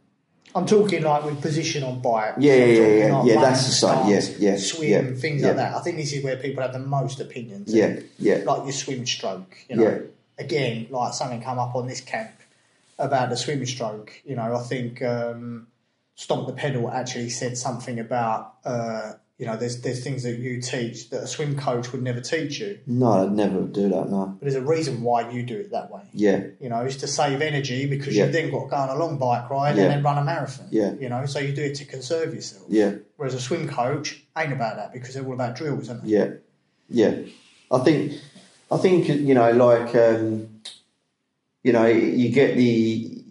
I'm 0.56 0.66
talking 0.66 1.02
like 1.02 1.24
with 1.24 1.42
position 1.42 1.82
on 1.82 2.00
bike. 2.00 2.34
Yeah, 2.38 2.54
yeah, 2.54 2.64
yeah, 2.64 2.86
yeah. 2.86 3.16
Like 3.16 3.28
yeah 3.28 3.40
that's 3.40 3.66
the 3.66 3.72
same. 3.72 4.08
Yeah, 4.08 4.20
yeah, 4.38 4.56
swim, 4.56 4.90
yeah, 4.90 5.14
things 5.20 5.42
yeah. 5.42 5.48
like 5.48 5.56
that. 5.56 5.74
I 5.74 5.80
think 5.80 5.96
this 5.96 6.12
is 6.12 6.22
where 6.22 6.36
people 6.36 6.62
have 6.62 6.72
the 6.72 6.78
most 6.78 7.20
opinions. 7.20 7.74
Yeah, 7.74 7.98
yeah. 8.18 8.42
Like 8.46 8.62
your 8.62 8.72
swim 8.72 9.04
stroke. 9.04 9.56
You 9.68 9.76
know? 9.76 9.82
Yeah. 9.82 9.98
again, 10.38 10.86
like 10.90 11.12
something 11.12 11.42
come 11.42 11.58
up 11.58 11.74
on 11.74 11.86
this 11.88 12.00
camp 12.00 12.30
about 12.98 13.30
the 13.30 13.36
swimming 13.36 13.66
stroke. 13.66 14.12
You 14.24 14.36
know, 14.36 14.56
I 14.56 14.62
think 14.62 15.02
um, 15.02 15.66
Stomp 16.14 16.46
the 16.46 16.52
Pedal 16.52 16.90
actually 16.90 17.30
said 17.30 17.56
something 17.58 17.98
about, 17.98 18.54
uh, 18.64 19.12
you 19.38 19.46
know, 19.46 19.56
there's 19.56 19.80
there's 19.80 20.04
things 20.04 20.22
that 20.22 20.38
you 20.38 20.60
teach 20.60 21.10
that 21.10 21.22
a 21.24 21.26
swim 21.26 21.56
coach 21.58 21.90
would 21.92 22.02
never 22.02 22.20
teach 22.20 22.60
you. 22.60 22.78
No, 22.86 23.24
I'd 23.24 23.32
never 23.32 23.62
do 23.62 23.88
that. 23.88 24.08
No. 24.08 24.36
But 24.38 24.40
there's 24.42 24.54
a 24.54 24.62
reason 24.62 25.02
why 25.02 25.28
you 25.30 25.42
do 25.42 25.58
it 25.58 25.72
that 25.72 25.90
way. 25.90 26.02
Yeah. 26.12 26.44
You 26.60 26.68
know, 26.68 26.82
it's 26.82 26.96
to 26.96 27.08
save 27.08 27.42
energy 27.42 27.86
because 27.86 28.14
Yeah. 28.16 28.24
you've 28.24 28.32
then 28.32 28.50
got 28.52 28.64
to 28.64 28.70
go 28.70 28.76
on 28.76 28.88
a 28.90 28.94
long 28.96 29.18
bike 29.18 29.50
ride 29.50 29.76
Yeah. 29.76 29.84
and 29.84 29.90
then 29.92 30.02
run 30.04 30.18
a 30.18 30.24
marathon. 30.24 30.68
Yeah. 30.70 30.92
You 31.00 31.08
know, 31.08 31.26
so 31.26 31.40
you 31.40 31.52
do 31.52 31.62
it 31.62 31.74
to 31.76 31.84
conserve 31.84 32.32
yourself. 32.32 32.66
Yeah. 32.68 32.92
Whereas 33.16 33.34
a 33.34 33.40
swim 33.40 33.68
coach 33.68 34.22
ain't 34.38 34.52
about 34.52 34.76
that 34.76 34.92
because 34.92 35.14
they're 35.14 35.26
all 35.26 35.34
about 35.34 35.56
drills, 35.56 35.88
aren't 35.88 36.04
they? 36.04 36.10
Yeah, 36.10 36.28
yeah. 36.88 37.14
I 37.72 37.78
think, 37.80 38.12
I 38.70 38.76
think 38.76 39.08
you 39.08 39.34
know, 39.34 39.50
like 39.50 39.96
um, 39.96 40.60
you 41.64 41.72
know, 41.72 41.86
you 41.86 42.28
get 42.28 42.56
the, 42.56 43.23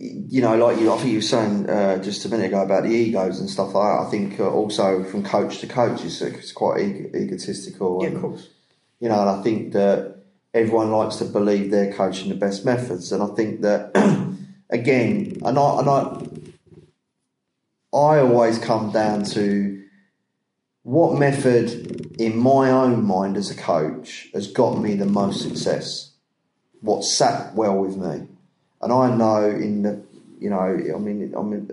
you 0.00 0.40
know, 0.40 0.56
like 0.56 0.80
you. 0.80 0.90
I 0.90 0.96
think 0.96 1.10
you 1.10 1.18
were 1.18 1.22
saying 1.22 1.68
uh, 1.68 1.98
just 1.98 2.24
a 2.24 2.30
minute 2.30 2.46
ago 2.46 2.62
about 2.62 2.84
the 2.84 2.88
egos 2.88 3.38
and 3.38 3.50
stuff 3.50 3.74
like 3.74 3.84
that. 3.84 4.06
I 4.06 4.10
think 4.10 4.40
uh, 4.40 4.50
also 4.50 5.04
from 5.04 5.22
coach 5.22 5.58
to 5.58 5.66
coach, 5.66 6.02
it's, 6.04 6.22
it's 6.22 6.52
quite 6.52 6.80
eg- 6.80 7.14
egotistical. 7.14 8.02
Yeah, 8.02 8.10
of 8.10 8.20
course. 8.22 8.48
you 8.98 9.10
know, 9.10 9.20
and 9.20 9.28
I 9.28 9.42
think 9.42 9.74
that 9.74 10.16
everyone 10.54 10.90
likes 10.90 11.16
to 11.16 11.26
believe 11.26 11.70
they're 11.70 11.92
coaching 11.92 12.30
the 12.30 12.34
best 12.34 12.64
methods, 12.64 13.12
and 13.12 13.22
I 13.22 13.26
think 13.34 13.60
that 13.60 13.90
again, 14.70 15.38
and 15.44 15.58
I 15.58 15.78
and 15.80 15.88
I, 15.90 16.22
I 17.92 18.20
always 18.20 18.58
come 18.58 18.92
down 18.92 19.24
to 19.24 19.84
what 20.82 21.18
method 21.18 22.16
in 22.18 22.38
my 22.38 22.70
own 22.70 23.04
mind 23.04 23.36
as 23.36 23.50
a 23.50 23.54
coach 23.54 24.28
has 24.32 24.50
got 24.50 24.78
me 24.78 24.94
the 24.94 25.04
most 25.04 25.42
success, 25.42 26.14
what 26.80 27.04
sat 27.04 27.54
well 27.54 27.76
with 27.76 27.98
me, 27.98 28.26
and 28.80 28.92
I 28.92 29.14
know 29.14 29.48
in 29.48 29.82
the, 29.82 30.02
you 30.38 30.50
know, 30.50 30.58
I 30.58 30.98
mean, 30.98 31.34
I 31.36 31.42
mean, 31.42 31.70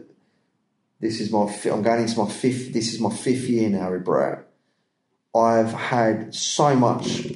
this 1.00 1.22
is 1.22 1.32
my, 1.32 1.44
I'm 1.72 1.82
going 1.82 2.02
into 2.02 2.20
my 2.20 2.30
fifth, 2.30 2.74
this 2.74 2.94
is 2.94 3.00
my 3.00 3.10
fifth 3.10 3.50
year 3.50 3.70
now 3.70 3.92
with 3.92 4.04
Brett. 4.04 4.46
I've 5.36 5.72
had 5.72 6.34
so 6.34 6.76
much 6.76 7.34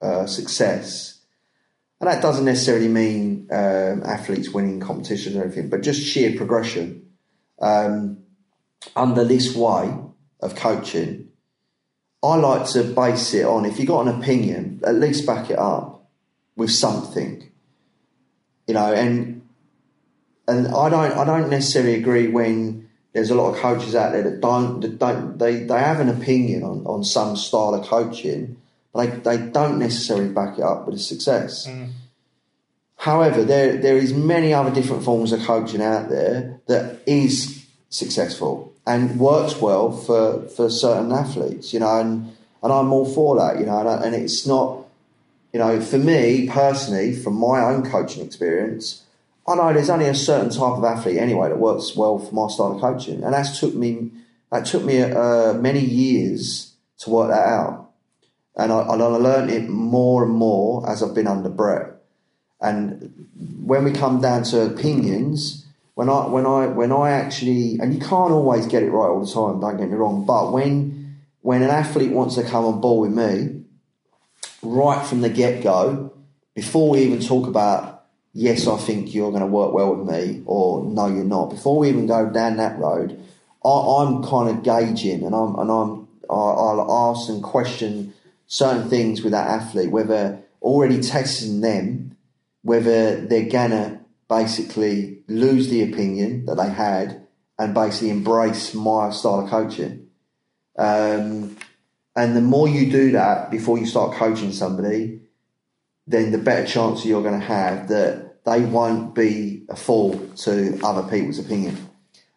uh, 0.00 0.26
success, 0.26 1.20
and 2.00 2.08
that 2.08 2.22
doesn't 2.22 2.44
necessarily 2.44 2.88
mean 2.88 3.48
um, 3.50 4.02
athletes 4.04 4.50
winning 4.50 4.78
competitions 4.78 5.34
or 5.36 5.42
anything, 5.42 5.68
but 5.68 5.82
just 5.82 6.00
sheer 6.00 6.36
progression 6.36 7.10
um, 7.60 8.18
under 8.94 9.24
this 9.24 9.54
way 9.54 9.92
of 10.40 10.54
coaching. 10.54 11.28
I 12.22 12.36
like 12.36 12.68
to 12.70 12.84
base 12.84 13.34
it 13.34 13.44
on 13.44 13.64
if 13.64 13.78
you've 13.78 13.88
got 13.88 14.06
an 14.06 14.20
opinion, 14.20 14.80
at 14.84 14.94
least 14.94 15.26
back 15.26 15.50
it 15.50 15.58
up 15.58 16.08
with 16.56 16.70
something, 16.70 17.50
you 18.68 18.74
know. 18.74 18.92
And 18.92 19.42
and 20.46 20.68
I 20.68 20.88
don't 20.88 21.12
I 21.12 21.24
don't 21.24 21.50
necessarily 21.50 21.96
agree 21.96 22.28
when 22.28 22.88
there's 23.12 23.30
a 23.30 23.34
lot 23.34 23.52
of 23.52 23.56
coaches 23.56 23.96
out 23.96 24.12
there 24.12 24.22
that 24.22 24.40
don't 24.40 24.80
that 24.80 24.98
don't 25.00 25.38
they, 25.38 25.64
they 25.64 25.78
have 25.80 25.98
an 25.98 26.08
opinion 26.08 26.62
on, 26.62 26.86
on 26.86 27.02
some 27.02 27.36
style 27.36 27.74
of 27.74 27.84
coaching, 27.84 28.56
but 28.92 29.24
they, 29.24 29.36
they 29.36 29.50
don't 29.50 29.80
necessarily 29.80 30.28
back 30.28 30.58
it 30.58 30.62
up 30.62 30.86
with 30.86 30.94
a 30.94 31.00
success. 31.00 31.66
Mm. 31.66 31.90
However, 32.98 33.42
there 33.42 33.76
there 33.76 33.96
is 33.96 34.14
many 34.14 34.54
other 34.54 34.70
different 34.70 35.02
forms 35.02 35.32
of 35.32 35.40
coaching 35.40 35.82
out 35.82 36.08
there 36.08 36.60
that 36.68 37.00
is 37.06 37.66
successful 37.90 38.72
and 38.88 39.20
works 39.20 39.60
well 39.60 39.92
for, 39.92 40.48
for 40.48 40.70
certain 40.70 41.12
athletes, 41.12 41.74
you 41.74 41.80
know, 41.80 42.00
and, 42.00 42.34
and 42.62 42.72
I'm 42.72 42.90
all 42.90 43.04
for 43.04 43.36
that, 43.36 43.60
you 43.60 43.66
know, 43.66 43.86
and, 43.86 44.02
and 44.02 44.14
it's 44.14 44.46
not, 44.46 44.86
you 45.52 45.58
know, 45.58 45.80
for 45.80 45.98
me 45.98 46.48
personally, 46.48 47.14
from 47.14 47.34
my 47.34 47.60
own 47.64 47.88
coaching 47.88 48.24
experience, 48.24 49.04
I 49.46 49.54
know 49.54 49.72
there's 49.72 49.88
only 49.88 50.06
a 50.06 50.14
certain 50.14 50.50
type 50.50 50.60
of 50.60 50.84
athlete 50.84 51.16
anyway 51.16 51.48
that 51.48 51.58
works 51.58 51.96
well 51.96 52.18
for 52.18 52.34
my 52.34 52.48
style 52.48 52.74
of 52.74 52.80
coaching, 52.80 53.24
and 53.24 53.32
that's 53.32 53.58
took 53.58 53.74
me 53.74 54.10
that 54.52 54.66
took 54.66 54.84
me 54.84 55.02
uh, 55.02 55.54
many 55.54 55.80
years 55.80 56.74
to 56.98 57.10
work 57.10 57.30
that 57.30 57.46
out, 57.46 57.90
and 58.56 58.70
I, 58.70 58.92
and 58.92 59.02
I 59.02 59.06
learned 59.06 59.50
it 59.50 59.68
more 59.68 60.24
and 60.24 60.32
more 60.32 60.88
as 60.88 61.02
I've 61.02 61.14
been 61.14 61.26
under 61.26 61.48
Brett. 61.48 61.94
And 62.60 63.28
when 63.62 63.84
we 63.84 63.92
come 63.92 64.20
down 64.20 64.42
to 64.44 64.62
opinions, 64.62 65.64
when 65.94 66.10
I 66.10 66.26
when 66.26 66.44
I 66.44 66.66
when 66.66 66.92
I 66.92 67.12
actually 67.12 67.78
and 67.80 67.94
you 67.94 68.00
can't 68.00 68.32
always 68.32 68.66
get 68.66 68.82
it 68.82 68.90
right 68.90 69.08
all 69.08 69.24
the 69.24 69.32
time, 69.32 69.60
don't 69.60 69.78
get 69.78 69.88
me 69.88 69.96
wrong, 69.96 70.26
but 70.26 70.52
when 70.52 71.16
when 71.40 71.62
an 71.62 71.70
athlete 71.70 72.12
wants 72.12 72.34
to 72.34 72.42
come 72.42 72.66
on 72.66 72.80
board 72.82 73.08
with 73.08 73.18
me, 73.18 73.57
right 74.62 75.06
from 75.06 75.20
the 75.20 75.30
get 75.30 75.62
go, 75.62 76.12
before 76.54 76.90
we 76.90 77.00
even 77.00 77.20
talk 77.20 77.46
about 77.46 77.98
yes, 78.32 78.66
I 78.66 78.76
think 78.76 79.14
you're 79.14 79.30
going 79.30 79.42
to 79.42 79.46
work 79.46 79.72
well 79.72 79.94
with 79.94 80.08
me, 80.08 80.42
or 80.46 80.84
no, 80.84 81.06
you're 81.06 81.24
not. 81.24 81.50
Before 81.50 81.78
we 81.78 81.88
even 81.88 82.06
go 82.06 82.30
down 82.30 82.56
that 82.58 82.78
road, 82.78 83.20
I, 83.64 83.68
I'm 83.68 84.22
kind 84.22 84.48
of 84.50 84.62
gauging, 84.62 85.24
and 85.24 85.34
I'm 85.34 85.58
and 85.58 85.70
I'm 85.70 86.08
I- 86.30 86.34
I'll 86.34 87.10
ask 87.10 87.28
and 87.28 87.42
question 87.42 88.14
certain 88.46 88.88
things 88.88 89.22
with 89.22 89.32
that 89.32 89.48
athlete, 89.48 89.90
whether 89.90 90.40
already 90.62 91.00
testing 91.00 91.60
them, 91.60 92.16
whether 92.62 93.24
they're 93.26 93.48
gonna 93.48 94.00
basically 94.28 95.22
lose 95.28 95.68
the 95.68 95.82
opinion 95.82 96.44
that 96.46 96.56
they 96.56 96.68
had 96.68 97.26
and 97.58 97.74
basically 97.74 98.10
embrace 98.10 98.74
my 98.74 99.10
style 99.10 99.40
of 99.40 99.50
coaching. 99.50 100.08
Um, 100.78 101.56
and 102.18 102.36
the 102.36 102.40
more 102.40 102.68
you 102.68 102.90
do 102.90 103.12
that 103.12 103.48
before 103.48 103.78
you 103.78 103.86
start 103.86 104.16
coaching 104.16 104.52
somebody, 104.52 105.20
then 106.08 106.32
the 106.32 106.38
better 106.38 106.66
chance 106.66 107.04
you're 107.04 107.22
going 107.22 107.38
to 107.38 107.46
have 107.46 107.86
that 107.88 108.44
they 108.44 108.64
won't 108.64 109.14
be 109.14 109.62
a 109.68 109.76
fool 109.76 110.18
to 110.38 110.80
other 110.82 111.08
people's 111.08 111.38
opinion. 111.38 111.76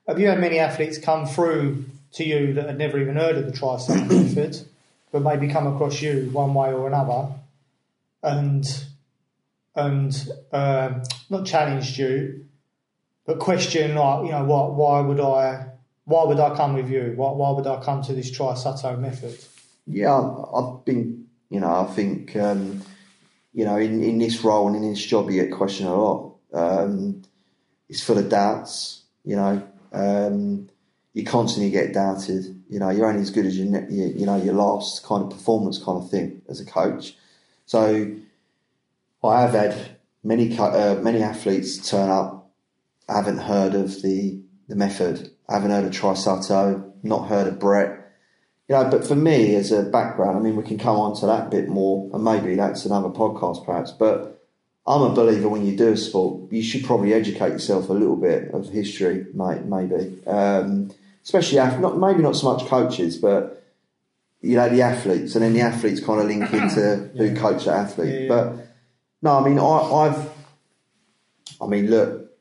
Have 0.07 0.19
you 0.19 0.27
had 0.27 0.39
many 0.39 0.59
athletes 0.59 0.99
come 0.99 1.25
through 1.25 1.85
to 2.13 2.23
you 2.23 2.53
that 2.53 2.67
had 2.67 2.77
never 2.77 2.99
even 2.99 3.15
heard 3.15 3.37
of 3.37 3.47
the 3.47 3.51
Trisutto 3.51 4.07
method, 4.35 4.67
but 5.11 5.23
maybe 5.23 5.47
come 5.47 5.65
across 5.65 5.99
you 5.99 6.29
one 6.31 6.53
way 6.53 6.71
or 6.71 6.85
another, 6.85 7.29
and 8.21 8.85
and 9.75 10.29
um, 10.51 11.01
not 11.31 11.47
challenged 11.47 11.97
you, 11.97 12.45
but 13.25 13.39
question 13.39 13.95
like 13.95 14.25
you 14.25 14.31
know 14.31 14.43
what? 14.43 14.75
Why 14.75 14.99
would 14.99 15.19
I? 15.19 15.69
Why 16.05 16.25
would 16.25 16.39
I 16.39 16.55
come 16.55 16.73
with 16.73 16.89
you? 16.89 17.13
Why, 17.15 17.31
why 17.31 17.51
would 17.51 17.65
I 17.65 17.81
come 17.81 18.03
to 18.03 18.13
this 18.13 18.29
Trisutto 18.29 18.99
method? 18.99 19.39
Yeah, 19.91 20.13
I- 20.13 20.59
I've 20.59 20.85
been, 20.85 21.27
you 21.49 21.59
know, 21.59 21.71
I 21.81 21.85
think, 21.85 22.35
um, 22.35 22.81
you 23.53 23.65
know, 23.65 23.77
in, 23.77 24.03
in 24.03 24.17
this 24.17 24.43
role 24.43 24.67
and 24.67 24.75
in 24.75 24.89
this 24.89 25.05
job, 25.05 25.29
you 25.29 25.41
get 25.41 25.51
questioned 25.51 25.89
a 25.89 25.93
lot. 25.93 26.35
Um, 26.53 27.21
it's 27.89 28.01
full 28.01 28.17
of 28.17 28.29
doubts, 28.29 29.03
you 29.25 29.35
know. 29.35 29.61
Um, 29.91 30.69
you 31.13 31.25
constantly 31.25 31.71
get 31.71 31.93
doubted. 31.93 32.63
You 32.69 32.79
know, 32.79 32.89
you're 32.89 33.05
only 33.05 33.21
as 33.21 33.29
good 33.31 33.45
as 33.45 33.57
your, 33.57 33.67
ne- 33.67 33.93
you, 33.93 34.25
know, 34.25 34.41
your 34.41 34.53
last 34.53 35.03
kind 35.03 35.23
of 35.23 35.29
performance 35.29 35.77
kind 35.77 36.01
of 36.01 36.09
thing 36.09 36.41
as 36.47 36.61
a 36.61 36.65
coach. 36.65 37.15
So 37.65 38.15
I 39.23 39.41
have 39.41 39.51
had 39.51 39.75
many 40.23 40.57
uh, 40.57 40.95
many 40.95 41.21
athletes 41.21 41.89
turn 41.89 42.09
up, 42.09 42.49
I 43.07 43.15
haven't 43.15 43.39
heard 43.39 43.75
of 43.75 44.01
the 44.01 44.39
the 44.67 44.75
method, 44.75 45.31
haven't 45.49 45.71
heard 45.71 45.85
of 45.85 45.91
Trisutto, 45.91 46.91
not 47.03 47.27
heard 47.27 47.47
of 47.47 47.59
Brett. 47.59 48.00
You 48.71 48.77
know, 48.77 48.89
but 48.89 49.05
for 49.05 49.17
me 49.17 49.55
as 49.55 49.73
a 49.73 49.83
background, 49.83 50.37
I 50.37 50.39
mean, 50.39 50.55
we 50.55 50.63
can 50.63 50.77
come 50.77 50.95
on 50.95 51.13
to 51.17 51.25
that 51.25 51.49
bit 51.51 51.67
more, 51.67 52.09
and 52.13 52.23
maybe 52.23 52.55
that's 52.55 52.85
another 52.85 53.09
podcast 53.09 53.65
perhaps. 53.65 53.91
But 53.91 54.41
I'm 54.87 55.01
a 55.01 55.13
believer 55.13 55.49
when 55.49 55.65
you 55.65 55.75
do 55.75 55.91
a 55.91 55.97
sport, 55.97 56.49
you 56.53 56.63
should 56.63 56.85
probably 56.85 57.13
educate 57.13 57.49
yourself 57.49 57.89
a 57.89 57.93
little 57.93 58.15
bit 58.15 58.49
of 58.53 58.69
history, 58.69 59.25
mate. 59.33 59.65
Maybe, 59.65 60.25
um, 60.25 60.89
especially 61.21 61.57
not 61.57 61.99
maybe 61.99 62.23
not 62.23 62.37
so 62.37 62.53
much 62.53 62.65
coaches, 62.69 63.17
but 63.17 63.61
you 64.39 64.55
know 64.55 64.69
the 64.69 64.83
athletes, 64.83 65.35
and 65.35 65.43
then 65.43 65.51
the 65.51 65.59
athletes 65.59 65.99
kind 65.99 66.21
of 66.21 66.27
link 66.27 66.53
into 66.53 67.11
who 67.17 67.35
coach 67.35 67.65
that 67.65 67.75
athlete. 67.75 68.13
Yeah, 68.13 68.19
yeah. 68.21 68.27
But 68.29 68.67
no, 69.21 69.37
I 69.37 69.49
mean, 69.49 69.59
I, 69.59 69.65
I've, 69.65 70.29
I 71.59 71.65
mean, 71.67 71.89
look, 71.89 72.31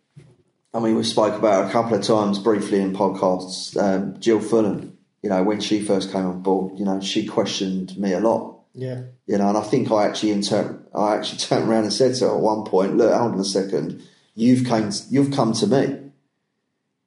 I 0.73 0.79
mean, 0.79 0.95
we 0.95 1.03
spoke 1.03 1.37
about 1.37 1.69
a 1.69 1.73
couple 1.73 1.97
of 1.97 2.05
times 2.05 2.39
briefly 2.39 2.81
in 2.81 2.93
podcasts. 2.93 3.77
Um, 3.77 4.21
Jill 4.21 4.39
Fulham, 4.39 4.97
you 5.23 5.29
know, 5.31 5.43
when 5.43 5.61
she 5.61 5.81
first 5.83 6.13
came 6.13 6.27
on 6.27 6.41
board, 6.43 6.79
you 6.79 6.85
know, 6.85 7.01
she 7.01 7.27
questioned 7.27 7.97
me 7.99 8.13
a 8.13 8.21
lot. 8.21 8.59
Yeah, 8.75 9.03
You 9.27 9.37
know, 9.39 9.49
and 9.49 9.59
I 9.59 9.63
think 9.63 9.91
I 9.91 10.07
actually 10.07 10.31
inter- 10.31 10.81
I 10.95 11.17
actually 11.17 11.39
turned 11.47 11.69
around 11.69 11.85
and 11.85 11.93
said 11.93 12.15
to 12.17 12.29
her 12.29 12.35
at 12.37 12.41
one 12.41 12.65
point, 12.65 12.97
"Look, 12.97 13.13
hold 13.13 13.33
on 13.33 13.41
a 13.41 13.45
second, 13.45 14.03
you've 14.35 14.67
came, 14.67 14.91
you've 15.11 15.33
come 15.33 15.53
to 15.55 15.67
me. 15.67 15.99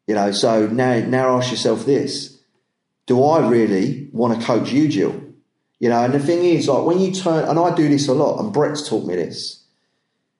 You 0.08 0.16
know, 0.16 0.32
so 0.32 0.68
now 0.68 1.00
now 1.00 1.38
ask 1.38 1.52
yourself 1.52 1.86
this: 1.86 2.38
Do 3.06 3.24
I 3.24 3.48
really 3.48 4.10
want 4.12 4.40
to 4.40 4.46
coach 4.46 4.72
you, 4.72 4.90
Jill? 4.90 5.22
You 5.80 5.90
know, 5.90 6.04
and 6.04 6.14
the 6.14 6.20
thing 6.20 6.44
is, 6.44 6.68
like 6.68 6.86
when 6.86 7.00
you 7.00 7.14
turn, 7.14 7.48
and 7.48 7.58
I 7.58 7.74
do 7.74 7.88
this 7.88 8.08
a 8.08 8.14
lot, 8.14 8.40
and 8.40 8.54
Brett's 8.54 8.88
taught 8.88 9.06
me 9.06 9.16
this. 9.16 9.64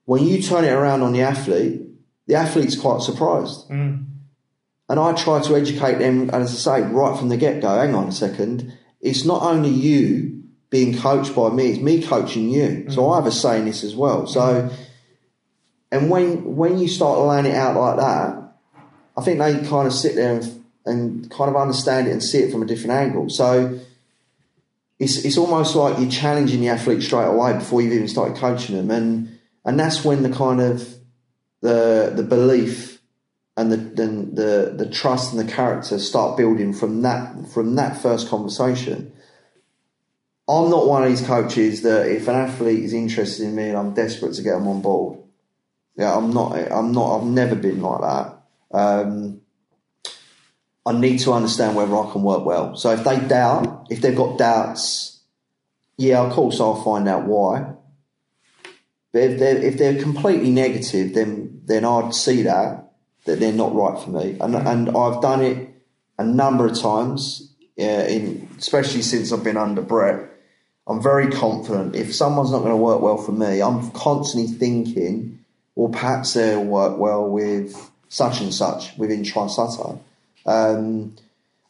When 0.06 0.24
you 0.24 0.42
turn 0.42 0.66
it 0.66 0.72
around 0.74 1.02
on 1.02 1.14
the 1.14 1.22
athlete, 1.22 1.82
the 2.28 2.36
athlete's 2.36 2.76
quite 2.78 3.02
surprised. 3.02 3.70
Mm. 3.70 4.06
And 4.94 5.00
I 5.00 5.14
try 5.14 5.42
to 5.42 5.56
educate 5.56 5.98
them, 5.98 6.30
and 6.30 6.44
as 6.44 6.68
I 6.68 6.82
say, 6.82 6.88
right 6.88 7.18
from 7.18 7.30
the 7.30 7.36
get 7.36 7.64
go, 7.64 7.80
hang 7.80 7.96
on 7.96 8.10
a 8.10 8.12
second, 8.12 8.72
it's 9.02 9.26
not 9.26 9.42
only 9.42 9.70
you 9.70 10.44
being 10.70 10.96
coached 10.96 11.36
by 11.36 11.50
me. 11.50 11.72
It's 11.72 11.82
me 11.82 12.04
coaching 12.04 12.52
you. 12.52 12.86
So 12.92 13.02
mm. 13.02 13.12
I 13.12 13.16
have 13.16 13.26
a 13.26 13.32
say 13.32 13.58
in 13.58 13.66
this 13.66 13.84
as 13.84 13.96
well. 13.96 14.28
So, 14.28 14.70
and 15.92 16.12
when 16.12 16.56
when 16.56 16.78
you 16.78 16.88
start 16.88 17.18
laying 17.22 17.48
it 17.48 17.56
out 17.56 17.76
like 17.76 17.98
that, 17.98 18.54
I 19.18 19.22
think 19.24 19.40
they 19.40 19.68
kind 19.68 19.88
of 19.88 19.94
sit 19.94 20.14
there 20.14 20.36
and, 20.36 20.64
and 20.86 21.32
kind 21.32 21.50
of 21.50 21.56
understand 21.56 22.08
it 22.08 22.12
and 22.12 22.22
see 22.22 22.44
it 22.44 22.52
from 22.52 22.62
a 22.62 22.68
different 22.68 22.92
angle. 22.92 23.32
So 23.32 23.80
it's 25.00 25.26
it's 25.26 25.40
almost 25.40 25.76
like 25.76 25.98
you're 25.98 26.12
challenging 26.12 26.62
the 26.62 26.70
athlete 26.70 27.02
straight 27.02 27.26
away 27.26 27.54
before 27.54 27.82
you've 27.82 27.94
even 27.94 28.08
started 28.08 28.38
coaching 28.38 28.76
them, 28.76 28.92
and 28.92 29.40
and 29.66 29.80
that's 29.80 30.06
when 30.06 30.22
the 30.22 30.30
kind 30.30 30.62
of 30.62 30.88
the 31.62 32.14
the 32.16 32.22
belief 32.22 32.93
and 33.56 33.72
the 33.72 33.78
the 33.78 34.08
the, 34.08 34.74
the 34.86 34.90
trust 34.90 35.34
and 35.34 35.48
the 35.48 35.52
character 35.52 36.00
start 36.00 36.38
building 36.38 36.74
from 36.74 37.02
that 37.04 37.48
from 37.54 37.76
that 37.76 38.02
first 38.02 38.30
conversation. 38.30 39.12
I'm 40.48 40.70
not 40.70 40.88
one 40.88 41.04
of 41.04 41.10
these 41.10 41.26
coaches 41.26 41.84
that 41.84 42.08
if 42.08 42.28
an 42.28 42.36
athlete 42.36 42.84
is 42.84 42.94
interested 42.94 43.46
in 43.46 43.56
me 43.56 43.70
and 43.70 43.78
I'm 43.78 43.94
desperate 43.94 44.34
to 44.34 44.42
get 44.42 44.54
them 44.54 44.68
on 44.68 44.82
board. 44.82 45.20
Yeah, 45.96 46.16
I'm 46.16 46.32
not. 46.32 46.54
I'm 46.72 46.92
not. 46.92 47.18
I've 47.18 47.28
never 47.28 47.56
been 47.56 47.82
like 47.82 48.02
that. 48.02 48.42
Um, 48.72 49.42
I 50.86 50.92
need 50.92 51.20
to 51.20 51.32
understand 51.32 51.76
whether 51.76 51.96
I 51.96 52.12
can 52.12 52.24
work 52.24 52.44
well. 52.46 52.76
So 52.76 52.92
if 52.92 53.04
they 53.06 53.20
doubt, 53.20 53.88
if 53.90 54.02
they've 54.02 54.16
got 54.16 54.38
doubts, 54.38 55.22
yeah, 55.98 56.22
of 56.22 56.34
course 56.34 56.60
I'll 56.60 56.84
find 56.84 57.08
out 57.08 57.26
why. 57.26 57.74
But 59.14 59.22
if 59.22 59.40
they're 59.40 59.58
if 59.58 59.78
they're 59.78 60.02
completely 60.02 60.50
negative, 60.50 61.14
then 61.14 61.62
then 61.66 61.86
I'd 61.86 62.14
see 62.14 62.42
that 62.42 62.93
that 63.26 63.40
they're 63.40 63.54
not 63.54 63.76
right 63.76 64.02
for 64.02 64.10
me, 64.10 64.38
and 64.40 64.56
and 64.56 64.90
I've 64.96 65.22
done 65.22 65.42
it 65.42 65.70
a 66.18 66.24
number 66.24 66.66
of 66.66 66.80
times. 66.80 67.50
Yeah, 67.76 68.06
in 68.06 68.48
especially 68.58 69.02
since 69.02 69.32
I've 69.32 69.44
been 69.44 69.58
under 69.58 69.82
Brett, 69.82 70.30
I'm 70.88 71.02
very 71.02 71.32
confident. 71.32 71.96
If 71.96 72.14
someone's 72.14 72.52
not 72.52 72.60
going 72.60 72.72
to 72.72 72.78
work 72.78 73.02
well 73.02 73.18
for 73.18 73.32
me, 73.32 73.62
I'm 73.62 73.90
constantly 73.92 74.52
thinking, 74.52 75.44
well, 75.76 75.90
perhaps 75.90 76.34
they'll 76.34 76.64
work 76.64 77.00
well 77.00 77.28
with 77.28 77.92
such 78.10 78.42
and 78.42 78.54
such 78.54 78.96
within 78.98 79.24
Trisutto. 79.24 80.00
Um, 80.46 81.16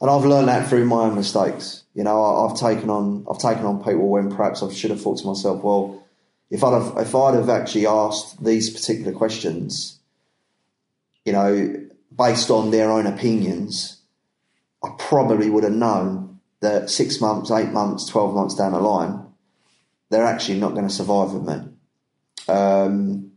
and 0.02 0.12
I've 0.12 0.26
learned 0.26 0.50
that 0.50 0.68
through 0.68 0.84
my 0.86 1.04
own 1.04 1.16
mistakes. 1.16 1.84
You 1.94 2.04
know, 2.04 2.22
I, 2.22 2.50
have 2.50 2.60
taken 2.60 2.90
on 2.90 3.26
I've 3.30 3.38
taken 3.38 3.66
on 3.66 3.84
people 3.84 4.10
when 4.10 4.30
perhaps 4.30 4.62
I 4.62 4.70
should 4.74 4.92
have 4.92 5.02
thought 5.02 5.20
to 5.20 5.28
myself, 5.28 5.64
well, 5.64 6.04
if 6.50 6.64
I'd 6.64 6.74
have 6.74 6.98
if 6.98 7.16
I'd 7.16 7.36
have 7.36 7.50
actually 7.50 7.88
asked 7.88 8.44
these 8.44 8.70
particular 8.70 9.14
questions, 9.14 10.00
you 11.26 11.34
know, 11.34 11.88
based 12.16 12.50
on 12.50 12.72
their 12.72 12.92
own 12.92 13.08
opinions, 13.08 14.02
I 14.84 14.90
probably 14.98 15.50
would 15.50 15.64
have 15.64 15.74
known 15.74 16.40
that 16.60 16.90
six 16.90 17.20
months, 17.22 17.52
eight 17.52 17.70
months, 17.70 18.08
twelve 18.08 18.34
months 18.34 18.56
down 18.56 18.74
the 18.74 18.80
line, 18.80 19.26
they're 20.10 20.26
actually 20.26 20.60
not 20.60 20.74
going 20.74 20.88
to 20.88 20.94
survive 20.94 21.32
with 21.34 21.44
me. 21.44 22.54
Um, 22.54 23.32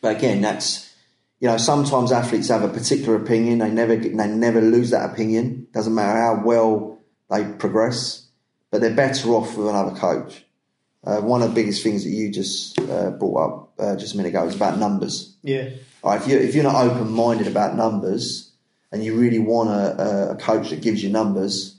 but 0.00 0.16
again, 0.16 0.40
that's 0.40 0.94
you 1.40 1.48
know, 1.48 1.56
sometimes 1.58 2.10
athletes 2.10 2.48
have 2.48 2.62
a 2.62 2.68
particular 2.68 3.16
opinion. 3.16 3.58
They 3.58 3.70
never 3.70 3.96
they 3.96 4.26
never 4.28 4.60
lose 4.60 4.90
that 4.90 5.10
opinion. 5.10 5.66
Doesn't 5.72 5.94
matter 5.94 6.18
how 6.18 6.42
well 6.44 7.00
they 7.30 7.44
progress, 7.44 8.28
but 8.70 8.80
they're 8.80 8.94
better 8.94 9.28
off 9.30 9.56
with 9.56 9.68
another 9.68 9.94
coach. 9.94 10.44
Uh, 11.04 11.20
one 11.20 11.42
of 11.42 11.50
the 11.50 11.54
biggest 11.54 11.82
things 11.82 12.04
that 12.04 12.10
you 12.10 12.30
just 12.30 12.78
uh, 12.80 13.10
brought 13.10 13.36
up 13.36 13.74
uh, 13.78 13.96
just 13.96 14.14
a 14.14 14.16
minute 14.16 14.30
ago 14.30 14.46
is 14.46 14.56
about 14.56 14.78
numbers. 14.78 15.36
Yeah. 15.42 15.70
Right, 16.04 16.20
if 16.20 16.28
you 16.28 16.38
if 16.38 16.54
you're 16.54 16.64
not 16.64 16.84
open 16.84 17.10
minded 17.10 17.46
about 17.46 17.76
numbers 17.76 18.50
and 18.92 19.02
you 19.02 19.18
really 19.18 19.38
want 19.38 19.70
a, 19.70 20.32
a 20.32 20.36
coach 20.36 20.68
that 20.68 20.82
gives 20.82 21.02
you 21.02 21.08
numbers, 21.08 21.76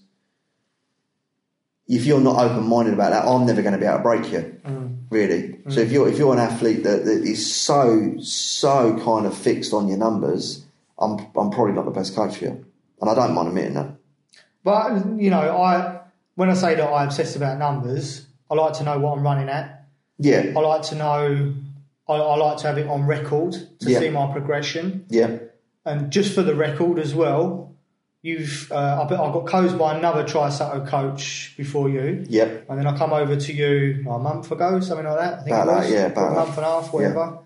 if 1.87 2.05
you're 2.05 2.19
not 2.19 2.43
open 2.43 2.63
minded 2.63 2.95
about 2.95 3.11
that, 3.11 3.25
I'm 3.27 3.45
never 3.45 3.61
going 3.61 3.73
to 3.73 3.79
be 3.79 3.85
able 3.85 3.97
to 3.97 4.03
break 4.03 4.31
you. 4.31 4.59
Mm. 4.65 4.97
Really. 5.11 5.41
Mm. 5.49 5.71
So 5.71 5.81
if 5.81 5.91
you're 5.91 6.09
if 6.09 6.17
you're 6.17 6.33
an 6.33 6.39
athlete 6.39 6.83
that, 6.83 7.05
that 7.05 7.23
is 7.23 7.55
so 7.55 8.15
so 8.19 8.99
kind 9.05 9.27
of 9.27 9.37
fixed 9.37 9.73
on 9.73 9.87
your 9.87 9.97
numbers, 9.97 10.65
I'm 10.97 11.19
I'm 11.37 11.51
probably 11.51 11.73
not 11.73 11.85
the 11.85 11.91
best 11.91 12.15
coach 12.15 12.37
for 12.37 12.45
you, 12.45 12.65
and 13.01 13.09
I 13.09 13.13
don't 13.13 13.35
mind 13.35 13.49
admitting 13.49 13.75
that. 13.75 13.91
But 14.63 15.19
you 15.19 15.29
know, 15.29 15.55
I 15.55 16.01
when 16.33 16.49
I 16.49 16.55
say 16.55 16.73
that 16.73 16.83
I 16.83 17.03
obsess 17.03 17.35
about 17.35 17.59
numbers, 17.59 18.25
I 18.49 18.55
like 18.55 18.73
to 18.73 18.83
know 18.83 18.97
what 18.97 19.19
I'm 19.19 19.23
running 19.23 19.49
at. 19.49 19.85
Yeah. 20.17 20.53
I 20.57 20.59
like 20.61 20.81
to 20.83 20.95
know. 20.95 21.53
I, 22.07 22.13
I 22.13 22.35
like 22.35 22.57
to 22.57 22.67
have 22.67 22.77
it 22.77 22.87
on 22.87 23.05
record 23.05 23.53
to 23.53 23.89
yeah. 23.89 23.99
see 23.99 24.09
my 24.09 24.31
progression. 24.31 25.05
Yeah. 25.09 25.37
And 25.85 26.11
just 26.11 26.33
for 26.33 26.41
the 26.41 26.55
record 26.55 26.99
as 26.99 27.13
well, 27.13 27.75
you've 28.21 28.71
uh, 28.71 28.75
I, 28.75 29.03
I 29.03 29.31
got 29.31 29.45
coached 29.47 29.77
by 29.77 29.97
another 29.97 30.23
Trisutto 30.23 30.87
coach 30.87 31.53
before 31.57 31.89
you. 31.89 32.25
Yep. 32.27 32.65
And 32.69 32.79
then 32.79 32.87
I 32.87 32.97
come 32.97 33.13
over 33.13 33.35
to 33.35 33.53
you 33.53 34.03
a 34.09 34.19
month 34.19 34.51
ago, 34.51 34.79
something 34.79 35.05
like 35.05 35.19
that. 35.19 35.33
I 35.33 35.43
think 35.43 35.55
about 35.55 35.67
it 35.67 35.71
was. 35.71 35.89
That, 35.89 35.93
yeah, 35.93 36.05
about 36.07 36.31
a 36.31 36.35
month 36.35 36.57
and 36.57 36.65
a 36.65 36.69
half, 36.69 36.93
whatever. 36.93 37.19
Yeah. 37.19 37.37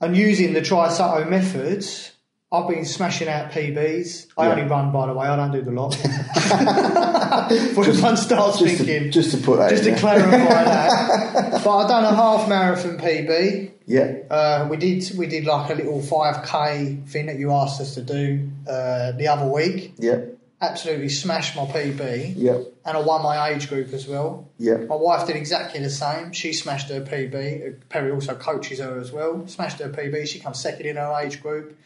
And 0.00 0.16
using 0.16 0.52
the 0.52 0.60
Trisutto 0.60 1.28
methods, 1.28 2.12
I've 2.50 2.66
been 2.66 2.86
smashing 2.86 3.28
out 3.28 3.50
PBs. 3.52 4.28
I 4.38 4.46
yeah. 4.46 4.52
only 4.52 4.64
run, 4.64 4.90
by 4.90 5.06
the 5.06 5.12
way. 5.12 5.26
I 5.26 5.36
don't 5.36 5.52
do 5.52 5.60
the 5.60 5.70
lot. 5.70 5.90
Before 7.48 7.84
everyone 7.84 8.16
starts 8.16 8.58
just 8.58 8.78
thinking, 8.78 9.02
to, 9.04 9.10
just 9.10 9.32
to 9.32 9.36
put 9.36 9.58
that, 9.58 9.68
just 9.68 9.84
to 9.84 9.94
clarify 9.96 10.64
that. 10.64 11.60
But 11.64 11.76
I've 11.76 11.88
done 11.88 12.04
a 12.04 12.14
half 12.16 12.48
marathon 12.48 12.96
PB. 12.96 13.72
Yeah. 13.84 14.22
Uh, 14.30 14.66
we 14.70 14.78
did 14.78 15.10
we 15.18 15.26
did 15.26 15.44
like 15.44 15.70
a 15.70 15.74
little 15.74 16.00
five 16.00 16.46
k 16.46 16.96
thing 17.06 17.26
that 17.26 17.38
you 17.38 17.52
asked 17.52 17.82
us 17.82 17.94
to 17.96 18.02
do 18.02 18.48
uh, 18.66 19.12
the 19.12 19.28
other 19.28 19.46
week. 19.46 19.94
Yeah. 19.98 20.22
Absolutely 20.60 21.10
smashed 21.10 21.54
my 21.54 21.66
PB. 21.66 22.32
Yeah. 22.36 22.62
And 22.86 22.96
I 22.96 23.00
won 23.00 23.22
my 23.22 23.50
age 23.50 23.68
group 23.68 23.92
as 23.92 24.08
well. 24.08 24.48
Yeah. 24.58 24.78
My 24.78 24.96
wife 24.96 25.26
did 25.26 25.36
exactly 25.36 25.80
the 25.80 25.90
same. 25.90 26.32
She 26.32 26.54
smashed 26.54 26.88
her 26.88 27.02
PB. 27.02 27.88
Perry 27.90 28.10
also 28.10 28.34
coaches 28.34 28.78
her 28.78 28.98
as 28.98 29.12
well. 29.12 29.46
Smashed 29.48 29.80
her 29.80 29.90
PB. 29.90 30.26
She 30.26 30.40
comes 30.40 30.60
second 30.60 30.86
in 30.86 30.96
her 30.96 31.14
age 31.22 31.42
group 31.42 31.76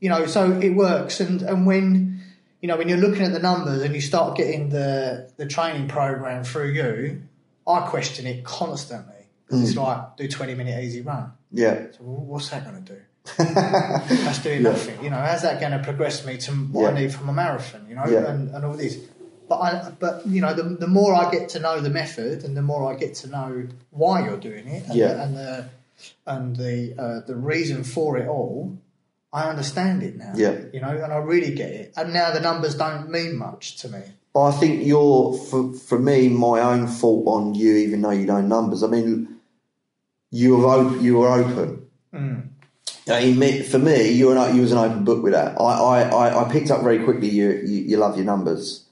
you 0.00 0.08
know, 0.08 0.26
so 0.26 0.52
it 0.52 0.70
works. 0.70 1.20
And, 1.20 1.42
and 1.42 1.66
when, 1.66 2.20
you 2.60 2.68
know, 2.68 2.76
when 2.76 2.88
you're 2.88 2.98
looking 2.98 3.22
at 3.22 3.32
the 3.32 3.38
numbers 3.38 3.82
and 3.82 3.94
you 3.94 4.00
start 4.00 4.36
getting 4.36 4.68
the, 4.68 5.30
the 5.36 5.46
training 5.46 5.88
program 5.88 6.44
through 6.44 6.72
you, 6.72 7.22
I 7.66 7.80
question 7.80 8.26
it 8.26 8.44
constantly. 8.44 9.14
Mm. 9.50 9.62
It's 9.62 9.76
like, 9.76 10.16
do 10.16 10.28
20 10.28 10.54
minute 10.54 10.82
easy 10.82 11.02
run. 11.02 11.32
Yeah. 11.50 11.86
So 11.92 11.98
what's 12.02 12.50
that 12.50 12.64
going 12.64 12.84
to 12.84 12.92
do? 12.94 13.00
That's 13.38 14.38
doing 14.40 14.62
yeah. 14.62 14.70
nothing. 14.70 15.02
You 15.02 15.10
know, 15.10 15.16
how's 15.16 15.42
that 15.42 15.60
going 15.60 15.72
to 15.72 15.80
progress 15.80 16.24
me 16.24 16.36
to 16.38 16.52
what 16.52 16.82
yeah. 16.82 16.88
I 16.88 17.00
need 17.00 17.12
from 17.12 17.28
a 17.28 17.32
marathon, 17.32 17.86
you 17.88 17.96
know, 17.96 18.06
yeah. 18.06 18.30
and, 18.30 18.50
and 18.50 18.64
all 18.64 18.74
this. 18.74 18.98
But 19.48 19.56
I, 19.56 19.90
but 19.98 20.26
you 20.26 20.40
know, 20.40 20.54
the, 20.54 20.62
the 20.62 20.86
more 20.86 21.14
I 21.14 21.30
get 21.30 21.50
to 21.50 21.60
know 21.60 21.80
the 21.80 21.90
method, 21.90 22.42
and 22.44 22.56
the 22.56 22.62
more 22.62 22.92
I 22.92 22.96
get 22.96 23.14
to 23.16 23.28
know 23.28 23.68
why 23.90 24.24
you're 24.24 24.38
doing 24.38 24.66
it, 24.66 24.86
and 24.86 24.94
yeah. 24.94 25.08
the, 25.08 25.22
and 25.22 25.36
the 25.36 25.68
and 26.26 26.56
the 26.56 26.94
uh, 26.98 27.26
the 27.26 27.36
reason 27.36 27.84
for 27.84 28.18
it 28.18 28.26
all, 28.26 28.76
I 29.32 29.44
understand 29.44 30.02
it 30.02 30.16
now. 30.16 30.32
Yeah. 30.34 30.56
You 30.72 30.80
know, 30.80 30.88
and 30.88 31.12
I 31.12 31.16
really 31.16 31.54
get 31.54 31.70
it. 31.70 31.92
And 31.96 32.12
now 32.12 32.30
the 32.30 32.40
numbers 32.40 32.74
don't 32.74 33.10
mean 33.10 33.36
much 33.36 33.76
to 33.78 33.88
me. 33.88 34.00
But 34.32 34.44
I 34.44 34.50
think 34.52 34.86
you're, 34.86 35.34
for, 35.34 35.72
for 35.72 35.98
me, 35.98 36.28
my 36.28 36.60
own 36.60 36.86
fault 36.86 37.26
on 37.26 37.54
you, 37.54 37.74
even 37.76 38.02
though 38.02 38.10
you 38.10 38.26
know 38.26 38.40
numbers. 38.40 38.82
I 38.82 38.86
mean, 38.86 39.36
you 40.30 40.56
were 40.56 40.66
open. 40.66 41.02
You 41.02 41.18
were 41.18 41.28
open. 41.28 41.86
Mm. 42.12 42.48
For 43.66 43.78
me, 43.78 44.10
you 44.10 44.26
were 44.26 44.50
you 44.50 44.62
was 44.62 44.72
an 44.72 44.78
open 44.78 45.04
book 45.04 45.22
with 45.22 45.32
that. 45.32 45.60
I, 45.60 46.02
I, 46.02 46.44
I 46.44 46.52
picked 46.52 46.70
up 46.70 46.82
very 46.82 47.04
quickly. 47.04 47.28
You, 47.28 47.50
you, 47.64 47.82
you 47.82 47.96
love 47.96 48.16
your 48.16 48.26
numbers, 48.26 48.84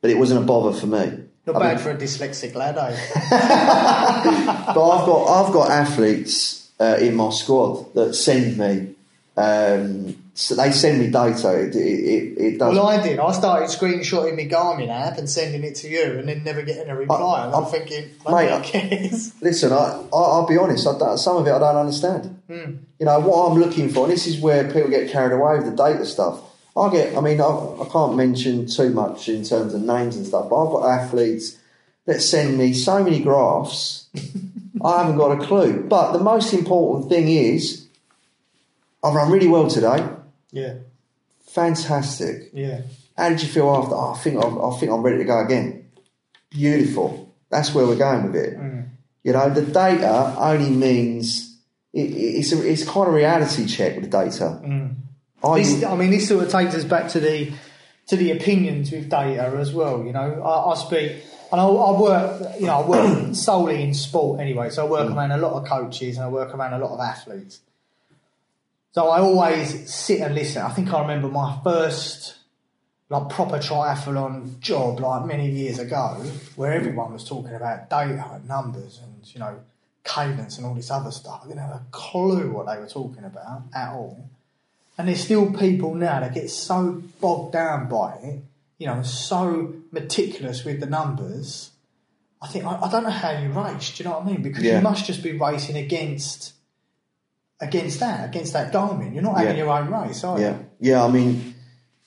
but 0.00 0.10
it 0.10 0.18
wasn't 0.18 0.42
a 0.42 0.46
bother 0.46 0.78
for 0.78 0.86
me. 0.86 1.24
Not 1.44 1.56
I 1.56 1.58
bad 1.58 1.76
mean, 1.76 1.84
for 1.84 1.90
a 1.90 1.96
dyslexic 1.96 2.54
lad, 2.54 2.78
eh? 2.78 2.96
but 4.74 4.88
I've 4.90 5.06
got 5.06 5.46
I've 5.46 5.52
got 5.52 5.70
athletes 5.70 6.70
uh, 6.78 6.98
in 7.00 7.16
my 7.16 7.30
squad 7.30 7.92
that 7.94 8.14
send 8.14 8.58
me 8.58 8.94
um, 9.38 10.16
so 10.34 10.56
they 10.56 10.72
send 10.72 10.98
me 10.98 11.10
data. 11.10 11.60
It, 11.60 11.76
it, 11.76 12.38
it 12.38 12.58
does. 12.58 12.74
Well, 12.74 12.88
I 12.88 13.00
did. 13.00 13.20
I 13.20 13.30
started 13.30 13.68
screenshotting 13.68 14.36
my 14.36 14.44
Garmin 14.44 14.88
app 14.88 15.16
and 15.16 15.30
sending 15.30 15.62
it 15.62 15.76
to 15.76 15.88
you, 15.88 16.18
and 16.18 16.28
then 16.28 16.42
never 16.42 16.62
getting 16.62 16.90
a 16.90 16.96
reply. 16.96 17.42
I, 17.42 17.46
and 17.46 17.54
I'm 17.54 17.64
I, 17.64 17.68
thinking, 17.68 18.10
mate, 18.28 18.64
cares. 18.64 19.32
Listen, 19.40 19.72
I, 19.72 20.02
I, 20.12 20.38
will 20.38 20.46
be 20.48 20.58
honest. 20.58 20.88
I 20.88 21.14
some 21.14 21.36
of 21.36 21.46
it 21.46 21.52
I 21.52 21.58
don't 21.60 21.76
understand. 21.76 22.42
Mm. 22.50 22.78
You 22.98 23.06
know 23.06 23.20
what 23.20 23.50
I'm 23.50 23.58
looking 23.58 23.90
for, 23.90 24.04
and 24.04 24.12
this 24.12 24.26
is 24.26 24.40
where 24.40 24.64
people 24.64 24.90
get 24.90 25.10
carried 25.10 25.32
away 25.32 25.56
with 25.58 25.66
the 25.66 25.76
data 25.76 26.04
stuff. 26.04 26.40
I 26.76 26.90
get. 26.90 27.16
I 27.16 27.20
mean, 27.20 27.40
I, 27.40 27.44
I 27.44 27.88
can't 27.92 28.16
mention 28.16 28.66
too 28.66 28.90
much 28.90 29.28
in 29.28 29.44
terms 29.44 29.72
of 29.72 29.82
names 29.82 30.16
and 30.16 30.26
stuff, 30.26 30.50
but 30.50 30.64
I've 30.64 30.72
got 30.72 31.00
athletes 31.00 31.58
that 32.06 32.22
send 32.22 32.58
me 32.58 32.72
so 32.72 33.04
many 33.04 33.20
graphs. 33.20 34.08
I 34.84 35.02
haven't 35.02 35.16
got 35.16 35.40
a 35.40 35.46
clue. 35.46 35.84
But 35.84 36.12
the 36.12 36.20
most 36.20 36.52
important 36.54 37.08
thing 37.08 37.28
is 37.28 37.87
I've 39.02 39.14
run 39.14 39.30
really 39.30 39.48
well 39.48 39.68
today. 39.68 40.06
Yeah. 40.50 40.74
Fantastic. 41.48 42.50
Yeah. 42.52 42.82
How 43.16 43.30
did 43.30 43.42
you 43.42 43.48
feel 43.48 43.68
after? 43.70 43.94
Oh, 43.94 44.14
I 44.14 44.18
think 44.18 44.42
I'm, 44.42 44.60
I 44.60 44.76
think 44.78 44.92
I'm 44.92 45.02
ready 45.02 45.18
to 45.18 45.24
go 45.24 45.40
again. 45.44 45.90
Beautiful. 46.50 47.34
That's 47.50 47.74
where 47.74 47.86
we're 47.86 47.96
going 47.96 48.24
with 48.24 48.36
it. 48.36 48.58
Mm. 48.58 48.88
You 49.24 49.32
know, 49.32 49.50
the 49.50 49.62
data 49.62 50.34
only 50.38 50.70
means 50.70 51.58
it, 51.92 52.00
it's 52.00 52.52
a, 52.52 52.66
it's 52.66 52.88
kind 52.88 53.08
of 53.08 53.14
reality 53.14 53.66
check 53.66 53.96
with 53.96 54.04
the 54.04 54.10
data. 54.10 54.60
Mm. 54.64 54.96
I, 55.42 55.58
this, 55.58 55.84
I 55.84 55.96
mean, 55.96 56.10
this 56.10 56.28
sort 56.28 56.44
of 56.44 56.50
takes 56.50 56.74
us 56.74 56.84
back 56.84 57.08
to 57.10 57.20
the 57.20 57.52
to 58.08 58.16
the 58.16 58.30
opinions 58.32 58.90
with 58.90 59.10
data 59.10 59.54
as 59.58 59.72
well. 59.72 60.04
You 60.04 60.12
know, 60.12 60.42
I, 60.42 60.72
I 60.72 60.74
speak 60.74 61.22
and 61.52 61.60
I, 61.60 61.66
I 61.66 62.00
work. 62.00 62.60
You 62.60 62.66
know, 62.66 62.82
I 62.82 62.86
work 62.86 63.34
solely 63.34 63.82
in 63.82 63.94
sport 63.94 64.40
anyway. 64.40 64.70
So 64.70 64.86
I 64.86 64.90
work 64.90 65.10
around 65.10 65.32
a 65.32 65.38
lot 65.38 65.52
of 65.54 65.68
coaches 65.68 66.16
and 66.16 66.24
I 66.24 66.28
work 66.28 66.54
around 66.54 66.74
a 66.74 66.78
lot 66.78 66.92
of 66.92 67.00
athletes. 67.00 67.60
So 68.92 69.08
I 69.08 69.20
always 69.20 69.92
sit 69.92 70.20
and 70.20 70.34
listen. 70.34 70.62
I 70.62 70.70
think 70.70 70.92
I 70.92 71.00
remember 71.00 71.28
my 71.28 71.58
first 71.62 72.36
like 73.10 73.28
proper 73.30 73.58
triathlon 73.58 74.58
job 74.60 75.00
like 75.00 75.24
many 75.26 75.50
years 75.50 75.78
ago, 75.78 76.22
where 76.56 76.72
everyone 76.72 77.12
was 77.12 77.24
talking 77.24 77.54
about 77.54 77.88
data 77.88 78.24
and 78.34 78.46
numbers 78.48 79.00
and 79.02 79.14
you 79.34 79.40
know 79.40 79.60
cadence 80.04 80.56
and 80.56 80.66
all 80.66 80.74
this 80.74 80.90
other 80.90 81.10
stuff. 81.10 81.40
I 81.44 81.48
didn't 81.48 81.60
have 81.60 81.70
a 81.70 81.82
clue 81.90 82.50
what 82.52 82.66
they 82.66 82.78
were 82.80 82.88
talking 82.88 83.24
about 83.24 83.62
at 83.74 83.90
all. 83.92 84.28
And 84.96 85.06
there's 85.06 85.22
still 85.22 85.52
people 85.52 85.94
now 85.94 86.20
that 86.20 86.34
get 86.34 86.50
so 86.50 87.02
bogged 87.20 87.52
down 87.52 87.88
by 87.88 88.14
it, 88.22 88.42
you 88.78 88.86
know, 88.86 89.02
so 89.02 89.74
meticulous 89.92 90.64
with 90.64 90.80
the 90.80 90.86
numbers. 90.86 91.70
I 92.42 92.48
think 92.48 92.64
I, 92.64 92.80
I 92.80 92.90
don't 92.90 93.04
know 93.04 93.10
how 93.10 93.30
you 93.30 93.48
race. 93.50 93.96
Do 93.96 94.02
you 94.02 94.08
know 94.10 94.18
what 94.18 94.26
I 94.26 94.30
mean? 94.32 94.42
Because 94.42 94.64
Yeah. 94.64 94.76
you 94.78 94.82
must 94.82 95.06
just 95.06 95.22
be 95.22 95.38
racing 95.38 95.76
against 95.76 96.52
against 97.60 98.00
that, 98.00 98.28
against 98.28 98.52
that 98.52 98.72
Garmin. 98.72 99.12
You're 99.14 99.22
not 99.22 99.36
having 99.38 99.56
Yeah. 99.56 99.64
your 99.64 99.72
own 99.72 99.90
race, 99.90 100.24
are 100.24 100.38
you? 100.38 100.44
Yeah, 100.44 100.56
yeah. 100.80 101.04
I 101.04 101.10
mean, 101.10 101.54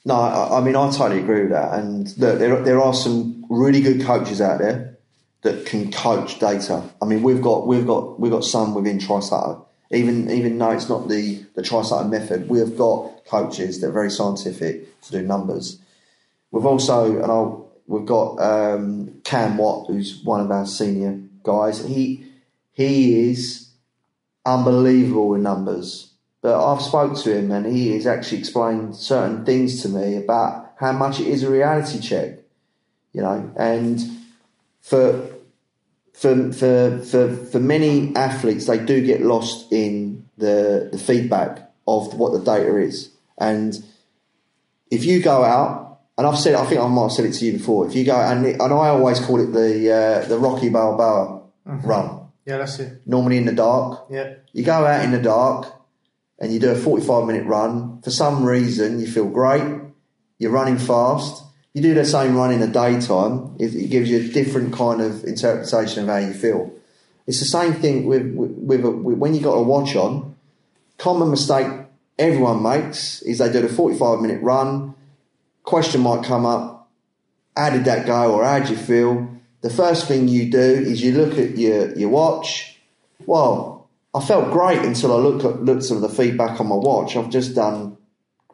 no, 0.06 0.16
I, 0.16 0.58
I 0.60 0.62
mean, 0.62 0.76
I 0.76 0.90
totally 0.92 1.20
agree 1.22 1.42
with 1.42 1.52
that. 1.52 1.74
And 1.80 2.08
look, 2.18 2.40
there 2.40 2.62
there 2.62 2.82
are 2.82 2.94
some 2.94 3.46
really 3.50 3.82
good 3.82 4.02
coaches 4.02 4.42
out 4.42 4.60
there 4.60 4.98
that 5.44 5.66
can 5.66 5.92
coach 5.92 6.40
data. 6.40 6.84
I 7.02 7.06
mean, 7.06 7.24
we've 7.24 7.42
got 7.42 7.68
we've 7.68 7.86
got 7.86 8.20
we've 8.20 8.32
got 8.32 8.44
some 8.46 8.74
within 8.74 9.00
Trisutto. 9.00 9.66
Even 9.92 10.30
even 10.30 10.58
though 10.58 10.72
it's 10.72 10.88
not 10.90 11.10
the 11.10 11.44
the 11.56 11.62
Trisutto 11.62 12.10
method, 12.10 12.48
we've 12.50 12.78
got 12.78 13.26
coaches 13.26 13.82
that 13.82 13.88
are 13.88 13.92
very 13.92 14.10
scientific 14.12 15.02
to 15.02 15.12
do 15.12 15.22
numbers. 15.22 15.80
We've 16.52 16.66
also 16.66 17.22
and 17.22 17.26
I'll, 17.32 17.70
we've 17.88 18.06
got 18.06 18.40
um, 18.40 19.22
Cam 19.24 19.58
Watt, 19.58 19.88
who's 19.88 20.22
one 20.24 20.40
of 20.42 20.50
our 20.52 20.66
senior 20.66 21.20
guys. 21.44 21.86
He 21.86 22.26
he 22.72 23.30
is 23.32 23.68
unbelievable 24.46 25.36
in 25.36 25.44
numbers. 25.44 26.12
But 26.42 26.60
I've 26.60 26.82
spoke 26.82 27.16
to 27.18 27.38
him 27.38 27.52
and 27.52 27.66
he 27.66 27.94
has 27.94 28.08
actually 28.08 28.40
explained 28.40 28.96
certain 28.96 29.46
things 29.46 29.82
to 29.84 29.90
me 29.90 30.18
about 30.18 30.74
how 30.80 30.92
much 30.92 31.20
it 31.20 31.28
is 31.28 31.44
a 31.44 31.52
reality 31.52 32.00
check, 32.00 32.40
you 33.14 33.22
know, 33.22 33.52
and 33.56 34.02
for 34.82 35.30
for 36.14 36.52
for 36.52 37.00
for, 37.00 37.36
for 37.36 37.60
many 37.60 38.16
athletes 38.16 38.66
they 38.66 38.80
do 38.80 39.06
get 39.06 39.22
lost 39.22 39.72
in 39.72 40.28
the 40.38 40.90
the 40.92 40.98
feedback 40.98 41.72
of 41.88 42.16
what 42.16 42.34
the 42.34 42.40
data 42.40 42.76
is. 42.78 43.12
And 43.38 43.78
if 44.90 45.06
you 45.06 45.22
go 45.22 45.44
out 45.44 46.00
and 46.18 46.26
I've 46.26 46.40
said 46.40 46.56
I 46.56 46.66
think 46.66 46.82
I 46.82 46.88
might 46.88 47.04
have 47.04 47.12
said 47.12 47.26
it 47.26 47.34
to 47.34 47.46
you 47.46 47.54
before, 47.54 47.88
if 47.88 47.96
you 47.96 48.04
go 48.04 48.16
and 48.16 48.44
and 48.46 48.62
I 48.62 48.90
always 48.90 49.20
call 49.20 49.40
it 49.40 49.54
the 49.54 49.92
uh, 49.92 50.28
the 50.28 50.40
Rocky 50.40 50.70
Balboa 50.70 51.44
run. 51.66 52.21
Yeah, 52.46 52.58
that's 52.58 52.80
it. 52.80 53.02
Normally 53.06 53.38
in 53.38 53.46
the 53.46 53.52
dark, 53.54 54.08
Yeah. 54.10 54.36
you 54.54 54.64
go 54.64 54.86
out 54.86 55.04
in 55.04 55.12
the 55.12 55.22
dark 55.22 55.68
and 56.40 56.52
you 56.52 56.60
do 56.60 56.72
a 56.72 56.76
45 56.76 57.26
minute 57.28 57.46
run. 57.46 58.02
For 58.02 58.10
some 58.12 58.44
reason, 58.44 59.00
you 59.00 59.08
feel 59.08 59.30
great. 59.30 59.64
You're 60.40 60.52
running 60.52 60.78
fast. 60.80 61.44
You 61.74 61.82
do 61.82 61.94
the 61.94 62.04
same 62.04 62.36
run 62.36 62.52
in 62.52 62.60
the 62.60 62.68
daytime. 62.68 63.56
It, 63.60 63.76
it 63.76 63.90
gives 63.90 64.10
you 64.10 64.18
a 64.18 64.28
different 64.28 64.74
kind 64.74 65.02
of 65.02 65.24
interpretation 65.24 66.04
of 66.04 66.10
how 66.10 66.18
you 66.18 66.34
feel. 66.34 66.72
It's 67.28 67.40
the 67.40 67.46
same 67.46 67.74
thing 67.74 68.06
with, 68.08 68.34
with, 68.34 68.52
with, 68.52 68.84
a, 68.86 68.90
with 68.92 69.18
when 69.20 69.34
you 69.36 69.42
got 69.42 69.54
a 69.54 69.62
watch 69.62 69.96
on. 69.96 70.36
Common 70.98 71.30
mistake 71.30 71.68
everyone 72.18 72.62
makes 72.64 73.22
is 73.22 73.38
they 73.38 73.52
do 73.52 73.62
the 73.62 73.70
45 73.70 74.20
minute 74.20 74.42
run. 74.42 74.96
Question 75.64 76.02
might 76.02 76.24
come 76.26 76.46
up. 76.46 76.90
How 77.56 77.70
did 77.70 77.86
that 77.86 78.06
go 78.08 78.34
or 78.34 78.44
how 78.44 78.60
would 78.60 78.70
you 78.70 78.76
feel? 78.78 79.28
The 79.62 79.70
first 79.70 80.08
thing 80.08 80.28
you 80.28 80.50
do 80.50 80.60
is 80.60 81.02
you 81.02 81.14
look 81.14 81.38
at 81.38 81.58
your, 81.58 81.96
your 81.98 82.10
watch. 82.10 82.80
Well, 83.26 83.88
I 84.14 84.20
felt 84.20 84.52
great 84.52 84.80
until 84.80 85.14
I 85.14 85.18
looked 85.18 85.46
at 85.46 85.64
looked 85.64 85.90
at 85.92 86.02
the 86.02 86.10
feedback 86.10 86.60
on 86.60 86.68
my 86.68 86.76
watch. 86.76 87.16
I've 87.16 87.30
just 87.30 87.56
done 87.56 87.98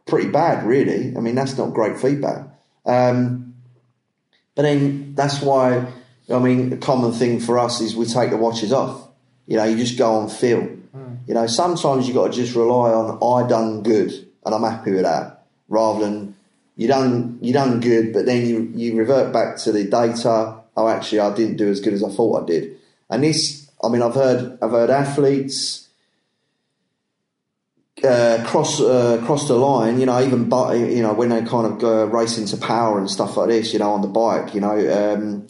pretty 0.05 0.29
bad, 0.29 0.65
really. 0.65 1.15
I 1.15 1.19
mean, 1.19 1.35
that's 1.35 1.57
not 1.57 1.73
great 1.73 1.99
feedback. 1.99 2.47
Um, 2.85 3.55
but 4.55 4.63
then 4.63 5.15
that's 5.15 5.41
why 5.41 5.87
I 6.29 6.39
mean, 6.39 6.73
a 6.73 6.77
common 6.77 7.13
thing 7.13 7.39
for 7.39 7.57
us 7.57 7.79
is 7.79 7.95
we 7.95 8.05
take 8.05 8.31
the 8.31 8.37
watches 8.37 8.73
off. 8.73 9.07
You 9.45 9.57
know, 9.57 9.63
you 9.63 9.77
just 9.77 9.97
go 9.97 10.15
on 10.15 10.29
feel. 10.29 10.77
You 11.27 11.33
know, 11.33 11.47
sometimes 11.47 12.07
you've 12.07 12.15
got 12.15 12.31
to 12.31 12.33
just 12.33 12.55
rely 12.55 12.91
on 12.91 13.21
I 13.21 13.47
done 13.47 13.83
good 13.83 14.11
and 14.45 14.55
I'm 14.55 14.63
happy 14.63 14.91
with 14.91 15.03
that, 15.03 15.45
rather 15.67 16.05
than 16.05 16.35
you 16.75 16.87
done 16.87 17.37
you 17.41 17.53
done 17.53 17.79
good, 17.81 18.13
but 18.13 18.25
then 18.25 18.45
you 18.45 18.71
you 18.73 18.95
revert 18.95 19.33
back 19.33 19.57
to 19.57 19.71
the 19.71 19.83
data. 19.85 20.56
Oh, 20.77 20.87
actually, 20.87 21.19
I 21.19 21.33
didn't 21.33 21.57
do 21.57 21.67
as 21.69 21.81
good 21.81 21.93
as 21.93 22.03
I 22.03 22.09
thought 22.09 22.43
I 22.43 22.45
did. 22.45 22.77
And 23.09 23.23
this, 23.23 23.69
I 23.83 23.89
mean, 23.89 24.03
I've 24.03 24.13
heard 24.13 24.59
I've 24.61 24.71
heard 24.71 24.91
athletes 24.91 25.87
uh, 28.03 28.43
cross 28.45 28.79
uh, 28.79 29.21
cross 29.25 29.47
the 29.47 29.55
line. 29.55 29.99
You 29.99 30.05
know, 30.05 30.21
even 30.23 30.47
but 30.47 30.77
you 30.77 31.01
know 31.01 31.13
when 31.13 31.29
they 31.29 31.41
kind 31.41 31.65
of 31.65 31.79
go 31.79 32.05
race 32.05 32.37
into 32.37 32.57
power 32.57 32.99
and 32.99 33.09
stuff 33.09 33.35
like 33.37 33.49
this. 33.49 33.73
You 33.73 33.79
know, 33.79 33.91
on 33.91 34.01
the 34.01 34.07
bike. 34.07 34.53
You 34.53 34.61
know, 34.61 35.13
um, 35.13 35.47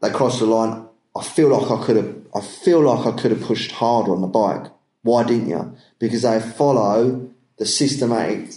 they 0.00 0.10
cross 0.10 0.38
the 0.38 0.46
line. 0.46 0.86
I 1.16 1.24
feel 1.24 1.48
like 1.48 1.70
I 1.70 1.84
could 1.84 1.96
have. 1.96 2.16
I 2.34 2.40
feel 2.40 2.80
like 2.80 3.06
I 3.06 3.20
could 3.20 3.32
have 3.32 3.42
pushed 3.42 3.72
harder 3.72 4.12
on 4.12 4.20
the 4.20 4.28
bike. 4.28 4.70
Why 5.02 5.24
didn't 5.24 5.48
you? 5.48 5.76
Because 5.98 6.22
they 6.22 6.38
follow 6.40 7.28
the 7.58 7.66
systematic 7.66 8.54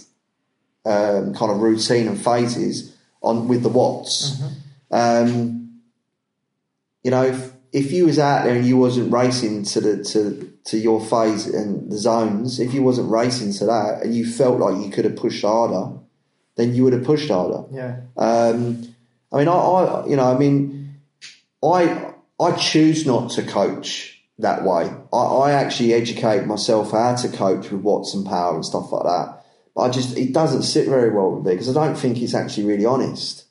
um, 0.84 1.34
kind 1.34 1.50
of 1.50 1.58
routine 1.58 2.06
and 2.06 2.22
phases 2.22 2.96
on 3.22 3.48
with 3.48 3.64
the 3.64 3.68
watts. 3.68 4.40
Um, 4.90 5.65
you 7.06 7.12
know, 7.12 7.22
if, 7.22 7.52
if 7.72 7.92
you 7.92 8.06
was 8.06 8.18
out 8.18 8.42
there 8.42 8.56
and 8.56 8.66
you 8.66 8.76
wasn't 8.76 9.12
racing 9.12 9.62
to 9.62 9.80
the 9.80 10.02
to 10.02 10.52
to 10.64 10.76
your 10.76 11.00
phase 11.00 11.46
and 11.46 11.88
the 11.88 11.96
zones, 11.96 12.58
if 12.58 12.74
you 12.74 12.82
wasn't 12.82 13.08
racing 13.08 13.52
to 13.52 13.66
that 13.66 14.02
and 14.02 14.12
you 14.12 14.26
felt 14.26 14.58
like 14.58 14.84
you 14.84 14.90
could 14.90 15.04
have 15.04 15.14
pushed 15.14 15.42
harder, 15.42 15.96
then 16.56 16.74
you 16.74 16.82
would 16.82 16.92
have 16.94 17.04
pushed 17.04 17.28
harder. 17.28 17.62
Yeah. 17.70 18.00
Um, 18.16 18.88
I 19.32 19.38
mean, 19.38 19.46
I, 19.46 19.52
I, 19.52 20.06
you 20.08 20.16
know, 20.16 20.34
I 20.34 20.36
mean, 20.36 20.96
I, 21.62 22.12
I 22.40 22.56
choose 22.56 23.06
not 23.06 23.30
to 23.32 23.44
coach 23.44 24.20
that 24.40 24.64
way. 24.64 24.90
I, 25.12 25.16
I 25.16 25.52
actually 25.52 25.94
educate 25.94 26.44
myself 26.44 26.90
how 26.90 27.14
to 27.14 27.28
coach 27.28 27.70
with 27.70 27.82
watts 27.82 28.14
and 28.14 28.26
power 28.26 28.56
and 28.56 28.64
stuff 28.64 28.90
like 28.90 29.04
that. 29.04 29.44
But 29.76 29.82
I 29.82 29.90
just, 29.90 30.18
it 30.18 30.32
doesn't 30.32 30.62
sit 30.62 30.88
very 30.88 31.14
well 31.14 31.36
with 31.36 31.46
me 31.46 31.52
because 31.52 31.68
I 31.68 31.86
don't 31.86 31.96
think 31.96 32.20
it's 32.20 32.34
actually 32.34 32.66
really 32.66 32.84
honest. 32.84 33.44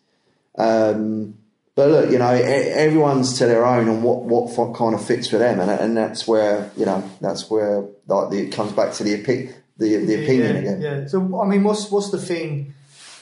Um, 0.57 1.37
but 1.75 1.89
look, 1.89 2.09
you 2.09 2.17
know, 2.17 2.29
everyone's 2.29 3.37
to 3.39 3.45
their 3.45 3.65
own 3.65 3.89
and 3.89 4.01
what, 4.01 4.23
what 4.23 4.73
kind 4.75 4.95
of 4.95 5.05
fits 5.05 5.27
for 5.27 5.37
them, 5.37 5.59
and, 5.59 5.69
and 5.69 5.97
that's 5.97 6.25
where 6.25 6.71
you 6.77 6.85
know 6.85 7.03
that's 7.19 7.49
where 7.49 7.85
like 8.07 8.29
the, 8.29 8.37
it 8.43 8.53
comes 8.53 8.71
back 8.71 8.93
to 8.93 9.03
the 9.03 9.21
opi- 9.21 9.53
the, 9.77 9.97
the 9.97 10.23
opinion 10.23 10.55
yeah, 10.55 10.61
again. 10.61 10.81
Yeah. 10.81 11.07
So 11.07 11.41
I 11.41 11.45
mean, 11.45 11.63
what's 11.63 11.91
what's 11.91 12.11
the 12.11 12.17
thing? 12.17 12.73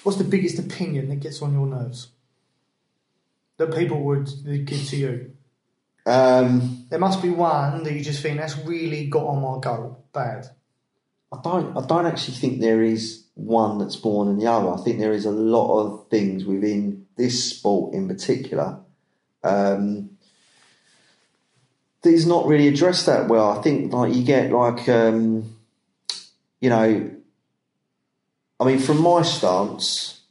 What's 0.04 0.20
the 0.20 0.24
biggest 0.24 0.60
opinion 0.60 1.10
that 1.10 1.20
gets 1.20 1.42
on 1.42 1.54
your 1.54 1.66
nerves 1.66 2.10
that 3.58 3.74
people 3.76 4.04
would 4.04 4.30
give 4.66 4.88
to 4.90 4.98
you? 4.98 5.32
Um, 6.06 6.86
There 6.90 7.00
must 7.00 7.22
be 7.22 7.30
one 7.30 7.84
that 7.84 7.94
you 7.94 8.02
just 8.02 8.22
think 8.22 8.38
that's 8.38 8.58
really 8.58 9.08
got 9.08 9.26
on 9.26 9.42
my 9.42 9.60
goat 9.62 10.12
bad. 10.14 10.48
I 11.32 11.38
don't. 11.44 11.76
I 11.76 11.86
don't 11.88 12.06
actually 12.06 12.36
think 12.36 12.62
there 12.62 12.84
is 12.84 13.24
one 13.34 13.80
that's 13.80 13.96
born 13.96 14.28
than 14.28 14.38
the 14.38 14.46
other. 14.46 14.70
I 14.70 14.78
think 14.78 15.00
there 15.00 15.14
is 15.14 15.26
a 15.26 15.32
lot 15.32 15.80
of 15.80 16.08
things 16.10 16.46
within 16.46 17.03
this 17.16 17.50
sport, 17.50 17.94
in 17.94 18.08
particular, 18.08 18.80
um, 19.44 20.12
that 22.02 22.10
is 22.10 22.26
not 22.26 22.48
really 22.48 22.68
addressed 22.68 23.06
that 23.06 23.28
well. 23.28 23.58
I 23.58 23.62
think 23.62 23.94
like 23.94 24.14
you 24.14 24.24
get 24.24 24.52
like 24.52 24.88
um, 24.90 25.56
you 26.60 26.70
know, 26.70 27.12
I 28.60 28.64
mean, 28.64 28.80
from 28.80 29.02
my 29.02 29.22
stance, 29.22 30.22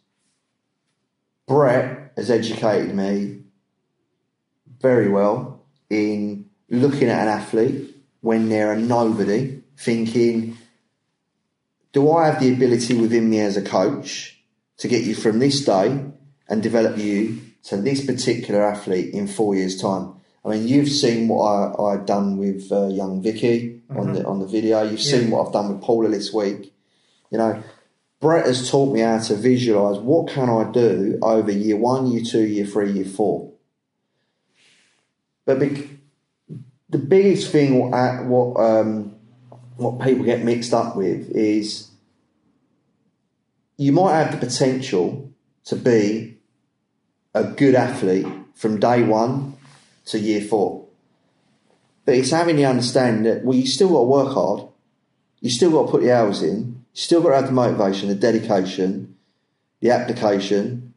Brett 1.47 2.13
has 2.17 2.31
educated 2.31 2.95
me 2.95 3.43
very 4.81 5.09
well 5.09 5.65
in 5.89 6.49
looking 6.69 7.09
at 7.09 7.23
an 7.23 7.29
athlete 7.29 7.97
when 8.21 8.49
they're 8.49 8.73
a 8.73 8.79
nobody, 8.79 9.63
thinking 9.77 10.57
do 11.93 12.11
I 12.11 12.27
have 12.27 12.41
the 12.41 12.53
ability 12.53 12.95
within 12.95 13.29
me 13.29 13.41
as 13.41 13.57
a 13.57 13.63
coach 13.63 14.39
to 14.79 14.89
get 14.89 15.05
you 15.05 15.15
from 15.15 15.39
this 15.39 15.65
day 15.65 16.05
and 16.53 16.63
develop 16.63 16.99
you 16.99 17.41
to 17.65 17.79
this 17.79 18.05
particular 18.05 18.63
athlete 18.63 19.15
in 19.15 19.27
four 19.27 19.55
years' 19.55 19.81
time? 19.81 20.13
I 20.45 20.51
mean, 20.51 20.69
you've 20.69 20.91
seen 20.91 21.27
what 21.29 21.45
I, 21.45 21.83
I've 21.83 22.05
done 22.05 22.37
with 22.37 22.71
uh, 22.71 22.89
young 22.89 23.23
Vicky 23.23 23.81
on 23.89 24.13
the 24.13 24.25
on 24.27 24.39
the 24.39 24.47
video. 24.47 24.83
You've 24.83 25.01
seen 25.01 25.31
what 25.31 25.47
I've 25.47 25.53
done 25.53 25.73
with 25.73 25.83
Paula 25.83 26.09
this 26.11 26.33
week. 26.33 26.75
You 27.31 27.39
know, 27.39 27.63
Brett 28.21 28.47
has 28.47 28.71
taught 28.71 28.93
me 28.93 29.01
how 29.01 29.19
to 29.19 29.35
visualize 29.35 29.99
what 29.99 30.29
can 30.29 30.51
I 30.51 30.71
do 30.71 31.19
over 31.23 31.51
year 31.51 31.77
one, 31.77 32.07
year 32.09 32.23
two, 32.23 32.45
year 32.45 32.67
three, 32.67 32.93
year 32.93 33.07
four. 33.07 33.53
But 35.47 35.59
bec- 35.59 35.89
the 36.91 36.99
biggest 36.99 37.51
thing 37.51 37.79
what 37.79 38.25
what 38.27 38.61
um, 38.61 39.17
what 39.77 40.01
people 40.01 40.25
get 40.25 40.45
mixed 40.45 40.75
up 40.75 40.97
with 40.97 41.31
is 41.31 41.91
you 43.79 43.93
might 43.93 44.17
have 44.17 44.33
the 44.33 44.47
potential 44.47 45.33
to 45.65 45.77
be 45.77 46.32
a 47.35 47.45
good 47.45 47.75
athlete 47.75 48.27
from 48.55 48.81
day 48.81 49.03
one 49.03 49.57
to 50.07 50.19
year 50.19 50.41
four. 50.41 50.87
But 52.05 52.17
it's 52.17 52.31
having 52.31 52.57
the 52.57 52.65
understanding 52.65 53.25
that 53.25 53.45
well, 53.45 53.57
you 53.57 53.67
still 53.67 53.89
got 53.89 54.01
to 54.01 54.05
work 54.05 54.35
hard, 54.35 54.69
you 55.41 55.51
still 55.51 55.71
got 55.71 55.87
to 55.87 55.91
put 55.91 56.03
the 56.03 56.13
hours 56.13 56.43
in, 56.43 56.59
you 56.93 57.01
still 57.01 57.23
got 57.23 57.31
to 57.31 57.37
have 57.37 57.47
the 57.47 57.53
motivation, 57.53 58.09
the 58.09 58.15
dedication, 58.15 59.17
the 59.81 59.91
application, 59.91 60.95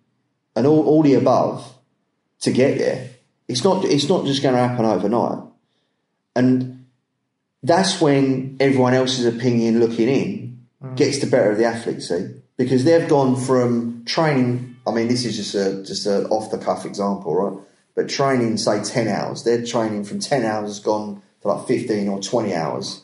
and 0.56 0.66
all, 0.66 0.86
all 0.86 1.04
the 1.04 1.14
above 1.14 1.76
to 2.40 2.52
get 2.52 2.78
there. 2.78 3.10
It's 3.48 3.64
not 3.64 3.86
it's 3.86 4.10
not 4.10 4.26
just 4.26 4.42
going 4.42 4.56
to 4.56 4.68
happen 4.68 4.86
overnight, 4.86 5.44
and 6.36 6.86
that's 7.62 8.02
when 8.02 8.58
everyone 8.60 8.94
else's 8.94 9.26
opinion 9.26 9.80
looking 9.80 10.10
in 10.10 10.66
mm. 10.84 10.96
gets 10.96 11.20
the 11.20 11.28
better 11.28 11.52
of 11.52 11.58
the 11.58 11.66
athlete. 11.66 12.02
See, 12.02 12.42
because 12.58 12.84
they've 12.84 13.08
gone 13.08 13.36
from 13.36 14.04
training. 14.06 14.75
I 14.88 14.92
mean, 14.92 15.08
this 15.08 15.26
is 15.26 15.36
just 15.36 15.56
a 15.56 15.84
just 15.84 16.06
an 16.06 16.26
off 16.28 16.52
the 16.52 16.58
cuff 16.58 16.86
example, 16.86 17.36
right? 17.36 17.64
But 17.96 18.10
training, 18.10 18.58
say 18.58 18.84
ten 18.84 19.08
hours, 19.08 19.44
their 19.44 19.66
training 19.66 20.04
from 20.04 20.20
ten 20.20 20.44
hours 20.46 20.70
has 20.70 20.80
gone 20.80 21.22
to 21.42 21.48
like 21.48 21.68
fifteen 21.68 22.08
or 22.08 22.22
twenty 22.22 22.54
hours, 22.54 23.02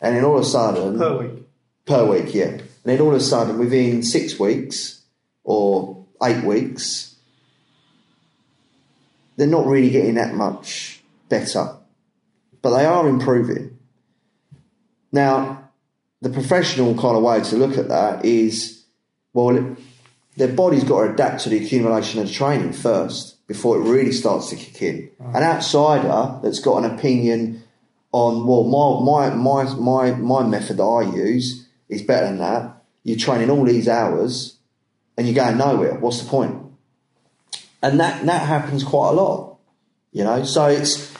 and 0.00 0.14
then 0.14 0.24
all 0.24 0.36
of 0.36 0.42
a 0.42 0.46
sudden 0.46 0.98
per 0.98 1.18
week. 1.18 1.42
per 1.86 2.04
week, 2.10 2.34
yeah. 2.34 2.44
And 2.48 2.62
then 2.84 3.00
all 3.00 3.10
of 3.10 3.16
a 3.16 3.20
sudden, 3.20 3.58
within 3.58 4.02
six 4.02 4.38
weeks 4.38 5.02
or 5.44 6.04
eight 6.22 6.44
weeks, 6.44 7.16
they're 9.36 9.46
not 9.46 9.66
really 9.66 9.90
getting 9.90 10.14
that 10.14 10.34
much 10.34 11.02
better, 11.28 11.76
but 12.62 12.76
they 12.76 12.84
are 12.84 13.08
improving. 13.08 13.78
Now, 15.10 15.70
the 16.20 16.30
professional 16.30 16.94
kind 16.94 17.16
of 17.16 17.22
way 17.22 17.40
to 17.40 17.56
look 17.56 17.78
at 17.78 17.88
that 17.88 18.24
is, 18.24 18.84
well, 19.32 19.76
their 20.38 20.48
body's 20.48 20.84
got 20.84 21.04
to 21.04 21.12
adapt 21.12 21.42
to 21.42 21.48
the 21.48 21.64
accumulation 21.64 22.22
of 22.22 22.30
training 22.30 22.72
first 22.72 23.44
before 23.48 23.76
it 23.76 23.82
really 23.82 24.12
starts 24.12 24.50
to 24.50 24.56
kick 24.56 24.80
in. 24.82 25.10
An 25.34 25.42
outsider 25.42 26.38
that's 26.42 26.60
got 26.60 26.84
an 26.84 26.96
opinion 26.96 27.64
on, 28.12 28.46
well, 28.46 28.64
my, 28.64 29.30
my, 29.30 29.34
my, 29.34 29.74
my, 29.74 30.12
my 30.12 30.46
method 30.46 30.76
that 30.76 30.84
I 30.84 31.14
use 31.14 31.66
is 31.88 32.02
better 32.02 32.26
than 32.26 32.38
that. 32.38 32.82
You're 33.02 33.18
training 33.18 33.50
all 33.50 33.64
these 33.64 33.88
hours 33.88 34.58
and 35.16 35.26
you're 35.26 35.34
going 35.34 35.58
nowhere. 35.58 35.94
What's 35.98 36.22
the 36.22 36.28
point? 36.28 36.56
And 37.82 37.98
that, 37.98 38.24
that 38.24 38.46
happens 38.46 38.84
quite 38.84 39.10
a 39.10 39.12
lot, 39.12 39.58
you 40.12 40.22
know? 40.22 40.44
So 40.44 40.66
it's, 40.66 41.12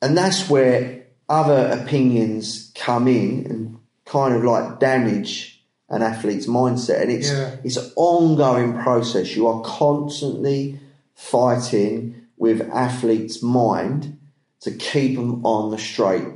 and 0.00 0.16
that's 0.16 0.48
where 0.48 1.06
other 1.28 1.80
opinions 1.82 2.70
come 2.76 3.08
in 3.08 3.46
and 3.46 3.78
kind 4.04 4.34
of 4.34 4.44
like 4.44 4.78
damage 4.78 5.53
an 5.94 6.02
athlete's 6.02 6.46
mindset. 6.46 7.00
And 7.02 7.10
it's, 7.10 7.30
Yeah. 7.30 7.56
it's 7.62 7.76
an 7.76 7.90
ongoing 7.96 8.74
process. 8.82 9.34
You 9.36 9.46
are 9.46 9.62
constantly 9.62 10.80
fighting 11.14 12.16
with 12.36 12.60
athletes' 12.72 13.42
mind 13.42 14.18
to 14.60 14.70
keep 14.72 15.14
them 15.16 15.44
on 15.46 15.70
the 15.70 15.78
straight 15.78 16.26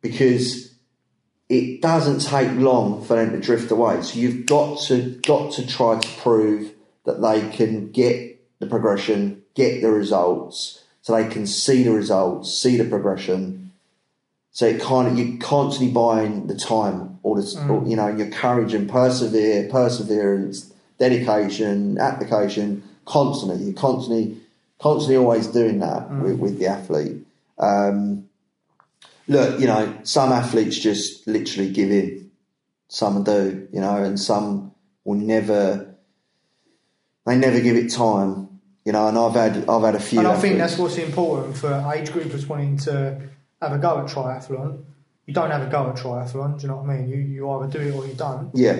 because 0.00 0.74
it 1.48 1.82
doesn't 1.82 2.20
take 2.20 2.50
long 2.56 3.02
for 3.04 3.16
them 3.16 3.32
to 3.32 3.38
drift 3.40 3.70
away. 3.70 4.00
So 4.02 4.18
you've 4.18 4.46
got 4.46 4.80
to 4.82 5.20
got 5.22 5.52
to 5.52 5.66
try 5.66 5.98
to 5.98 6.08
prove 6.20 6.72
that 7.04 7.20
they 7.20 7.48
can 7.50 7.90
get 7.92 8.40
the 8.60 8.66
progression, 8.66 9.42
get 9.54 9.82
the 9.82 9.90
results, 9.90 10.82
so 11.02 11.14
they 11.14 11.28
can 11.28 11.46
see 11.46 11.82
the 11.82 11.92
results, 11.92 12.52
see 12.56 12.78
the 12.78 12.84
progression. 12.84 13.63
So 14.54 14.66
it 14.66 14.80
kind 14.80 15.08
of 15.08 15.18
you're 15.18 15.36
constantly 15.38 15.92
buying 15.92 16.46
the 16.46 16.54
time, 16.54 17.18
all 17.24 17.34
this, 17.34 17.56
all, 17.56 17.84
you 17.88 17.96
know, 17.96 18.06
your 18.06 18.30
courage 18.30 18.72
and 18.72 18.88
persevere, 18.88 19.68
perseverance, 19.68 20.72
dedication, 20.96 21.98
application, 21.98 22.84
constantly. 23.04 23.64
You're 23.64 23.74
constantly, 23.74 24.38
constantly 24.78 25.16
always 25.16 25.48
doing 25.48 25.80
that 25.80 26.08
with, 26.08 26.38
with 26.38 26.58
the 26.60 26.68
athlete. 26.68 27.26
Um, 27.58 28.28
look, 29.26 29.58
you 29.58 29.66
know, 29.66 29.92
some 30.04 30.30
athletes 30.30 30.78
just 30.78 31.26
literally 31.26 31.72
give 31.72 31.90
in. 31.90 32.30
Some 32.86 33.24
do, 33.24 33.66
you 33.72 33.80
know, 33.80 33.96
and 34.04 34.20
some 34.20 34.72
will 35.02 35.16
never. 35.16 35.92
They 37.26 37.36
never 37.36 37.58
give 37.58 37.74
it 37.74 37.90
time, 37.90 38.60
you 38.84 38.92
know. 38.92 39.08
And 39.08 39.18
I've 39.18 39.34
had 39.34 39.68
I've 39.68 39.82
had 39.82 39.96
a 39.96 40.00
few. 40.00 40.20
And 40.20 40.28
I 40.28 40.38
think 40.38 40.58
that's 40.58 40.78
what's 40.78 40.98
important 40.98 41.56
for 41.56 41.72
age 41.92 42.10
groupers 42.10 42.46
wanting 42.46 42.76
to 42.78 43.20
have 43.68 43.72
a 43.78 43.80
go 43.82 43.98
at 43.98 44.06
triathlon. 44.06 44.84
You 45.26 45.34
don't 45.34 45.50
have 45.50 45.62
a 45.66 45.70
go 45.70 45.88
at 45.90 45.96
triathlon, 45.96 46.58
do 46.58 46.62
you 46.62 46.68
know 46.68 46.76
what 46.76 46.90
I 46.90 46.98
mean? 46.98 47.08
You, 47.08 47.16
you 47.16 47.50
either 47.50 47.66
do 47.78 47.80
it 47.88 47.94
or 47.94 48.06
you 48.06 48.14
don't. 48.14 48.50
yeah, 48.54 48.72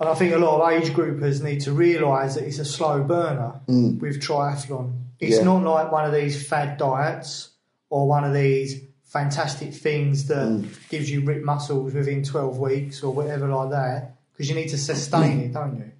And 0.00 0.08
I 0.08 0.14
think 0.14 0.34
a 0.34 0.38
lot 0.38 0.60
of 0.60 0.72
age 0.82 0.90
groupers 0.90 1.42
need 1.42 1.60
to 1.62 1.72
realise 1.72 2.34
that 2.34 2.44
it's 2.44 2.58
a 2.58 2.64
slow 2.64 3.02
burner 3.02 3.60
with 3.68 4.20
triathlon. 4.20 4.92
It's 5.20 5.36
Yeah. 5.38 5.44
not 5.44 5.62
like 5.62 5.92
one 5.92 6.04
of 6.04 6.12
these 6.12 6.46
fad 6.48 6.78
diets 6.78 7.50
or 7.90 8.06
one 8.08 8.24
of 8.24 8.34
these 8.34 8.82
fantastic 9.04 9.72
things 9.72 10.26
that 10.26 10.68
gives 10.90 11.08
you 11.10 11.24
ripped 11.24 11.44
muscles 11.44 11.94
within 11.94 12.22
12 12.24 12.58
weeks 12.58 13.02
or 13.04 13.12
whatever 13.14 13.46
like 13.48 13.70
that, 13.70 14.16
because 14.32 14.48
you 14.50 14.54
need 14.56 14.68
to 14.68 14.76
sustain 14.78 15.40
it, 15.40 15.52
don't 15.54 15.76
you? 15.76 15.92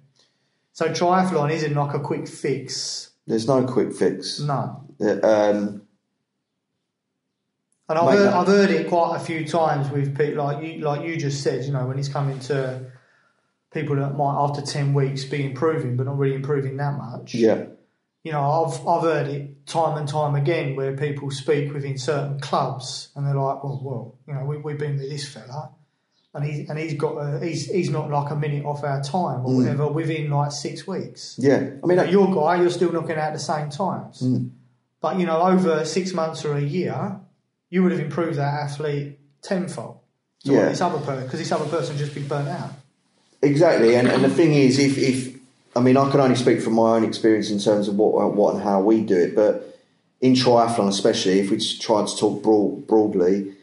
So 0.73 0.89
triathlon 0.89 1.51
isn't 1.51 1.73
like 1.73 1.95
a 1.95 1.99
quick 1.99 2.27
fix. 2.27 3.09
there's 3.25 3.47
no 3.47 3.63
quick 3.65 3.93
fix. 3.93 4.39
No. 4.41 4.83
Uh, 5.01 5.19
Um, 5.25 5.81
And 7.89 7.97
I've 7.97 8.17
heard. 8.17 8.33
I've 8.33 8.47
heard 8.47 8.69
it 8.69 8.89
quite 8.89 9.15
a 9.15 9.19
few 9.19 9.47
times 9.47 9.89
with 9.89 10.17
people 10.17 10.43
like 10.43 10.63
you, 10.63 10.79
like 10.79 11.07
you 11.07 11.15
just 11.17 11.41
said. 11.41 11.63
You 11.65 11.71
know, 11.71 11.85
when 11.87 11.97
it's 11.97 12.09
coming 12.09 12.39
to 12.41 12.91
people 13.73 13.95
that 13.97 14.15
might 14.17 14.35
after 14.37 14.61
ten 14.61 14.93
weeks 14.93 15.23
be 15.23 15.45
improving, 15.45 15.95
but 15.95 16.05
not 16.05 16.17
really 16.17 16.35
improving 16.35 16.77
that 16.77 16.97
much. 16.97 17.33
yeah, 17.33 17.65
You 18.23 18.33
know, 18.33 18.41
I've 18.41 18.85
I've 18.87 19.03
heard 19.03 19.27
it 19.27 19.65
time 19.67 19.97
and 19.97 20.07
time 20.07 20.35
again 20.35 20.75
where 20.75 20.97
people 20.97 21.31
speak 21.31 21.73
within 21.73 21.97
certain 21.97 22.39
clubs, 22.41 23.09
and 23.15 23.25
they're 23.25 23.35
like, 23.35 23.63
"Well, 23.63 23.79
well, 23.81 24.15
you 24.27 24.33
know, 24.33 24.45
we, 24.45 24.57
we've 24.57 24.77
been 24.77 24.97
with 24.97 25.09
this 25.09 25.27
fella, 25.27 25.71
and 26.33 26.43
he's 26.43 26.69
and 26.69 26.77
he's 26.77 26.95
got 26.95 27.15
a, 27.15 27.39
he's 27.45 27.67
he's 27.67 27.89
not 27.89 28.09
like 28.09 28.31
a 28.31 28.35
minute 28.35 28.65
off 28.65 28.83
our 28.83 29.01
time 29.01 29.45
or 29.45 29.55
whatever 29.55 29.87
within 29.87 30.29
like 30.29 30.51
six 30.51 30.85
weeks." 30.85 31.37
yeah. 31.39 31.55
I 31.55 31.87
mean, 31.87 31.91
You 31.91 31.95
know, 31.95 32.03
your 32.03 32.35
guy, 32.35 32.59
you're 32.59 32.69
still 32.69 32.91
knocking 32.91 33.15
out 33.15 33.31
the 33.31 33.39
same 33.39 33.69
times. 33.69 34.21
Mm. 34.21 34.49
But, 34.99 35.19
you 35.19 35.25
know, 35.27 35.41
over 35.41 35.85
six 35.85 36.11
months 36.11 36.43
or 36.43 36.55
a 36.57 36.61
year, 36.61 37.19
you 37.69 37.83
would 37.83 37.91
have 37.91 38.01
improved 38.01 38.37
that 38.37 38.53
athlete 38.53 39.19
tenfold. 39.41 39.99
Yeah. 40.43 40.69
this 40.69 40.81
other 40.81 40.99
person, 40.99 41.23
because 41.23 41.39
this 41.39 41.51
other 41.51 41.65
person 41.65 41.97
just 41.97 42.15
be 42.15 42.21
burnt 42.21 42.47
out. 42.47 42.71
Exactly, 43.41 43.95
and, 43.95 44.07
and 44.07 44.23
the 44.23 44.29
thing 44.29 44.53
is, 44.53 44.79
if, 44.79 44.97
if 44.97 45.37
I 45.75 45.79
mean, 45.81 45.97
I 45.97 46.09
can 46.09 46.19
only 46.19 46.35
speak 46.35 46.61
from 46.61 46.73
my 46.73 46.95
own 46.95 47.03
experience 47.03 47.51
in 47.51 47.59
terms 47.59 47.87
of 47.87 47.95
what 47.95 48.33
what 48.33 48.55
and 48.55 48.63
how 48.63 48.81
we 48.81 49.01
do 49.01 49.17
it, 49.17 49.35
but 49.35 49.79
in 50.21 50.33
triathlon, 50.33 50.87
especially 50.87 51.39
if 51.39 51.51
we 51.51 51.59
try 51.79 52.03
to 52.05 52.17
talk 52.17 52.41
broad, 52.41 52.87
broadly, 52.87 53.53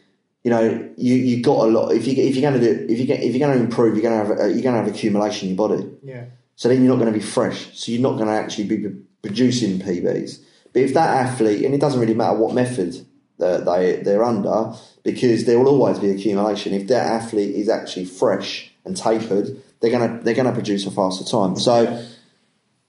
you 0.43 0.51
know, 0.51 0.89
you 0.95 1.15
you 1.15 1.43
got 1.43 1.67
a 1.67 1.69
lot. 1.69 1.89
If 1.89 2.07
you 2.07 2.13
if 2.23 2.35
you're 2.35 2.49
going 2.49 2.61
to 2.61 2.75
do 2.75 2.93
if 2.93 2.99
you 2.99 3.05
get 3.05 3.21
if 3.21 3.35
you're 3.35 3.45
going 3.45 3.57
to 3.57 3.63
improve, 3.63 3.95
you're 3.95 4.09
going 4.09 4.19
to 4.19 4.27
have 4.27 4.39
a, 4.39 4.53
you're 4.53 4.61
going 4.61 4.75
to 4.75 4.83
have 4.83 4.87
accumulation 4.87 5.49
in 5.49 5.55
your 5.55 5.67
body. 5.67 5.89
Yeah. 6.03 6.25
So 6.55 6.69
then 6.69 6.81
you're 6.83 6.93
not 6.93 7.01
going 7.01 7.11
to 7.11 7.19
be 7.19 7.25
fresh. 7.25 7.77
So 7.77 7.91
you're 7.91 8.01
not 8.01 8.13
going 8.13 8.27
to 8.27 8.33
actually 8.33 8.65
be 8.65 8.89
producing 9.21 9.79
PBs. 9.79 10.39
But 10.71 10.83
if 10.83 10.93
that 10.93 11.25
athlete, 11.25 11.65
and 11.65 11.73
it 11.73 11.81
doesn't 11.81 11.99
really 11.99 12.13
matter 12.13 12.37
what 12.37 12.53
method 12.53 13.05
that 13.37 13.65
they 13.65 13.97
they're 13.97 14.23
under, 14.23 14.73
because 15.03 15.45
there 15.45 15.59
will 15.59 15.67
always 15.67 15.99
be 15.99 16.09
accumulation. 16.09 16.73
If 16.73 16.87
that 16.87 17.05
athlete 17.05 17.55
is 17.55 17.69
actually 17.69 18.05
fresh 18.05 18.71
and 18.85 18.95
tapered, 18.95 19.61
they're 19.79 19.91
gonna 19.91 20.19
they're 20.23 20.33
gonna 20.33 20.53
produce 20.53 20.85
a 20.85 20.91
faster 20.91 21.25
time. 21.25 21.55
So 21.57 22.05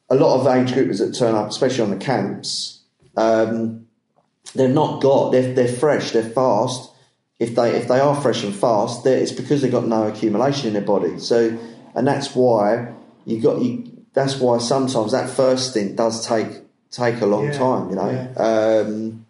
a 0.09 0.15
lot 0.15 0.41
of 0.41 0.47
age 0.47 0.73
groupers 0.73 0.99
that 0.99 1.15
turn 1.19 1.35
up, 1.35 1.49
especially 1.49 1.83
on 1.85 1.91
the 1.91 1.97
camps, 1.97 2.81
um, 3.17 3.87
they've 4.55 4.71
not 4.71 5.03
got 5.03 5.31
they're 5.33 5.53
they're 5.53 5.69
fresh, 5.69 6.13
they're 6.13 6.23
fast. 6.23 6.93
If 7.39 7.55
they 7.55 7.75
if 7.77 7.89
they 7.89 8.01
are 8.01 8.19
fresh 8.21 8.45
and 8.45 8.55
fast, 8.55 9.05
it's 9.05 9.33
because 9.33 9.63
they've 9.63 9.73
got 9.73 9.87
no 9.87 10.07
accumulation 10.07 10.69
in 10.69 10.73
their 10.75 10.83
body. 10.83 11.19
So 11.19 11.59
and 11.95 12.07
that's 12.07 12.35
why 12.35 12.95
you 13.25 13.41
got 13.43 13.61
you. 13.61 14.05
That's 14.15 14.37
why 14.37 14.59
sometimes 14.59 15.13
that 15.13 15.29
first 15.29 15.71
stint 15.71 15.97
does 15.97 16.27
take 16.27 16.49
take 16.91 17.21
a 17.21 17.27
long 17.27 17.47
Yeah, 17.47 17.59
time. 17.59 17.91
You 17.91 17.97
know. 17.97 18.33
Um, 18.37 19.26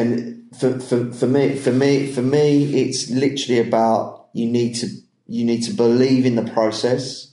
and 0.00 0.56
for, 0.58 0.80
for, 0.80 1.12
for 1.12 1.26
me 1.26 1.56
for 1.56 1.72
me 1.72 2.10
for 2.10 2.22
me 2.22 2.82
it's 2.82 3.10
literally 3.10 3.60
about 3.60 4.28
you 4.32 4.46
need 4.46 4.74
to 4.74 4.88
you 5.26 5.44
need 5.44 5.62
to 5.62 5.72
believe 5.72 6.26
in 6.26 6.34
the 6.34 6.50
process. 6.50 7.26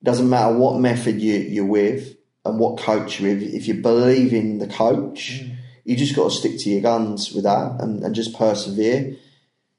It 0.00 0.04
doesn't 0.04 0.30
matter 0.30 0.56
what 0.56 0.80
method 0.80 1.20
you, 1.20 1.34
you're 1.34 1.66
with 1.66 2.16
and 2.44 2.58
what 2.58 2.78
coach 2.78 3.20
you're 3.20 3.34
with. 3.34 3.42
If 3.42 3.68
you 3.68 3.74
believe 3.74 4.32
in 4.32 4.58
the 4.58 4.68
coach 4.68 5.44
you 5.84 5.96
just 5.96 6.14
got 6.14 6.24
to 6.24 6.30
stick 6.30 6.58
to 6.58 6.70
your 6.70 6.82
guns 6.82 7.32
with 7.32 7.44
that 7.44 7.80
and, 7.80 8.02
and 8.04 8.14
just 8.14 8.36
persevere. 8.36 9.16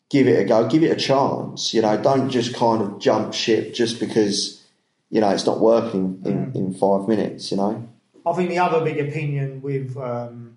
Give 0.10 0.28
it 0.28 0.40
a 0.40 0.44
go. 0.44 0.68
Give 0.68 0.84
it 0.84 0.92
a 0.92 0.96
chance. 0.96 1.74
You 1.74 1.82
know 1.82 2.02
don't 2.02 2.30
just 2.30 2.56
kind 2.56 2.82
of 2.82 3.00
jump 3.00 3.34
ship 3.34 3.74
just 3.74 4.00
because 4.00 4.64
you 5.10 5.22
know 5.22 5.30
it's 5.30 5.46
not 5.46 5.60
working 5.60 6.22
in, 6.26 6.52
in 6.56 6.74
five 6.74 7.08
minutes 7.08 7.52
you 7.52 7.58
know? 7.58 7.88
I 8.26 8.34
think 8.34 8.50
the 8.50 8.60
other 8.60 8.84
big 8.84 9.00
opinion 9.00 9.62
with, 9.62 9.98
um, 9.98 10.49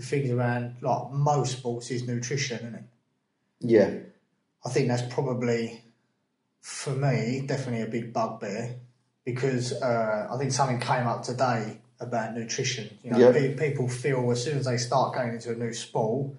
things 0.00 0.30
around 0.30 0.76
like 0.82 1.10
most 1.12 1.58
sports 1.58 1.90
is 1.90 2.06
nutrition, 2.06 2.58
isn't 2.58 2.74
it? 2.74 2.84
yeah 3.60 3.90
I 4.66 4.70
think 4.70 4.88
that's 4.88 5.02
probably 5.14 5.82
for 6.60 6.90
me, 6.94 7.44
definitely 7.46 7.82
a 7.82 7.86
big 7.86 8.12
bugbear 8.12 8.76
because 9.24 9.72
uh, 9.74 10.28
I 10.32 10.38
think 10.38 10.52
something 10.52 10.80
came 10.80 11.06
up 11.06 11.22
today 11.22 11.78
about 12.00 12.34
nutrition. 12.34 12.88
You 13.02 13.10
know, 13.10 13.18
Yeah. 13.18 13.32
pe- 13.32 13.54
people 13.54 13.88
feel 13.88 14.30
as 14.30 14.42
soon 14.42 14.58
as 14.58 14.64
they 14.64 14.78
start 14.78 15.14
going 15.14 15.34
into 15.34 15.52
a 15.52 15.54
new 15.54 15.72
sport, 15.74 16.32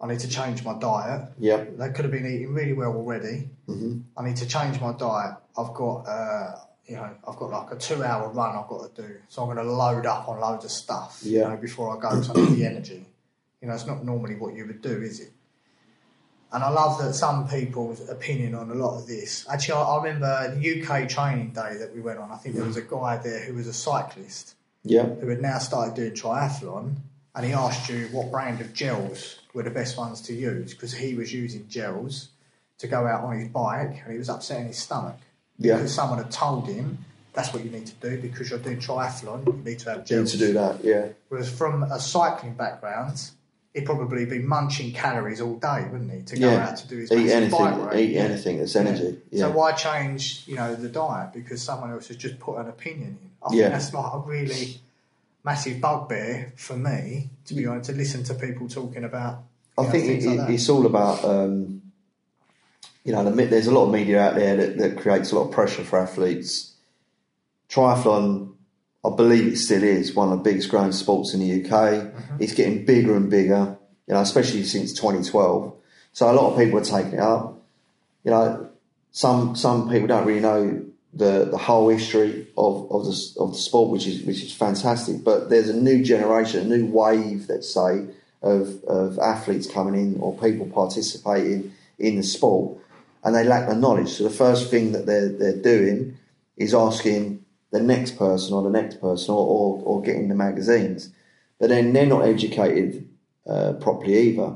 I 0.00 0.06
need 0.08 0.20
to 0.20 0.28
change 0.28 0.64
my 0.64 0.78
diet. 0.78 1.28
Yeah. 1.38 1.64
They 1.64 1.90
could 1.90 2.04
have 2.06 2.10
been 2.12 2.26
eating 2.26 2.52
really 2.54 2.72
well 2.72 2.94
already. 2.94 3.50
hmm 3.66 4.00
I 4.16 4.24
need 4.24 4.36
to 4.36 4.46
change 4.46 4.80
my 4.80 4.92
diet. 4.92 5.36
I've 5.58 5.72
got, 5.74 5.96
uh, 6.08 6.56
you 6.86 6.96
know, 6.96 7.10
I've 7.26 7.36
got 7.36 7.50
like 7.50 7.72
a 7.72 7.76
two-hour 7.76 8.28
run 8.30 8.56
I've 8.56 8.68
got 8.68 8.94
to 8.94 9.02
do, 9.02 9.16
so 9.28 9.42
I'm 9.42 9.54
going 9.54 9.64
to 9.66 9.72
load 9.72 10.06
up 10.06 10.28
on 10.28 10.40
loads 10.40 10.64
of 10.64 10.70
stuff. 10.70 11.20
You 11.22 11.40
know, 11.40 11.56
before 11.56 11.96
I 11.96 12.00
go, 12.00 12.08
I 12.08 12.20
the 12.50 12.66
energy. 12.70 13.06
You 13.62 13.68
know, 13.68 13.74
it's 13.74 13.86
not 13.86 14.04
normally 14.04 14.34
what 14.36 14.54
you 14.54 14.66
would 14.66 14.82
do, 14.82 15.00
is 15.02 15.20
it? 15.20 15.30
And 16.52 16.62
I 16.62 16.68
love 16.68 17.00
that 17.02 17.14
some 17.14 17.48
people's 17.48 18.08
opinion 18.08 18.54
on 18.54 18.70
a 18.70 18.74
lot 18.74 18.98
of 18.98 19.06
this. 19.06 19.44
Actually, 19.50 19.74
I, 19.78 19.82
I 19.82 20.04
remember 20.04 20.54
the 20.54 20.82
UK 20.82 21.08
training 21.08 21.50
day 21.50 21.76
that 21.78 21.92
we 21.94 22.00
went 22.00 22.18
on. 22.18 22.30
I 22.30 22.36
think 22.36 22.54
there 22.54 22.64
was 22.64 22.76
a 22.76 22.82
guy 22.82 23.16
there 23.16 23.40
who 23.40 23.54
was 23.54 23.66
a 23.66 23.72
cyclist 23.72 24.54
Yeah. 24.84 25.04
who 25.06 25.26
had 25.28 25.40
now 25.40 25.58
started 25.58 25.94
doing 25.94 26.12
triathlon, 26.12 26.96
and 27.34 27.46
he 27.46 27.52
asked 27.52 27.88
you 27.88 28.06
what 28.12 28.30
brand 28.30 28.60
of 28.60 28.72
gels 28.74 29.40
were 29.54 29.62
the 29.64 29.70
best 29.70 29.96
ones 29.96 30.20
to 30.22 30.34
use 30.34 30.74
because 30.74 30.92
he 30.92 31.14
was 31.14 31.32
using 31.32 31.66
gels 31.68 32.28
to 32.78 32.86
go 32.86 33.06
out 33.06 33.24
on 33.24 33.38
his 33.38 33.48
bike, 33.48 34.02
and 34.04 34.12
he 34.12 34.18
was 34.18 34.28
upsetting 34.28 34.66
his 34.68 34.78
stomach 34.78 35.16
Yeah. 35.58 35.76
because 35.76 35.94
someone 35.94 36.18
had 36.18 36.30
told 36.30 36.66
him 36.68 36.98
that's 37.32 37.52
what 37.52 37.64
you 37.64 37.70
need 37.70 37.86
to 37.86 37.94
do 37.94 38.20
because 38.20 38.50
you're 38.50 38.58
doing 38.58 38.78
triathlon. 38.78 39.46
You 39.46 39.62
need 39.64 39.78
to 39.80 39.90
have 39.90 39.98
Need 40.00 40.06
gels. 40.06 40.32
to 40.32 40.38
do 40.38 40.52
that. 40.54 40.84
Yeah. 40.84 41.08
Whereas 41.28 41.50
from 41.50 41.82
a 41.84 41.98
cycling 41.98 42.54
background, 42.54 43.30
he'd 43.72 43.84
probably 43.86 44.24
be 44.24 44.38
munching 44.38 44.92
calories 44.92 45.40
all 45.40 45.56
day, 45.56 45.84
wouldn't 45.90 46.12
he, 46.12 46.22
to 46.22 46.38
go 46.38 46.48
Yeah. 46.50 46.68
out 46.68 46.76
to 46.78 46.86
do 46.88 46.98
his 46.98 47.10
Eat 47.12 47.30
anything. 47.30 47.50
bike 47.58 47.76
ride? 47.76 47.98
Eat 48.00 48.10
Yeah. 48.10 48.20
anything 48.22 48.58
that's 48.58 48.76
energy. 48.76 49.20
Yeah. 49.30 49.46
So 49.46 49.50
why 49.52 49.72
change, 49.72 50.44
you 50.46 50.54
know, 50.56 50.74
the 50.76 50.88
diet 50.88 51.32
because 51.32 51.60
someone 51.62 51.90
else 51.90 52.06
has 52.08 52.16
just 52.16 52.38
put 52.38 52.56
an 52.58 52.68
opinion 52.68 53.18
in? 53.20 53.30
I 53.42 53.52
Yeah. 53.54 53.62
think 53.64 53.72
that's 53.74 53.92
like 53.94 54.12
a 54.14 54.18
really 54.20 54.80
massive 55.44 55.80
bugbear 55.80 56.52
for 56.56 56.76
me 56.76 57.30
to 57.46 57.54
be 57.54 57.66
honest 57.66 57.90
to 57.90 57.96
listen 57.96 58.22
to 58.24 58.34
people 58.34 58.68
talking 58.68 59.04
about. 59.04 59.42
I 59.76 59.82
know, 59.82 59.90
think 59.90 60.22
it, 60.22 60.36
like 60.38 60.50
it's 60.50 60.68
all 60.68 60.86
about, 60.86 61.24
um, 61.24 61.82
you 63.04 63.12
know, 63.12 63.22
the, 63.22 63.30
there's 63.46 63.66
a 63.66 63.70
lot 63.70 63.86
of 63.86 63.92
media 63.92 64.20
out 64.20 64.34
there 64.34 64.56
that, 64.56 64.78
that 64.78 64.96
creates 64.96 65.30
a 65.30 65.38
lot 65.38 65.48
of 65.48 65.52
pressure 65.52 65.84
for 65.84 65.98
athletes. 65.98 66.72
Triathlon, 67.68 68.54
I 69.04 69.10
believe 69.14 69.52
it 69.52 69.56
still 69.56 69.82
is 69.82 70.14
one 70.14 70.32
of 70.32 70.38
the 70.38 70.50
biggest 70.50 70.70
growing 70.70 70.92
sports 70.92 71.34
in 71.34 71.40
the 71.40 71.64
UK. 71.64 71.70
Mm-hmm. 71.70 72.36
It's 72.40 72.54
getting 72.54 72.84
bigger 72.86 73.14
and 73.14 73.30
bigger, 73.30 73.76
you 74.06 74.14
know, 74.14 74.20
especially 74.20 74.64
since 74.64 74.94
2012. 74.94 75.74
So 76.12 76.30
a 76.30 76.32
lot 76.32 76.52
of 76.52 76.58
people 76.58 76.78
are 76.78 76.84
taking 76.84 77.14
it 77.14 77.20
up. 77.20 77.62
You 78.24 78.30
know, 78.30 78.70
some 79.10 79.54
some 79.54 79.90
people 79.90 80.08
don't 80.08 80.26
really 80.26 80.40
know 80.40 80.84
the, 81.12 81.46
the 81.50 81.58
whole 81.58 81.88
history 81.88 82.48
of, 82.56 82.90
of 82.90 83.04
the 83.04 83.34
of 83.38 83.52
the 83.52 83.58
sport, 83.58 83.90
which 83.90 84.06
is 84.06 84.22
which 84.22 84.42
is 84.42 84.52
fantastic. 84.52 85.22
But 85.22 85.50
there's 85.50 85.68
a 85.68 85.76
new 85.76 86.02
generation, 86.02 86.72
a 86.72 86.76
new 86.76 86.86
wave, 86.86 87.46
let's 87.48 87.72
say, 87.72 88.06
of 88.42 88.82
of 88.84 89.18
athletes 89.18 89.70
coming 89.70 89.94
in 89.94 90.20
or 90.20 90.36
people 90.38 90.66
participating 90.66 91.72
in 91.98 92.16
the 92.16 92.22
sport, 92.22 92.78
and 93.24 93.34
they 93.34 93.44
lack 93.44 93.68
the 93.68 93.74
knowledge. 93.74 94.10
So 94.10 94.24
the 94.24 94.30
first 94.30 94.70
thing 94.70 94.92
that 94.92 95.06
they're 95.06 95.30
they're 95.30 95.60
doing 95.60 96.18
is 96.56 96.74
asking 96.74 97.44
the 97.72 97.80
next 97.80 98.16
person 98.16 98.54
or 98.54 98.62
the 98.62 98.70
next 98.70 99.00
person 99.00 99.34
or, 99.34 99.46
or, 99.46 99.82
or 99.84 100.02
getting 100.02 100.28
the 100.28 100.34
magazines. 100.34 101.10
But 101.58 101.70
then 101.70 101.92
they're 101.92 102.06
not 102.06 102.24
educated 102.24 103.08
uh, 103.46 103.72
properly 103.80 104.16
either. 104.18 104.54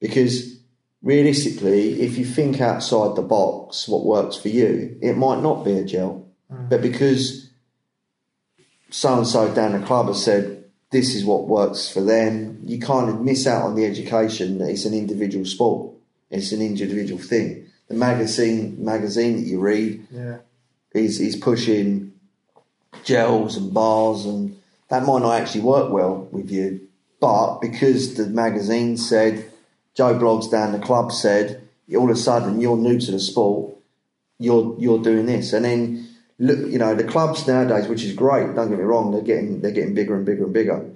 Because 0.00 0.58
realistically, 1.02 2.00
if 2.00 2.18
you 2.18 2.24
think 2.24 2.60
outside 2.60 3.14
the 3.14 3.22
box, 3.22 3.86
what 3.86 4.04
works 4.04 4.36
for 4.36 4.48
you, 4.48 4.98
it 5.00 5.16
might 5.16 5.42
not 5.42 5.64
be 5.64 5.72
a 5.72 5.84
gel. 5.84 6.26
But 6.68 6.82
because 6.82 7.50
so 8.90 9.18
and 9.18 9.26
so 9.26 9.54
down 9.54 9.78
the 9.78 9.86
club 9.86 10.08
has 10.08 10.24
said 10.24 10.64
this 10.90 11.14
is 11.14 11.24
what 11.24 11.46
works 11.46 11.88
for 11.88 12.00
them, 12.00 12.58
you 12.64 12.80
kind 12.80 13.08
of 13.08 13.20
miss 13.20 13.46
out 13.46 13.62
on 13.62 13.76
the 13.76 13.84
education 13.84 14.58
that 14.58 14.68
it's 14.68 14.84
an 14.84 14.94
individual 14.94 15.44
sport. 15.44 15.94
It's 16.30 16.50
an 16.50 16.60
individual 16.60 17.20
thing. 17.20 17.69
The 17.90 17.96
magazine 17.96 18.76
magazine 18.84 19.36
that 19.36 19.48
you 19.48 19.58
read 19.58 20.06
yeah. 20.12 20.38
is 20.94 21.20
is 21.20 21.34
pushing 21.34 22.12
gels 23.02 23.56
and 23.56 23.74
bars 23.74 24.26
and 24.26 24.56
that 24.90 25.04
might 25.04 25.22
not 25.22 25.40
actually 25.40 25.62
work 25.62 25.92
well 25.92 26.28
with 26.30 26.52
you. 26.52 26.88
But 27.20 27.58
because 27.58 28.14
the 28.14 28.26
magazine 28.26 28.96
said, 28.96 29.50
Joe 29.94 30.14
Bloggs 30.14 30.48
down 30.48 30.70
the 30.70 30.78
club 30.78 31.10
said, 31.10 31.68
all 31.96 32.04
of 32.04 32.16
a 32.16 32.16
sudden 32.16 32.60
you're 32.60 32.76
new 32.76 33.00
to 33.00 33.10
the 33.10 33.18
sport, 33.18 33.74
you're 34.38 34.76
you're 34.78 35.02
doing 35.02 35.26
this. 35.26 35.52
And 35.52 35.64
then 35.64 36.08
look 36.38 36.70
you 36.70 36.78
know, 36.78 36.94
the 36.94 37.02
clubs 37.02 37.44
nowadays, 37.48 37.88
which 37.88 38.04
is 38.04 38.14
great, 38.14 38.54
don't 38.54 38.70
get 38.70 38.78
me 38.78 38.84
wrong, 38.84 39.10
they're 39.10 39.22
getting 39.22 39.62
they're 39.62 39.72
getting 39.72 39.94
bigger 39.94 40.14
and 40.14 40.24
bigger 40.24 40.44
and 40.44 40.52
bigger. 40.52 40.88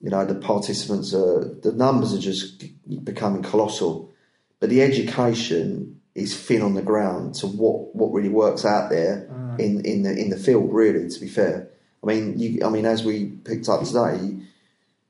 You 0.00 0.10
know, 0.10 0.24
the 0.24 0.36
participants 0.36 1.12
are 1.12 1.42
the 1.62 1.72
numbers 1.72 2.14
are 2.14 2.20
just 2.20 2.62
becoming 3.04 3.42
colossal. 3.42 4.12
But 4.60 4.70
the 4.70 4.82
education 4.82 5.95
is 6.16 6.34
thin 6.38 6.62
on 6.62 6.74
the 6.74 6.82
ground 6.82 7.34
to 7.36 7.46
what, 7.46 7.94
what 7.94 8.12
really 8.12 8.30
works 8.30 8.64
out 8.64 8.88
there 8.90 9.28
in, 9.58 9.84
in 9.84 10.02
the 10.02 10.18
in 10.18 10.30
the 10.30 10.36
field. 10.36 10.72
Really, 10.72 11.08
to 11.08 11.20
be 11.20 11.28
fair, 11.28 11.68
I 12.02 12.06
mean, 12.06 12.38
you, 12.38 12.64
I 12.64 12.70
mean, 12.70 12.86
as 12.86 13.04
we 13.04 13.26
picked 13.26 13.68
up 13.68 13.84
today, 13.84 14.36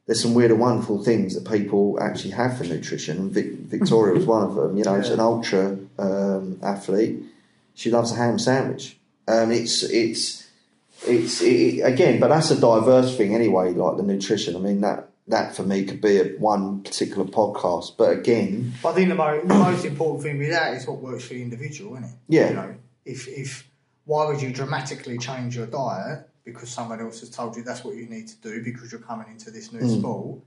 there's 0.06 0.20
some 0.20 0.34
weird 0.34 0.50
and 0.50 0.60
wonderful 0.60 1.02
things 1.02 1.34
that 1.34 1.50
people 1.50 1.98
actually 2.00 2.32
have 2.32 2.58
for 2.58 2.64
nutrition. 2.64 3.30
Vic, 3.30 3.52
Victoria 3.52 4.14
was 4.14 4.26
one 4.26 4.42
of 4.42 4.54
them. 4.54 4.76
You 4.76 4.84
know, 4.84 5.00
she's 5.00 5.10
an 5.10 5.20
ultra 5.20 5.78
um, 5.98 6.58
athlete. 6.62 7.22
She 7.74 7.90
loves 7.90 8.12
a 8.12 8.16
ham 8.16 8.38
sandwich. 8.38 8.96
Um, 9.28 9.52
it's 9.52 9.82
it's 9.84 10.48
it's 11.06 11.40
it, 11.40 11.80
again, 11.80 12.18
but 12.18 12.28
that's 12.28 12.50
a 12.50 12.60
diverse 12.60 13.16
thing 13.16 13.34
anyway. 13.34 13.72
Like 13.72 13.96
the 13.96 14.02
nutrition. 14.02 14.56
I 14.56 14.58
mean 14.58 14.80
that 14.80 15.08
that 15.28 15.56
for 15.56 15.62
me 15.62 15.84
could 15.84 16.00
be 16.00 16.18
a, 16.18 16.24
one 16.38 16.82
particular 16.82 17.24
podcast. 17.24 17.96
But 17.96 18.10
again, 18.18 18.72
But 18.82 18.90
I 18.90 18.94
think 18.94 19.08
the, 19.08 19.14
mo- 19.14 19.40
the 19.40 19.54
most 19.54 19.84
important 19.84 20.22
thing 20.22 20.38
with 20.38 20.50
that 20.50 20.74
is 20.74 20.86
what 20.86 20.98
works 20.98 21.24
for 21.24 21.34
the 21.34 21.42
individual, 21.42 21.94
isn't 21.96 22.04
it? 22.04 22.16
Yeah. 22.28 22.48
You 22.48 22.54
know, 22.54 22.74
if 23.04 23.28
if 23.28 23.68
why 24.04 24.26
would 24.26 24.40
you 24.40 24.52
dramatically 24.52 25.18
change 25.18 25.56
your 25.56 25.66
diet 25.66 26.28
because 26.44 26.70
someone 26.70 27.00
else 27.00 27.20
has 27.20 27.30
told 27.30 27.56
you 27.56 27.64
that's 27.64 27.84
what 27.84 27.96
you 27.96 28.06
need 28.06 28.28
to 28.28 28.36
do 28.36 28.62
because 28.62 28.92
you're 28.92 29.00
coming 29.00 29.26
into 29.28 29.50
this 29.50 29.72
new 29.72 29.80
hmm. 29.80 29.98
sport? 29.98 30.40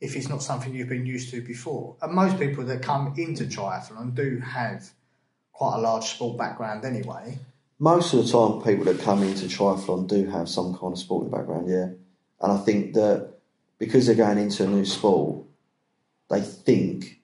If 0.00 0.16
it's 0.16 0.28
not 0.28 0.42
something 0.42 0.74
you've 0.74 0.88
been 0.88 1.04
used 1.04 1.30
to 1.32 1.42
before, 1.42 1.96
and 2.00 2.14
most 2.14 2.38
people 2.38 2.64
that 2.64 2.80
come 2.80 3.12
into 3.18 3.44
triathlon 3.44 4.14
do 4.14 4.38
have 4.38 4.88
quite 5.52 5.76
a 5.76 5.80
large 5.80 6.04
sport 6.04 6.38
background 6.38 6.86
anyway. 6.86 7.38
most 7.78 8.14
of 8.14 8.24
the 8.24 8.32
time, 8.32 8.62
people 8.62 8.86
that 8.86 8.98
come 9.02 9.22
into 9.22 9.44
triathlon 9.44 10.08
do 10.08 10.24
have 10.30 10.48
some 10.48 10.74
kind 10.78 10.94
of 10.94 10.98
sporting 10.98 11.30
background, 11.30 11.68
yeah. 11.68 11.88
And 12.40 12.52
I 12.52 12.56
think 12.58 12.94
that 12.94 13.39
because 13.80 14.06
they're 14.06 14.14
going 14.14 14.38
into 14.38 14.62
a 14.62 14.68
new 14.68 14.84
sport, 14.84 15.44
they 16.28 16.42
think, 16.42 17.20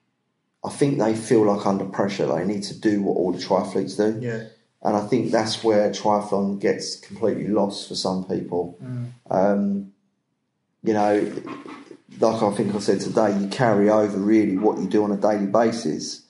I 0.65 0.69
think 0.69 0.97
they 0.97 1.15
feel 1.15 1.45
like 1.45 1.65
under 1.65 1.85
pressure. 1.85 2.25
They 2.25 2.43
need 2.43 2.63
to 2.63 2.77
do 2.77 3.01
what 3.01 3.13
all 3.15 3.31
the 3.31 3.37
triathletes 3.37 3.95
do. 3.95 4.19
Yeah, 4.19 4.47
And 4.81 4.97
I 4.97 5.07
think 5.07 5.31
that's 5.31 5.63
where 5.63 5.89
triathlon 5.91 6.59
gets 6.59 6.97
completely 6.99 7.47
lost 7.47 7.87
for 7.87 7.95
some 7.95 8.25
people. 8.25 8.77
Um, 9.29 9.93
you 10.83 10.93
know, 10.93 11.31
like 12.19 12.41
I 12.41 12.51
think 12.55 12.73
I 12.73 12.79
said 12.79 13.01
today, 13.01 13.37
you 13.39 13.47
carry 13.49 13.89
over 13.89 14.17
really 14.17 14.57
what 14.57 14.79
you 14.79 14.87
do 14.87 15.03
on 15.03 15.11
a 15.11 15.17
daily 15.17 15.45
basis. 15.45 16.23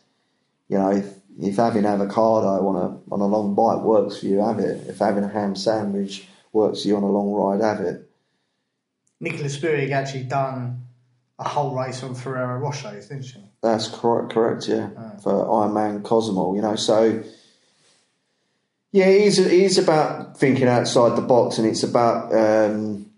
You 0.67 0.77
know, 0.77 0.91
if, 0.91 1.05
if 1.39 1.55
having 1.55 1.85
avocado 1.85 2.67
on 2.67 2.75
a 2.75 3.13
on 3.13 3.21
a 3.21 3.27
long 3.27 3.55
bike 3.55 3.81
works 3.83 4.19
for 4.19 4.25
you, 4.25 4.39
have 4.39 4.59
it. 4.59 4.87
If 4.87 4.99
having 4.99 5.23
a 5.23 5.29
ham 5.29 5.55
sandwich 5.55 6.27
works 6.51 6.81
for 6.81 6.87
you 6.89 6.97
on 6.97 7.03
a 7.03 7.11
long 7.11 7.31
ride, 7.31 7.61
have 7.61 7.85
it. 7.85 8.06
Nicola 9.19 9.49
Spirig 9.49 9.91
actually 9.91 10.23
done 10.23 10.83
a 11.39 11.47
whole 11.47 11.75
race 11.75 12.03
on 12.03 12.15
Ferrero 12.15 12.59
Rochers, 12.59 13.09
didn't 13.09 13.23
she? 13.23 13.39
That's 13.61 13.87
correct, 13.87 14.31
correct, 14.31 14.67
yeah. 14.67 14.89
For 15.21 15.31
Ironman 15.31 16.03
Cozumel, 16.03 16.55
you 16.55 16.61
know, 16.61 16.75
so 16.75 17.23
yeah, 18.91 19.05
it 19.05 19.21
is, 19.21 19.39
it 19.39 19.51
is 19.51 19.77
about 19.77 20.37
thinking 20.37 20.67
outside 20.67 21.15
the 21.15 21.21
box, 21.21 21.57
and 21.57 21.67
it's 21.67 21.83
about 21.83 22.33
um, 22.33 23.11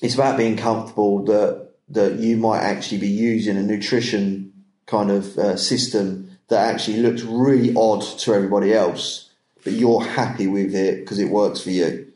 it's 0.00 0.14
about 0.14 0.38
being 0.38 0.56
comfortable 0.56 1.24
that 1.24 1.70
that 1.88 2.14
you 2.14 2.36
might 2.36 2.60
actually 2.60 2.98
be 2.98 3.08
using 3.08 3.56
a 3.56 3.62
nutrition 3.62 4.52
kind 4.86 5.10
of 5.10 5.36
uh, 5.36 5.56
system 5.56 6.30
that 6.48 6.72
actually 6.72 6.98
looks 6.98 7.22
really 7.22 7.74
odd 7.76 8.02
to 8.02 8.32
everybody 8.32 8.72
else, 8.72 9.30
but 9.64 9.72
you're 9.72 10.02
happy 10.02 10.46
with 10.46 10.74
it 10.74 11.00
because 11.00 11.18
it 11.18 11.28
works 11.28 11.60
for 11.60 11.70
you. 11.70 12.12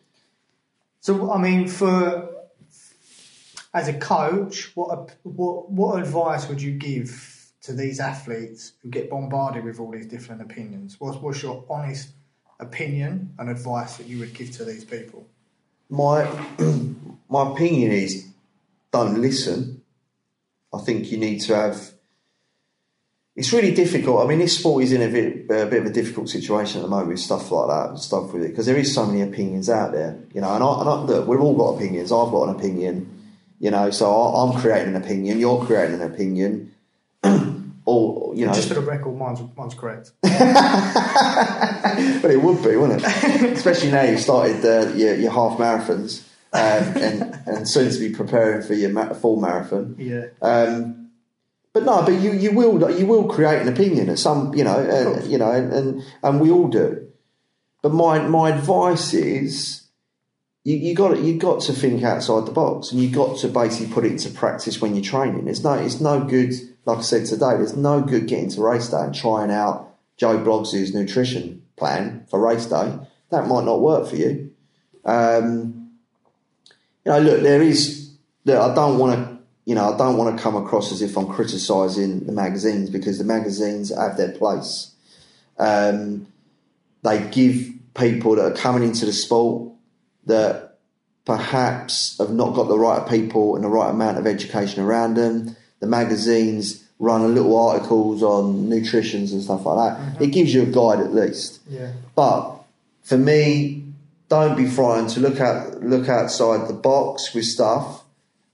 So, 1.00 1.32
I 1.32 1.38
mean, 1.38 1.66
for 1.66 2.29
as 3.72 3.88
a 3.88 3.94
coach, 3.94 4.74
what 4.74 5.16
what 5.22 5.70
what 5.70 6.00
advice 6.00 6.48
would 6.48 6.60
you 6.60 6.72
give 6.72 7.52
to 7.62 7.72
these 7.72 8.00
athletes 8.00 8.72
who 8.82 8.88
get 8.88 9.10
bombarded 9.10 9.64
with 9.64 9.78
all 9.78 9.90
these 9.90 10.06
different 10.06 10.42
opinions? 10.42 10.96
What's 10.98 11.18
what's 11.18 11.42
your 11.42 11.64
honest 11.68 12.10
opinion 12.58 13.34
and 13.38 13.48
advice 13.48 13.96
that 13.96 14.06
you 14.06 14.18
would 14.18 14.34
give 14.34 14.50
to 14.52 14.64
these 14.64 14.84
people? 14.84 15.26
My 15.88 16.24
my 17.28 17.52
opinion 17.52 17.92
is 17.92 18.26
don't 18.90 19.20
listen. 19.20 19.82
I 20.72 20.78
think 20.78 21.10
you 21.10 21.18
need 21.18 21.40
to 21.42 21.56
have 21.56 21.92
it's 23.36 23.52
really 23.52 23.72
difficult. 23.72 24.24
I 24.24 24.28
mean, 24.28 24.38
this 24.38 24.58
sport 24.58 24.84
is 24.84 24.92
in 24.92 25.02
a 25.02 25.08
bit, 25.08 25.44
a 25.44 25.66
bit 25.66 25.80
of 25.80 25.86
a 25.86 25.92
difficult 25.92 26.28
situation 26.28 26.80
at 26.80 26.82
the 26.82 26.88
moment 26.88 27.08
with 27.08 27.20
stuff 27.20 27.50
like 27.50 27.68
that, 27.68 27.90
and 27.90 27.98
stuff 27.98 28.32
with 28.32 28.42
it, 28.42 28.48
because 28.48 28.66
there 28.66 28.76
is 28.76 28.92
so 28.92 29.06
many 29.06 29.22
opinions 29.22 29.70
out 29.70 29.92
there, 29.92 30.18
you 30.34 30.40
know. 30.40 30.52
And, 30.52 30.62
I, 30.64 30.80
and 30.80 30.88
I, 30.88 30.94
look, 31.02 31.28
we've 31.28 31.40
all 31.40 31.56
got 31.56 31.76
opinions. 31.76 32.10
I've 32.10 32.30
got 32.30 32.48
an 32.48 32.56
opinion, 32.56 33.19
you 33.60 33.70
know. 33.70 33.90
So 33.90 34.10
I'm 34.10 34.60
creating 34.60 34.96
an 34.96 35.02
opinion. 35.02 35.38
You're 35.38 35.64
creating 35.64 36.00
an 36.00 36.12
opinion. 36.12 36.74
or 37.84 38.34
you 38.34 38.46
know, 38.46 38.52
Just 38.52 38.68
for 38.68 38.74
the 38.74 38.80
record, 38.80 39.16
mine's, 39.16 39.40
mine's 39.56 39.74
correct. 39.74 40.12
but 40.22 40.32
it 42.30 42.42
would 42.42 42.62
be, 42.62 42.76
wouldn't 42.76 43.02
it? 43.04 43.52
Especially 43.52 43.90
now 43.90 44.02
you've 44.02 44.20
started 44.20 44.64
uh, 44.64 44.92
your, 44.94 45.14
your 45.14 45.30
half 45.30 45.58
marathons 45.58 46.22
um, 46.52 46.60
and 46.96 47.42
and 47.46 47.68
soon 47.68 47.90
to 47.90 47.98
be 47.98 48.10
preparing 48.10 48.62
for 48.62 48.74
your 48.74 48.90
ma- 48.90 49.12
full 49.14 49.40
marathon. 49.40 49.94
Yeah. 49.98 50.26
Um, 50.42 51.10
but 51.72 51.84
no, 51.84 52.02
but 52.02 52.12
you, 52.12 52.32
you 52.32 52.52
will 52.52 52.90
you 52.90 53.06
will 53.06 53.28
create 53.28 53.62
an 53.62 53.68
opinion 53.68 54.08
at 54.08 54.18
some 54.18 54.54
you 54.54 54.64
know 54.64 54.74
uh, 54.76 55.24
you 55.24 55.38
know 55.38 55.50
and, 55.50 55.72
and 55.72 56.02
and 56.22 56.40
we 56.40 56.50
all 56.50 56.68
do. 56.68 57.08
But 57.82 57.92
my 57.92 58.18
my 58.20 58.50
advice 58.50 59.14
is 59.14 59.82
you 60.64 60.76
you 60.76 60.94
got 60.94 61.18
you 61.20 61.38
got 61.38 61.60
to 61.62 61.72
think 61.72 62.02
outside 62.02 62.46
the 62.46 62.52
box 62.52 62.92
and 62.92 63.00
you've 63.00 63.12
got 63.12 63.38
to 63.38 63.48
basically 63.48 63.92
put 63.92 64.04
it 64.04 64.12
into 64.12 64.30
practice 64.30 64.80
when 64.80 64.94
you're 64.94 65.04
training. 65.04 65.48
It's 65.48 65.64
no 65.64 65.74
it's 65.74 66.00
no 66.00 66.24
good 66.24 66.52
like 66.84 66.98
I 66.98 67.02
said 67.02 67.26
today. 67.26 67.56
There's 67.56 67.76
no 67.76 68.02
good 68.02 68.26
getting 68.26 68.50
to 68.50 68.62
race 68.62 68.88
day 68.88 69.00
and 69.00 69.14
trying 69.14 69.50
out 69.50 69.94
Joe 70.16 70.38
Bloggs' 70.38 70.94
nutrition 70.94 71.62
plan 71.76 72.26
for 72.28 72.40
race 72.40 72.66
day. 72.66 72.98
That 73.30 73.46
might 73.46 73.64
not 73.64 73.80
work 73.80 74.08
for 74.08 74.16
you. 74.16 74.52
Um, 75.04 75.92
you 77.04 77.12
know, 77.12 77.20
look, 77.20 77.40
there 77.42 77.62
is. 77.62 78.12
Look, 78.44 78.58
I 78.58 78.74
don't 78.74 78.98
want 78.98 79.14
to. 79.14 79.38
You 79.64 79.76
know, 79.76 79.94
I 79.94 79.96
don't 79.96 80.16
want 80.16 80.36
to 80.36 80.42
come 80.42 80.56
across 80.56 80.90
as 80.90 81.00
if 81.00 81.16
I'm 81.16 81.28
criticising 81.28 82.26
the 82.26 82.32
magazines 82.32 82.90
because 82.90 83.18
the 83.18 83.24
magazines 83.24 83.94
have 83.94 84.16
their 84.16 84.32
place. 84.32 84.94
Um, 85.58 86.26
they 87.02 87.28
give 87.30 87.70
people 87.94 88.36
that 88.36 88.44
are 88.52 88.56
coming 88.56 88.82
into 88.82 89.06
the 89.06 89.12
sport 89.12 89.69
that 90.26 90.78
perhaps 91.24 92.18
have 92.18 92.30
not 92.30 92.54
got 92.54 92.68
the 92.68 92.78
right 92.78 93.08
people 93.08 93.54
and 93.54 93.64
the 93.64 93.68
right 93.68 93.90
amount 93.90 94.18
of 94.18 94.26
education 94.26 94.82
around 94.82 95.14
them. 95.14 95.56
The 95.80 95.86
magazines 95.86 96.84
run 96.98 97.22
a 97.22 97.28
little 97.28 97.56
articles 97.56 98.22
on 98.22 98.68
nutritions 98.68 99.32
and 99.32 99.42
stuff 99.42 99.64
like 99.64 99.76
that. 99.76 100.00
Mm-hmm. 100.00 100.24
It 100.24 100.26
gives 100.28 100.52
you 100.52 100.62
a 100.62 100.66
guide 100.66 101.00
at 101.00 101.14
least. 101.14 101.60
Yeah. 101.68 101.92
But 102.14 102.56
for 103.02 103.16
me, 103.16 103.84
don't 104.28 104.56
be 104.56 104.66
frightened 104.66 105.10
to 105.10 105.20
look 105.20 105.40
out 105.40 105.82
look 105.82 106.08
outside 106.08 106.68
the 106.68 106.74
box 106.74 107.34
with 107.34 107.44
stuff 107.44 108.04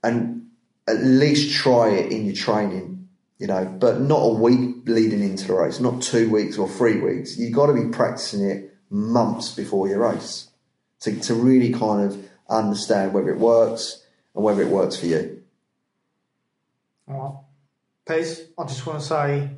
and 0.02 0.48
at 0.86 1.02
least 1.02 1.54
try 1.54 1.90
it 1.90 2.12
in 2.12 2.24
your 2.26 2.34
training. 2.34 3.08
You 3.38 3.48
know, 3.48 3.66
but 3.66 4.00
not 4.00 4.20
a 4.20 4.32
week 4.32 4.86
leading 4.86 5.22
into 5.22 5.48
the 5.48 5.54
race, 5.54 5.78
not 5.78 6.00
two 6.00 6.30
weeks 6.30 6.56
or 6.56 6.68
three 6.68 7.00
weeks. 7.00 7.36
You've 7.36 7.52
got 7.52 7.66
to 7.66 7.74
be 7.74 7.90
practicing 7.90 8.48
it 8.48 8.74
months 8.88 9.54
before 9.54 9.88
your 9.88 9.98
race 9.98 10.48
to, 11.00 11.18
to 11.20 11.34
really 11.34 11.72
kind 11.72 12.10
of 12.10 12.28
understand 12.48 13.12
whether 13.12 13.30
it 13.30 13.38
works 13.38 14.02
and 14.34 14.44
whether 14.44 14.62
it 14.62 14.68
works 14.68 14.96
for 14.96 15.06
you. 15.06 15.42
Right. 17.06 17.34
Pez, 18.06 18.46
I 18.58 18.64
just 18.64 18.86
want 18.86 19.00
to 19.00 19.04
say 19.04 19.50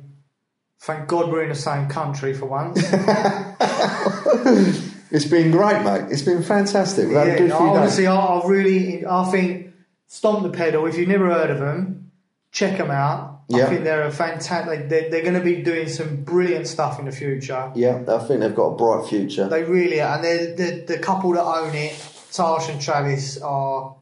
thank 0.79 1.07
God 1.07 1.31
we're 1.31 1.43
in 1.43 1.49
the 1.49 1.55
same 1.55 1.87
country 1.87 2.33
for 2.33 2.45
once. 2.45 2.81
It's 5.11 5.25
been 5.25 5.51
great, 5.51 5.83
mate. 5.83 6.11
It's 6.11 6.21
been 6.21 6.43
fantastic. 6.43 7.07
We've 7.07 7.17
had 7.17 7.29
a 7.29 7.37
good 7.37 7.37
few 7.37 7.47
days. 7.47 7.77
honestly, 7.77 8.07
I, 8.07 8.15
I 8.15 8.47
really, 8.47 9.05
I 9.05 9.25
think 9.31 9.73
Stomp 10.07 10.43
the 10.43 10.55
Pedal. 10.55 10.85
If 10.85 10.97
you've 10.97 11.07
never 11.07 11.31
heard 11.31 11.49
of 11.49 11.59
them, 11.59 12.11
check 12.51 12.77
them 12.77 12.91
out. 12.91 13.28
Yeah. 13.49 13.65
I 13.65 13.69
think 13.69 13.83
they're 13.83 14.03
a 14.03 14.11
fantastic. 14.11 14.89
They're, 14.89 15.09
they're 15.09 15.23
going 15.23 15.33
to 15.33 15.43
be 15.43 15.61
doing 15.63 15.89
some 15.89 16.23
brilliant 16.23 16.67
stuff 16.67 16.99
in 16.99 17.05
the 17.05 17.11
future. 17.11 17.71
Yeah, 17.75 18.03
I 18.07 18.19
think 18.19 18.41
they've 18.41 18.53
got 18.55 18.67
a 18.67 18.75
bright 18.77 19.09
future. 19.09 19.49
They 19.49 19.63
really 19.63 19.99
are, 20.01 20.15
and 20.15 20.23
they're, 20.23 20.55
the 20.55 20.83
the 20.85 20.99
couple 20.99 21.33
that 21.33 21.43
own 21.43 21.73
it, 21.73 21.93
Tash 22.31 22.69
and 22.69 22.79
Travis, 22.79 23.41
are 23.41 23.95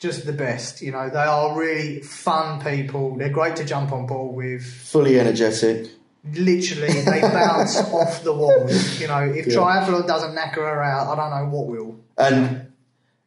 just 0.00 0.26
the 0.26 0.32
best. 0.32 0.82
You 0.82 0.90
know, 0.92 1.08
they 1.10 1.18
are 1.18 1.56
really 1.56 2.00
fun 2.00 2.60
people. 2.60 3.16
They're 3.16 3.28
great 3.30 3.54
to 3.56 3.64
jump 3.64 3.92
on 3.92 4.06
board 4.06 4.34
with. 4.34 4.64
Fully 4.64 5.18
energetic. 5.20 5.90
Literally, 6.34 6.92
they 7.02 7.20
bounce 7.32 7.76
off 7.78 8.22
the 8.24 8.32
walls. 8.32 9.00
You 9.00 9.06
know, 9.06 9.20
if 9.20 9.46
Yeah. 9.46 9.54
triathlon 9.54 10.06
doesn't 10.08 10.34
knacker 10.34 10.56
her 10.56 10.82
out, 10.82 11.06
I 11.06 11.14
don't 11.16 11.30
know 11.30 11.56
what 11.56 11.66
will. 11.68 11.96
And 12.18 12.67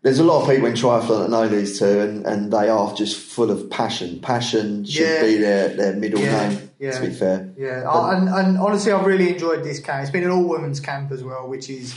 there's 0.03 0.19
a 0.19 0.23
lot 0.23 0.41
of 0.43 0.49
people 0.49 0.65
in 0.67 0.73
triathlon 0.73 1.23
that 1.23 1.29
know 1.29 1.47
these 1.47 1.77
two, 1.77 1.99
and, 1.99 2.25
and 2.25 2.51
they 2.51 2.69
are 2.69 2.93
just 2.95 3.17
full 3.17 3.51
of 3.51 3.69
passion. 3.69 4.19
Passion 4.19 4.83
should 4.85 5.01
Yeah. 5.07 5.21
be 5.21 5.37
their, 5.37 5.69
their 5.69 5.93
middle 5.95 6.19
Yeah, 6.19 6.49
name, 6.49 6.69
yeah. 6.79 6.91
to 6.91 7.01
be 7.07 7.13
fair. 7.13 7.49
Yeah, 7.57 7.87
I, 7.89 8.17
and, 8.17 8.27
and 8.29 8.57
honestly, 8.57 8.91
I've 8.91 9.05
really 9.05 9.29
enjoyed 9.33 9.63
this 9.63 9.79
camp. 9.79 10.01
It's 10.01 10.11
been 10.11 10.23
an 10.23 10.31
all 10.31 10.43
women's 10.47 10.79
camp 10.79 11.11
as 11.11 11.23
well, 11.23 11.47
which 11.47 11.69
is 11.69 11.93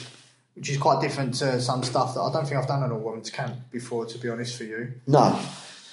which 0.55 0.71
is 0.71 0.77
quite 0.79 1.01
different 1.03 1.35
to 1.35 1.61
some 1.61 1.83
stuff 1.83 2.15
that 2.15 2.21
I 2.21 2.33
don't 2.33 2.45
think 2.47 2.57
I've 2.61 2.69
done 2.69 2.85
an 2.85 2.93
all 2.93 3.01
women's 3.01 3.31
camp 3.31 3.55
before. 3.73 4.07
To 4.07 4.19
be 4.19 4.29
honest, 4.29 4.57
for 4.57 4.63
you, 4.65 4.93
No, 5.07 5.37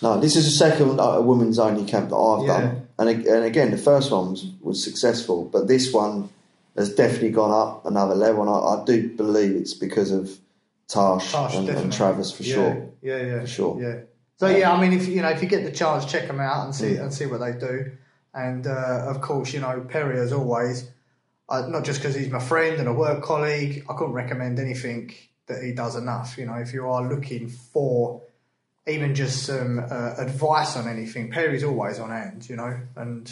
no, 0.04 0.20
this 0.20 0.36
is 0.36 0.46
the 0.46 0.52
second 0.52 1.00
uh, 1.00 1.20
women's 1.22 1.58
only 1.58 1.84
camp 1.86 2.10
that 2.10 2.16
I've 2.16 2.46
done. 2.46 2.88
And, 3.00 3.10
and 3.26 3.44
again, 3.46 3.72
the 3.72 3.78
first 3.80 4.12
one 4.12 4.32
was, 4.32 4.46
was 4.62 4.84
successful, 4.84 5.46
but 5.46 5.68
this 5.68 5.92
one 5.92 6.30
has 6.78 6.94
definitely 6.94 7.32
gone 7.32 7.50
up 7.52 7.86
another 7.88 8.14
level. 8.14 8.42
And 8.44 8.52
I, 8.52 8.82
I 8.82 8.86
do 8.86 9.10
believe 9.16 9.56
it's 9.56 9.74
because 9.74 10.12
of 10.12 10.38
Tash, 10.92 11.32
Tash, 11.32 11.56
and, 11.56 11.70
and 11.70 11.94
Travis 11.94 12.32
for 12.32 12.44
yeah, 12.44 12.54
sure. 12.54 12.90
Yeah, 13.02 13.18
yeah, 13.18 13.40
For 13.42 13.48
sure. 13.48 13.82
Yeah. 13.82 14.00
So 14.38 14.48
yeah, 14.48 14.72
I 14.74 14.82
mean, 14.82 14.94
if 15.00 15.08
you 15.08 15.22
know, 15.22 15.30
if 15.30 15.42
you 15.42 15.48
get 15.48 15.64
the 15.64 15.72
chance, 15.72 16.04
check 16.06 16.28
them 16.28 16.40
out 16.40 16.66
and 16.66 16.74
Mm. 16.74 16.78
see 16.78 16.96
and 16.96 17.14
see 17.14 17.28
what 17.28 17.40
they 17.40 17.54
do. 17.54 17.92
And 18.34 18.66
uh, 18.66 19.06
of 19.08 19.22
course, 19.22 19.54
you 19.54 19.60
know, 19.60 19.86
Perry 19.88 20.20
as 20.20 20.34
always. 20.34 20.90
Uh, 21.48 21.68
not 21.68 21.84
just 21.84 22.00
because 22.00 22.16
he's 22.16 22.30
my 22.30 22.40
friend 22.40 22.80
and 22.80 22.88
a 22.88 22.94
work 22.94 23.22
colleague, 23.24 23.86
I 23.90 23.94
couldn't 23.94 24.14
recommend 24.14 24.58
anything 24.58 25.14
that 25.48 25.62
he 25.62 25.74
does 25.74 25.96
enough. 25.98 26.38
You 26.38 26.46
know, 26.46 26.56
if 26.56 26.74
you 26.74 26.90
are 26.90 27.08
looking 27.08 27.50
for 27.50 28.22
even 28.88 29.14
just 29.16 29.44
some 29.44 29.80
uh, 29.80 30.14
advice 30.18 30.78
on 30.78 30.88
anything, 30.88 31.30
Perry's 31.30 31.64
always 31.64 32.00
on 32.00 32.10
hand. 32.10 32.50
You 32.50 32.56
know, 32.56 32.80
and 32.96 33.32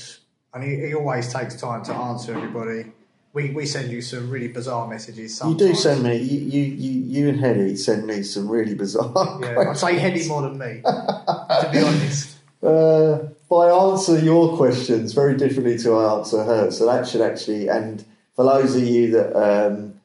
and 0.54 0.64
he, 0.64 0.76
he 0.88 0.94
always 0.94 1.32
takes 1.34 1.56
time 1.56 1.84
to 1.86 1.94
answer 1.94 2.36
everybody. 2.36 2.92
We 3.34 3.52
we 3.52 3.66
send 3.66 3.92
you 3.92 4.02
some 4.02 4.30
really 4.30 4.48
bizarre 4.48 4.88
messages. 4.88 5.42
You 5.46 5.56
do 5.56 5.76
send 5.76 6.04
me, 6.04 6.18
you, 6.18 6.40
you, 6.40 6.64
you, 6.64 7.02
you 7.02 7.30
and 7.30 7.40
Hetty 7.40 7.76
send 7.76 8.08
me 8.08 8.24
some 8.24 8.50
really 8.50 8.74
bizarre 8.74 9.40
Yeah, 9.42 9.70
I'd 9.70 9.78
say 9.78 10.00
Hetty 10.00 10.28
more 10.28 10.42
than 10.42 10.58
me, 10.58 10.82
to 10.84 11.70
be 11.72 11.80
honest. 11.80 12.36
Uh, 12.62 13.30
I 13.50 13.70
answer 13.70 14.20
your 14.20 14.58
questions 14.58 15.14
very 15.14 15.38
differently 15.38 15.78
to 15.78 15.96
I 15.96 16.18
answer 16.18 16.44
hers. 16.44 16.78
So 16.78 16.88
that 16.88 17.08
should 17.08 17.22
actually, 17.22 17.70
and 17.70 18.04
for 18.36 18.44
those 18.44 18.76
of 18.76 18.84
you 18.84 19.12
that 19.12 19.34
um, 19.34 20.02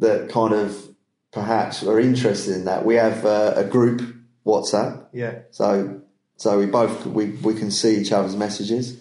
that 0.00 0.28
kind 0.30 0.52
of 0.52 0.76
perhaps 1.32 1.84
are 1.84 2.00
interested 2.00 2.56
in 2.56 2.64
that, 2.64 2.84
we 2.84 2.96
have 2.96 3.24
uh, 3.24 3.54
a 3.56 3.62
group 3.64 4.02
WhatsApp. 4.44 5.06
Yeah. 5.12 5.40
So 5.52 6.00
so 6.36 6.58
we 6.58 6.66
both 6.66 7.06
we, 7.06 7.26
we 7.26 7.54
can 7.54 7.70
see 7.70 8.00
each 8.00 8.12
other's 8.12 8.36
messages. 8.36 9.00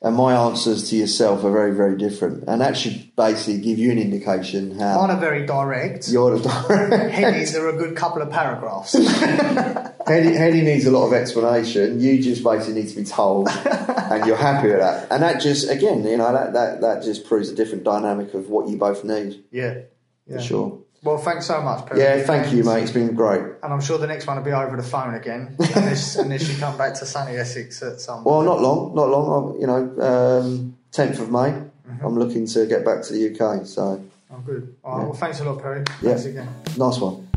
And 0.00 0.14
my 0.14 0.32
answers 0.32 0.88
to 0.90 0.96
yourself 0.96 1.42
are 1.42 1.50
very, 1.50 1.74
very 1.74 1.96
different. 1.96 2.44
And 2.46 2.60
that 2.60 2.76
should 2.76 3.16
basically 3.16 3.60
give 3.60 3.80
you 3.80 3.90
an 3.90 3.98
indication 3.98 4.78
how 4.78 5.00
Mine 5.00 5.10
are 5.10 5.20
very 5.20 5.44
direct. 5.44 6.08
you're 6.08 6.38
the 6.38 6.48
Hetty's 6.48 7.56
are 7.56 7.68
a 7.68 7.76
good 7.76 7.96
couple 7.96 8.22
of 8.22 8.30
paragraphs. 8.30 8.92
Hetty, 10.06 10.34
Hetty 10.36 10.62
needs 10.62 10.86
a 10.86 10.92
lot 10.92 11.08
of 11.08 11.12
explanation. 11.12 12.00
You 12.00 12.22
just 12.22 12.44
basically 12.44 12.80
need 12.80 12.90
to 12.90 12.96
be 12.96 13.04
told, 13.04 13.48
and 13.48 14.24
you're 14.24 14.36
happy 14.36 14.68
with 14.68 14.78
that. 14.78 15.08
And 15.10 15.20
that 15.24 15.40
just, 15.40 15.68
again, 15.68 16.04
you 16.04 16.16
know, 16.16 16.32
that, 16.32 16.52
that, 16.52 16.80
that 16.80 17.02
just 17.02 17.26
proves 17.26 17.50
a 17.50 17.54
different 17.56 17.82
dynamic 17.82 18.34
of 18.34 18.48
what 18.48 18.68
you 18.68 18.76
both 18.76 19.02
need, 19.02 19.42
yeah. 19.50 19.80
yeah. 20.28 20.36
for 20.36 20.42
sure. 20.42 20.80
Well, 21.02 21.18
thanks 21.18 21.46
so 21.46 21.62
much, 21.62 21.86
Perry. 21.86 22.00
Yeah, 22.00 22.22
thank 22.24 22.52
you, 22.52 22.64
mate. 22.64 22.82
It's 22.82 22.92
been 22.92 23.14
great. 23.14 23.40
And 23.62 23.72
I'm 23.72 23.80
sure 23.80 23.98
the 23.98 24.06
next 24.08 24.26
one 24.26 24.36
will 24.36 24.44
be 24.44 24.52
over 24.52 24.76
the 24.76 24.82
phone 24.82 25.14
again, 25.14 25.54
unless, 25.58 26.16
unless 26.16 26.48
you 26.48 26.58
come 26.58 26.76
back 26.76 26.94
to 26.94 27.06
sunny 27.06 27.36
Essex 27.36 27.80
at 27.82 28.00
some 28.00 28.24
Well, 28.24 28.36
point. 28.36 28.46
not 28.46 28.60
long, 28.60 28.94
not 28.94 29.08
long. 29.08 29.54
I'm, 29.54 29.60
you 29.60 29.66
know, 29.66 30.02
um, 30.02 30.76
10th 30.92 31.20
of 31.20 31.30
May. 31.30 31.50
Mm-hmm. 31.50 32.04
I'm 32.04 32.18
looking 32.18 32.46
to 32.46 32.66
get 32.66 32.84
back 32.84 33.02
to 33.04 33.12
the 33.12 33.30
UK. 33.32 33.64
So, 33.66 34.04
Oh, 34.30 34.38
good. 34.44 34.74
All 34.84 34.98
right, 34.98 35.04
well, 35.04 35.14
thanks 35.14 35.40
a 35.40 35.44
lot, 35.44 35.62
Perry. 35.62 35.84
Yeah. 36.02 36.10
Thanks 36.10 36.24
again. 36.26 36.48
nice 36.76 36.98
one. 36.98 37.27